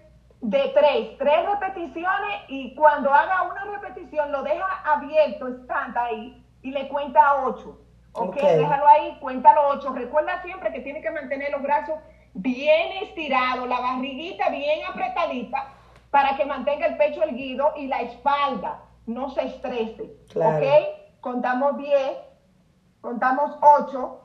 de 0.44 0.72
tres, 0.74 1.16
tres 1.16 1.46
repeticiones 1.46 2.42
y 2.48 2.74
cuando 2.74 3.10
haga 3.10 3.42
una 3.44 3.64
repetición 3.64 4.30
lo 4.30 4.42
deja 4.42 4.66
abierto, 4.84 5.48
está 5.48 5.90
ahí 5.96 6.44
y 6.62 6.70
le 6.70 6.86
cuenta 6.88 7.44
ocho. 7.46 7.80
¿Ok? 8.12 8.36
Déjalo 8.36 8.86
ahí, 8.86 9.16
cuéntalo 9.20 9.68
ocho. 9.70 9.94
Recuerda 9.94 10.42
siempre 10.42 10.70
que 10.70 10.80
tiene 10.80 11.00
que 11.00 11.10
mantener 11.10 11.50
los 11.50 11.62
brazos 11.62 11.94
bien 12.34 12.92
estirados, 13.04 13.66
la 13.66 13.80
barriguita 13.80 14.50
bien 14.50 14.80
apretadita 14.86 15.72
para 16.10 16.36
que 16.36 16.44
mantenga 16.44 16.86
el 16.86 16.98
pecho 16.98 17.22
erguido 17.22 17.72
y 17.76 17.86
la 17.86 18.02
espalda 18.02 18.82
no 19.06 19.30
se 19.30 19.44
estrese. 19.46 20.16
¿Ok? 20.34 21.20
Contamos 21.20 21.78
diez, 21.78 22.18
contamos 23.00 23.56
ocho, 23.62 24.20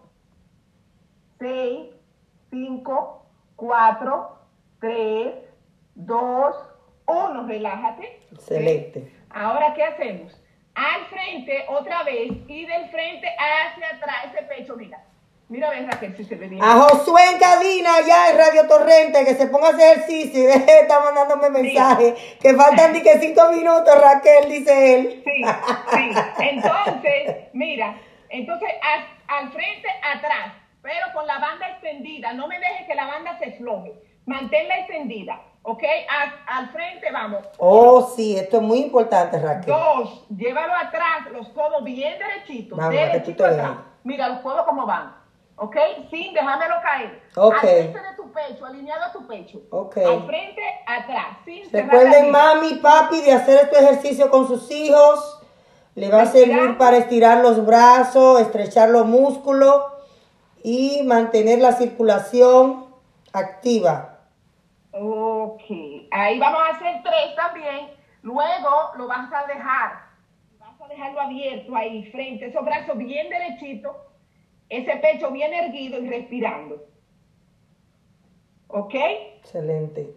seis, 1.37 1.89
cinco, 2.49 3.25
cuatro, 3.55 4.37
tres, 4.79 5.33
dos, 5.95 6.55
uno, 7.07 7.47
relájate. 7.47 8.21
Excelente. 8.31 9.15
Ahora, 9.29 9.73
¿qué 9.73 9.83
hacemos? 9.83 10.41
Al 10.75 11.05
frente, 11.07 11.65
otra 11.69 12.03
vez, 12.03 12.31
y 12.47 12.65
del 12.65 12.89
frente 12.89 13.27
hacia 13.37 13.95
atrás, 13.95 14.33
ese 14.33 14.43
pecho, 14.43 14.75
mira. 14.75 15.03
Mira, 15.49 15.67
a 15.67 15.71
ver, 15.71 15.87
Raquel, 15.87 16.15
si 16.15 16.23
se 16.25 16.35
ve 16.35 16.47
bien. 16.47 16.63
A 16.63 16.73
Josué 16.73 17.21
en 17.33 17.39
cabina, 17.39 17.89
ya 18.05 18.29
en 18.29 18.37
Radio 18.37 18.67
Torrente, 18.67 19.25
que 19.25 19.33
se 19.33 19.47
ponga 19.47 19.69
a 19.69 19.71
hacer 19.71 19.97
ejercicio 19.97 20.43
y 20.43 20.45
deje 20.45 20.59
de 20.59 20.79
estar 20.81 21.03
mandándome 21.03 21.49
mensajes. 21.49 22.13
Que 22.39 22.53
faltan 22.53 22.93
ni 22.93 23.01
que 23.01 23.17
cinco 23.17 23.49
minutos, 23.49 23.99
Raquel, 23.99 24.47
dice 24.47 24.95
él. 24.95 25.23
Sí, 25.25 25.43
sí. 25.43 26.11
Entonces, 26.39 27.47
mira, 27.53 27.99
entonces 28.29 28.69
al 29.27 29.51
frente, 29.51 29.87
atrás, 30.15 30.53
pero 30.83 31.07
con 31.15 31.25
la 31.25 31.39
banda 31.39 31.67
extendida. 31.67 32.31
No 32.33 32.47
me 32.47 32.59
dejes 32.59 32.85
que 32.85 32.93
la 32.93 33.07
banda 33.07 33.39
se 33.39 33.51
floje. 33.53 33.93
Manténla 34.27 34.77
extendida. 34.81 35.41
¿Ok? 35.63 35.83
Al, 36.47 36.69
frente 36.69 37.11
vamos. 37.11 37.43
Oh, 37.57 38.13
sí, 38.15 38.37
esto 38.37 38.57
es 38.57 38.63
muy 38.63 38.79
importante, 38.79 39.39
Raquel. 39.39 39.73
Dos, 39.73 40.27
llévalo 40.29 40.75
atrás, 40.75 41.31
los 41.31 41.49
codos 41.49 41.83
bien 41.83 42.19
derechitos. 42.19 42.77
derechito 42.89 43.45
atrás. 43.45 43.71
Mira 44.03 44.29
los 44.29 44.39
codos 44.39 44.63
cómo 44.65 44.85
van. 44.85 45.18
¿Ok? 45.59 45.75
Sin 46.09 46.33
dejármelo 46.33 46.75
caer. 46.81 47.21
Ok. 47.35 47.53
Al 47.53 47.59
frente 47.59 47.99
de 47.99 48.15
tu 48.15 48.31
pecho, 48.31 48.65
alineado 48.65 49.05
a 49.05 49.11
tu 49.11 49.27
pecho. 49.27 49.61
Ok. 49.71 49.97
Al 49.97 50.25
frente, 50.25 50.61
atrás. 50.87 51.37
Sin 51.45 51.71
Recuerden, 51.71 52.31
mami, 52.31 52.75
papi, 52.75 53.21
de 53.21 53.33
hacer 53.33 53.63
este 53.63 53.79
ejercicio 53.79 54.29
con 54.29 54.47
sus 54.47 54.71
hijos. 54.71 55.41
Le 55.95 56.09
va 56.09 56.21
a 56.21 56.25
servir 56.27 56.77
para 56.77 56.97
estirar 56.97 57.39
los 57.39 57.65
brazos, 57.65 58.39
estrechar 58.39 58.89
los 58.89 59.05
músculos 59.05 59.83
y 60.63 61.03
mantener 61.03 61.59
la 61.59 61.73
circulación 61.73 62.85
activa. 63.33 64.19
Ok, 64.91 65.61
ahí 66.11 66.39
vamos 66.39 66.61
a 66.61 66.75
hacer 66.75 67.01
tres 67.03 67.35
también. 67.35 67.91
Luego 68.21 68.91
lo 68.97 69.07
vas 69.07 69.31
a 69.31 69.45
dejar, 69.47 70.01
vas 70.57 70.81
a 70.81 70.87
dejarlo 70.87 71.21
abierto 71.21 71.75
ahí 71.75 72.09
frente, 72.11 72.47
esos 72.47 72.65
brazos 72.65 72.97
bien 72.97 73.29
derechitos, 73.29 73.95
ese 74.69 74.95
pecho 74.97 75.31
bien 75.31 75.53
erguido 75.53 75.99
y 75.99 76.07
respirando. 76.07 76.85
¿Ok? 78.67 78.93
Excelente. 79.39 80.15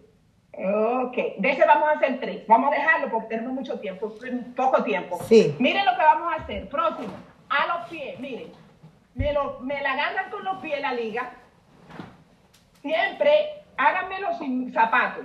Ok, 0.54 1.16
de 1.38 1.50
ese 1.50 1.64
vamos 1.64 1.88
a 1.88 1.92
hacer 1.92 2.20
tres. 2.20 2.46
Vamos 2.46 2.70
a 2.70 2.74
dejarlo 2.74 3.10
porque 3.10 3.28
tenemos 3.28 3.54
mucho 3.54 3.80
tiempo, 3.80 4.12
poco 4.54 4.84
tiempo. 4.84 5.18
Sí. 5.24 5.54
Miren 5.58 5.86
lo 5.86 5.92
que 5.92 6.02
vamos 6.02 6.32
a 6.32 6.42
hacer. 6.42 6.68
Próximo, 6.68 7.14
a 7.48 7.66
los 7.66 7.88
pies, 7.88 8.20
miren. 8.20 8.52
Me, 9.14 9.32
lo, 9.32 9.60
me 9.60 9.80
la 9.80 9.92
agarran 9.92 10.30
con 10.30 10.44
los 10.44 10.58
pies 10.58 10.80
la 10.80 10.92
liga. 10.92 11.32
Siempre 12.82 13.30
háganmelo 13.78 14.36
sin 14.38 14.70
zapatos. 14.72 15.24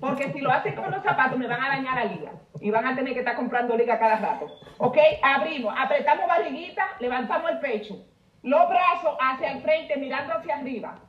Porque 0.00 0.32
si 0.32 0.40
lo 0.40 0.50
hacen 0.50 0.74
con 0.74 0.90
los 0.90 1.02
zapatos 1.02 1.38
me 1.38 1.46
van 1.46 1.62
a 1.62 1.68
dañar 1.68 1.94
la 1.94 2.12
liga. 2.12 2.32
Y 2.60 2.70
van 2.70 2.86
a 2.86 2.94
tener 2.94 3.14
que 3.14 3.20
estar 3.20 3.36
comprando 3.36 3.76
liga 3.76 3.98
cada 3.98 4.16
rato. 4.16 4.46
¿Ok? 4.78 4.98
Abrimos, 5.22 5.74
apretamos 5.78 6.26
barriguita, 6.26 6.86
levantamos 7.00 7.50
el 7.50 7.60
pecho. 7.60 8.04
Los 8.46 8.68
brazos 8.68 9.16
hacia 9.18 9.50
el 9.50 9.62
frente, 9.62 9.96
mirando 9.96 10.34
hacia 10.34 10.54
arriba. 10.54 11.00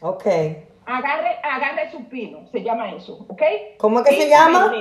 Ok. 0.00 0.26
Agarre, 0.86 1.38
agarre 1.40 1.88
supino, 1.92 2.48
se 2.50 2.64
llama 2.64 2.90
eso. 2.90 3.26
¿Ok? 3.28 3.42
¿Cómo 3.78 4.00
es 4.00 4.08
que 4.08 4.22
se 4.22 4.28
llama? 4.28 4.72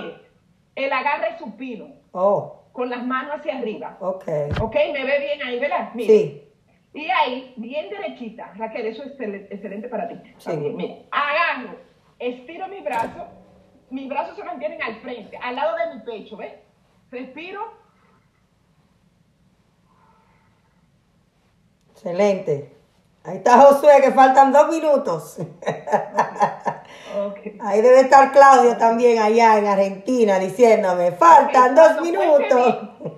el 0.76 0.92
agarre 0.92 1.38
supino. 1.38 1.86
Oh. 2.12 2.64
Con 2.72 2.90
las 2.90 3.06
manos 3.06 3.36
hacia 3.36 3.60
arriba. 3.60 3.96
Ok. 4.00 4.26
Ok, 4.60 4.76
me 4.92 5.06
ve 5.06 5.20
bien 5.20 5.44
ahí, 5.44 5.60
¿verdad? 5.60 5.92
Sí. 5.96 6.44
Y 6.96 7.08
ahí, 7.12 7.54
bien 7.58 7.92
derechita, 7.92 8.54
Raquel, 8.56 8.88
eso 8.88 9.04
es 9.04 9.12
excelente 9.52 9.88
para 9.88 10.08
ti. 10.08 10.16
Sí. 10.40 10.58
mira, 10.58 10.96
agarro, 11.12 11.76
estiro 12.18 12.68
mi 12.70 12.80
brazo, 12.82 13.28
mis 13.92 14.10
brazos 14.10 14.36
se 14.36 14.44
mantienen 14.44 14.82
al 14.82 14.96
frente, 15.02 15.38
al 15.38 15.56
lado 15.56 15.76
de 15.78 15.94
mi 15.94 16.02
pecho, 16.02 16.38
¿ves? 16.38 16.54
Respiro. 17.12 17.79
Excelente. 22.00 22.72
Ahí 23.26 23.38
está 23.38 23.60
Josué, 23.60 24.00
que 24.02 24.12
faltan 24.12 24.54
dos 24.54 24.70
minutos. 24.70 25.38
Ahí 27.60 27.82
debe 27.82 28.00
estar 28.00 28.32
Claudio 28.32 28.78
también 28.78 29.22
allá 29.22 29.58
en 29.58 29.68
Argentina 29.68 30.40
diciéndome, 30.40 31.12
faltan 31.12 31.76
dos 31.76 32.00
minutos. 32.02 32.30
cuente 32.40 32.56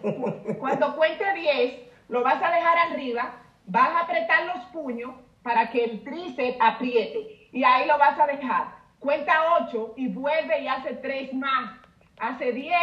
diez- 0.02 0.58
cuando 0.58 0.96
cuente 0.96 1.24
10, 1.32 1.74
lo 2.10 2.24
vas 2.24 2.42
a 2.42 2.50
dejar 2.52 2.78
arriba, 2.92 3.36
vas 3.68 3.90
a 3.90 4.00
apretar 4.00 4.46
los 4.46 4.66
puños 4.74 5.12
para 5.44 5.70
que 5.70 5.84
el 5.84 6.04
tríceps 6.04 6.58
apriete. 6.60 7.50
Y 7.52 7.64
ahí 7.64 7.86
lo 7.86 8.00
vas 8.00 8.20
a 8.20 8.26
dejar. 8.26 8.66
Cuenta 9.00 9.34
8 9.68 9.94
y 9.96 10.08
vuelve 10.08 10.60
y 10.60 10.68
hace 10.68 10.94
3 10.96 11.34
más. 11.36 11.78
Hace 12.20 12.52
10, 12.52 12.76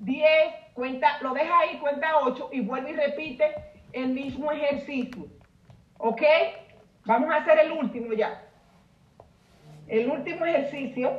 10, 0.00 0.26
cuenta, 0.74 1.18
lo 1.20 1.34
deja 1.34 1.56
ahí, 1.60 1.78
cuenta 1.78 2.18
8 2.22 2.48
y 2.52 2.62
vuelve 2.62 2.90
y 2.90 2.94
repite 2.94 3.54
el 3.92 4.08
mismo 4.08 4.50
ejercicio. 4.52 5.26
¿Ok? 5.98 6.22
Vamos 7.04 7.30
a 7.30 7.36
hacer 7.36 7.58
el 7.60 7.72
último 7.72 8.12
ya. 8.12 8.42
El 9.88 10.08
último 10.10 10.44
ejercicio 10.46 11.10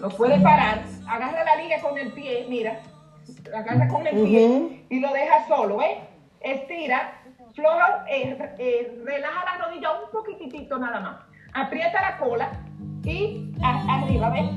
lo 0.00 0.08
puede 0.10 0.38
parar, 0.40 0.82
agarra 1.08 1.44
la 1.44 1.56
liga 1.62 1.80
con 1.80 1.96
el 1.98 2.12
pie, 2.12 2.46
mira, 2.48 2.80
agarra 3.54 3.88
con 3.88 4.06
el 4.06 4.14
pie 4.24 4.84
y 4.90 5.00
lo 5.00 5.12
deja 5.12 5.46
solo, 5.48 5.76
¿ves? 5.78 5.98
Estira, 6.40 7.20
floja, 7.54 8.04
eh, 8.08 8.36
eh, 8.58 9.02
relaja 9.04 9.44
la 9.44 9.64
rodilla 9.66 9.88
un 10.04 10.10
poquitito 10.10 10.78
nada 10.78 11.00
más, 11.00 11.16
aprieta 11.52 12.00
la 12.00 12.18
cola 12.18 12.50
y 13.04 13.52
a- 13.62 14.00
arriba, 14.02 14.30
¿ves? 14.30 14.50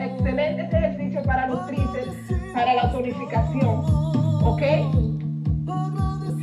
Excelente 0.00 0.62
este 0.62 0.76
ejercicio 0.78 1.22
para 1.24 1.46
los 1.46 1.66
tríceps, 1.66 2.52
para 2.52 2.74
la 2.74 2.90
tonificación, 2.90 3.84
¿ok? 4.44 4.62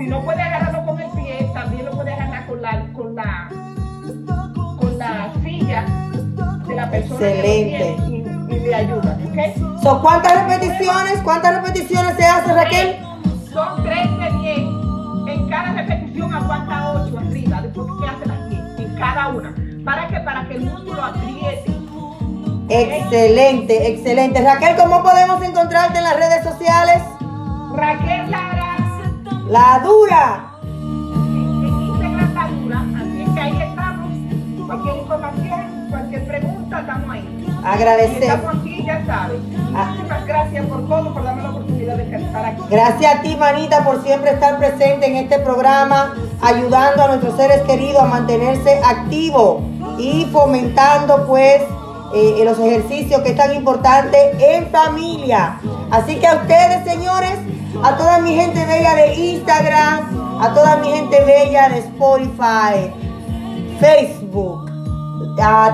Si 0.08 0.12
no 0.12 0.22
puede 0.22 0.42
agarrarlo 0.42 0.86
con 0.86 1.02
el 1.02 1.10
pie, 1.10 1.52
también 1.54 1.84
lo 1.84 1.92
puede 1.92 2.14
agarrar 2.14 2.48
con 2.48 2.62
la, 2.62 2.86
con 2.94 3.14
la, 3.14 3.50
con 4.80 4.98
la 4.98 5.34
silla 5.44 5.84
de 6.66 6.76
la 6.76 6.90
persona 6.90 7.28
Excelente. 7.28 7.78
que 7.78 8.22
lo 8.30 8.54
y, 8.54 8.56
y 8.56 8.60
le 8.62 8.74
ayuda, 8.74 9.18
¿ok? 9.28 9.84
So, 9.84 10.02
¿Cuántas 10.02 10.48
repeticiones? 10.48 11.22
¿Cuántas 11.26 11.56
repeticiones 11.62 12.16
se 12.16 12.24
hace, 12.24 12.54
Raquel? 12.54 12.96
Son 13.52 13.84
3 13.84 14.20
de 14.20 14.40
10. 14.40 14.58
En 15.28 15.50
cada 15.50 15.74
repetición 15.74 16.34
aguanta 16.34 16.94
8 17.06 17.18
arriba, 17.18 17.62
después 17.64 17.88
que 18.00 18.08
hace 18.08 18.26
las 18.28 18.50
10, 18.50 18.62
en 18.90 18.96
cada 18.98 19.28
una. 19.28 19.54
¿Para 19.84 20.08
qué? 20.08 20.20
Para 20.22 20.48
que 20.48 20.54
el 20.56 20.62
músculo 20.62 21.04
apriete. 21.04 21.78
Excelente, 22.70 23.92
excelente. 23.92 24.42
Raquel, 24.42 24.78
¿cómo 24.78 25.04
podemos 25.04 25.44
encontrarte 25.44 25.98
en 25.98 26.06
las 26.06 26.16
redes 26.16 26.46
sociales? 26.46 27.04
Raquel 27.76 28.32
La 28.32 28.47
la 29.50 29.80
dura, 29.84 30.52
así 32.98 33.22
es 33.22 33.30
que 33.30 33.40
ahí 33.40 33.62
estamos. 33.62 34.08
Cualquier 34.68 34.98
información, 34.98 35.88
cualquier 35.90 36.28
pregunta, 36.28 36.80
estamos 36.80 37.10
ahí. 37.10 37.46
Y 37.48 37.66
Agradecemos. 37.66 38.24
estamos 38.24 38.56
aquí, 38.62 38.84
ya 38.86 39.06
sabes. 39.06 39.40
Muchísimas 39.42 40.26
gracias 40.26 40.66
por 40.66 40.88
todo, 40.88 41.14
por 41.14 41.24
darme 41.24 41.44
la 41.44 41.50
oportunidad 41.52 41.98
de 41.98 42.16
estar 42.16 42.46
aquí. 42.46 42.62
Gracias 42.70 43.16
a 43.16 43.22
ti, 43.22 43.36
manita, 43.38 43.84
por 43.84 44.04
siempre 44.04 44.32
estar 44.32 44.58
presente 44.58 45.08
en 45.08 45.16
este 45.16 45.40
programa, 45.40 46.14
ayudando 46.42 47.04
a 47.04 47.08
nuestros 47.08 47.36
seres 47.38 47.62
queridos 47.62 48.04
a 48.04 48.08
mantenerse 48.08 48.82
activos 48.86 49.64
y 49.98 50.26
fomentando, 50.32 51.26
pues, 51.26 51.62
eh, 52.14 52.42
los 52.44 52.60
ejercicios 52.60 53.22
que 53.22 53.30
es 53.30 53.36
tan 53.38 53.56
importante 53.56 54.18
en 54.56 54.68
familia. 54.68 55.60
Así 55.92 56.18
que 56.18 56.28
a 56.28 56.36
ustedes, 56.36 56.84
señores, 56.86 57.38
a 57.84 57.98
toda 57.98 58.20
mi 58.20 58.36
gente 58.36 58.66
bella 58.66 58.96
de 58.96 59.14
Instagram, 59.14 60.42
a 60.42 60.54
toda 60.54 60.78
mi 60.78 60.90
gente 60.90 61.24
bella 61.24 61.70
de 61.70 61.80
Spotify, 61.80 62.92
Facebook, 63.80 64.72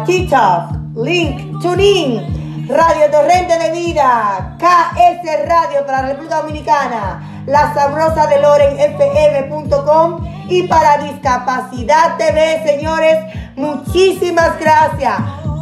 TikTok, 0.06 0.96
Link, 0.96 1.62
TuneIn, 1.62 2.68
Radio 2.68 3.10
Torrente 3.12 3.58
de 3.60 3.72
Vida, 3.72 4.58
KS 4.60 5.48
Radio 5.48 5.86
para 5.86 6.02
la 6.02 6.08
República 6.10 6.42
Dominicana, 6.42 7.44
La 7.46 7.74
Sabrosa 7.74 8.28
de 8.28 8.40
Loren 8.40 8.80
FM.com 8.80 10.20
y 10.50 10.64
para 10.64 10.98
Discapacidad 10.98 12.18
TV, 12.18 12.64
señores, 12.66 13.18
muchísimas 13.56 14.60
gracias. 14.60 15.14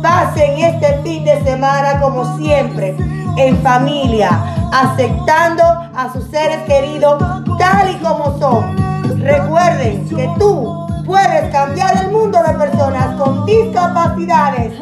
Pasen 0.02 0.58
este 0.60 1.00
fin 1.04 1.24
de 1.24 1.44
semana 1.44 2.00
como 2.00 2.38
siempre, 2.38 2.96
en 3.38 3.58
familia, 3.62 4.30
aceptando 4.72 5.64
a 5.64 6.12
sus 6.14 6.26
seres 6.26 6.60
queridos 6.68 7.22
tal 7.58 7.92
y 7.92 7.96
como 8.04 8.38
son. 8.40 8.76
Recuerden 9.20 10.08
que 10.10 10.30
tú 10.40 10.88
puedes 11.06 11.52
cambiar 11.52 12.06
el 12.06 12.12
mundo 12.12 12.42
de 12.42 12.54
personas 12.54 13.20
con 13.22 13.46
discapacidades. 13.46 14.74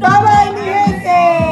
Bye 0.00 0.52
mi 0.54 0.60
gente. 0.60 1.51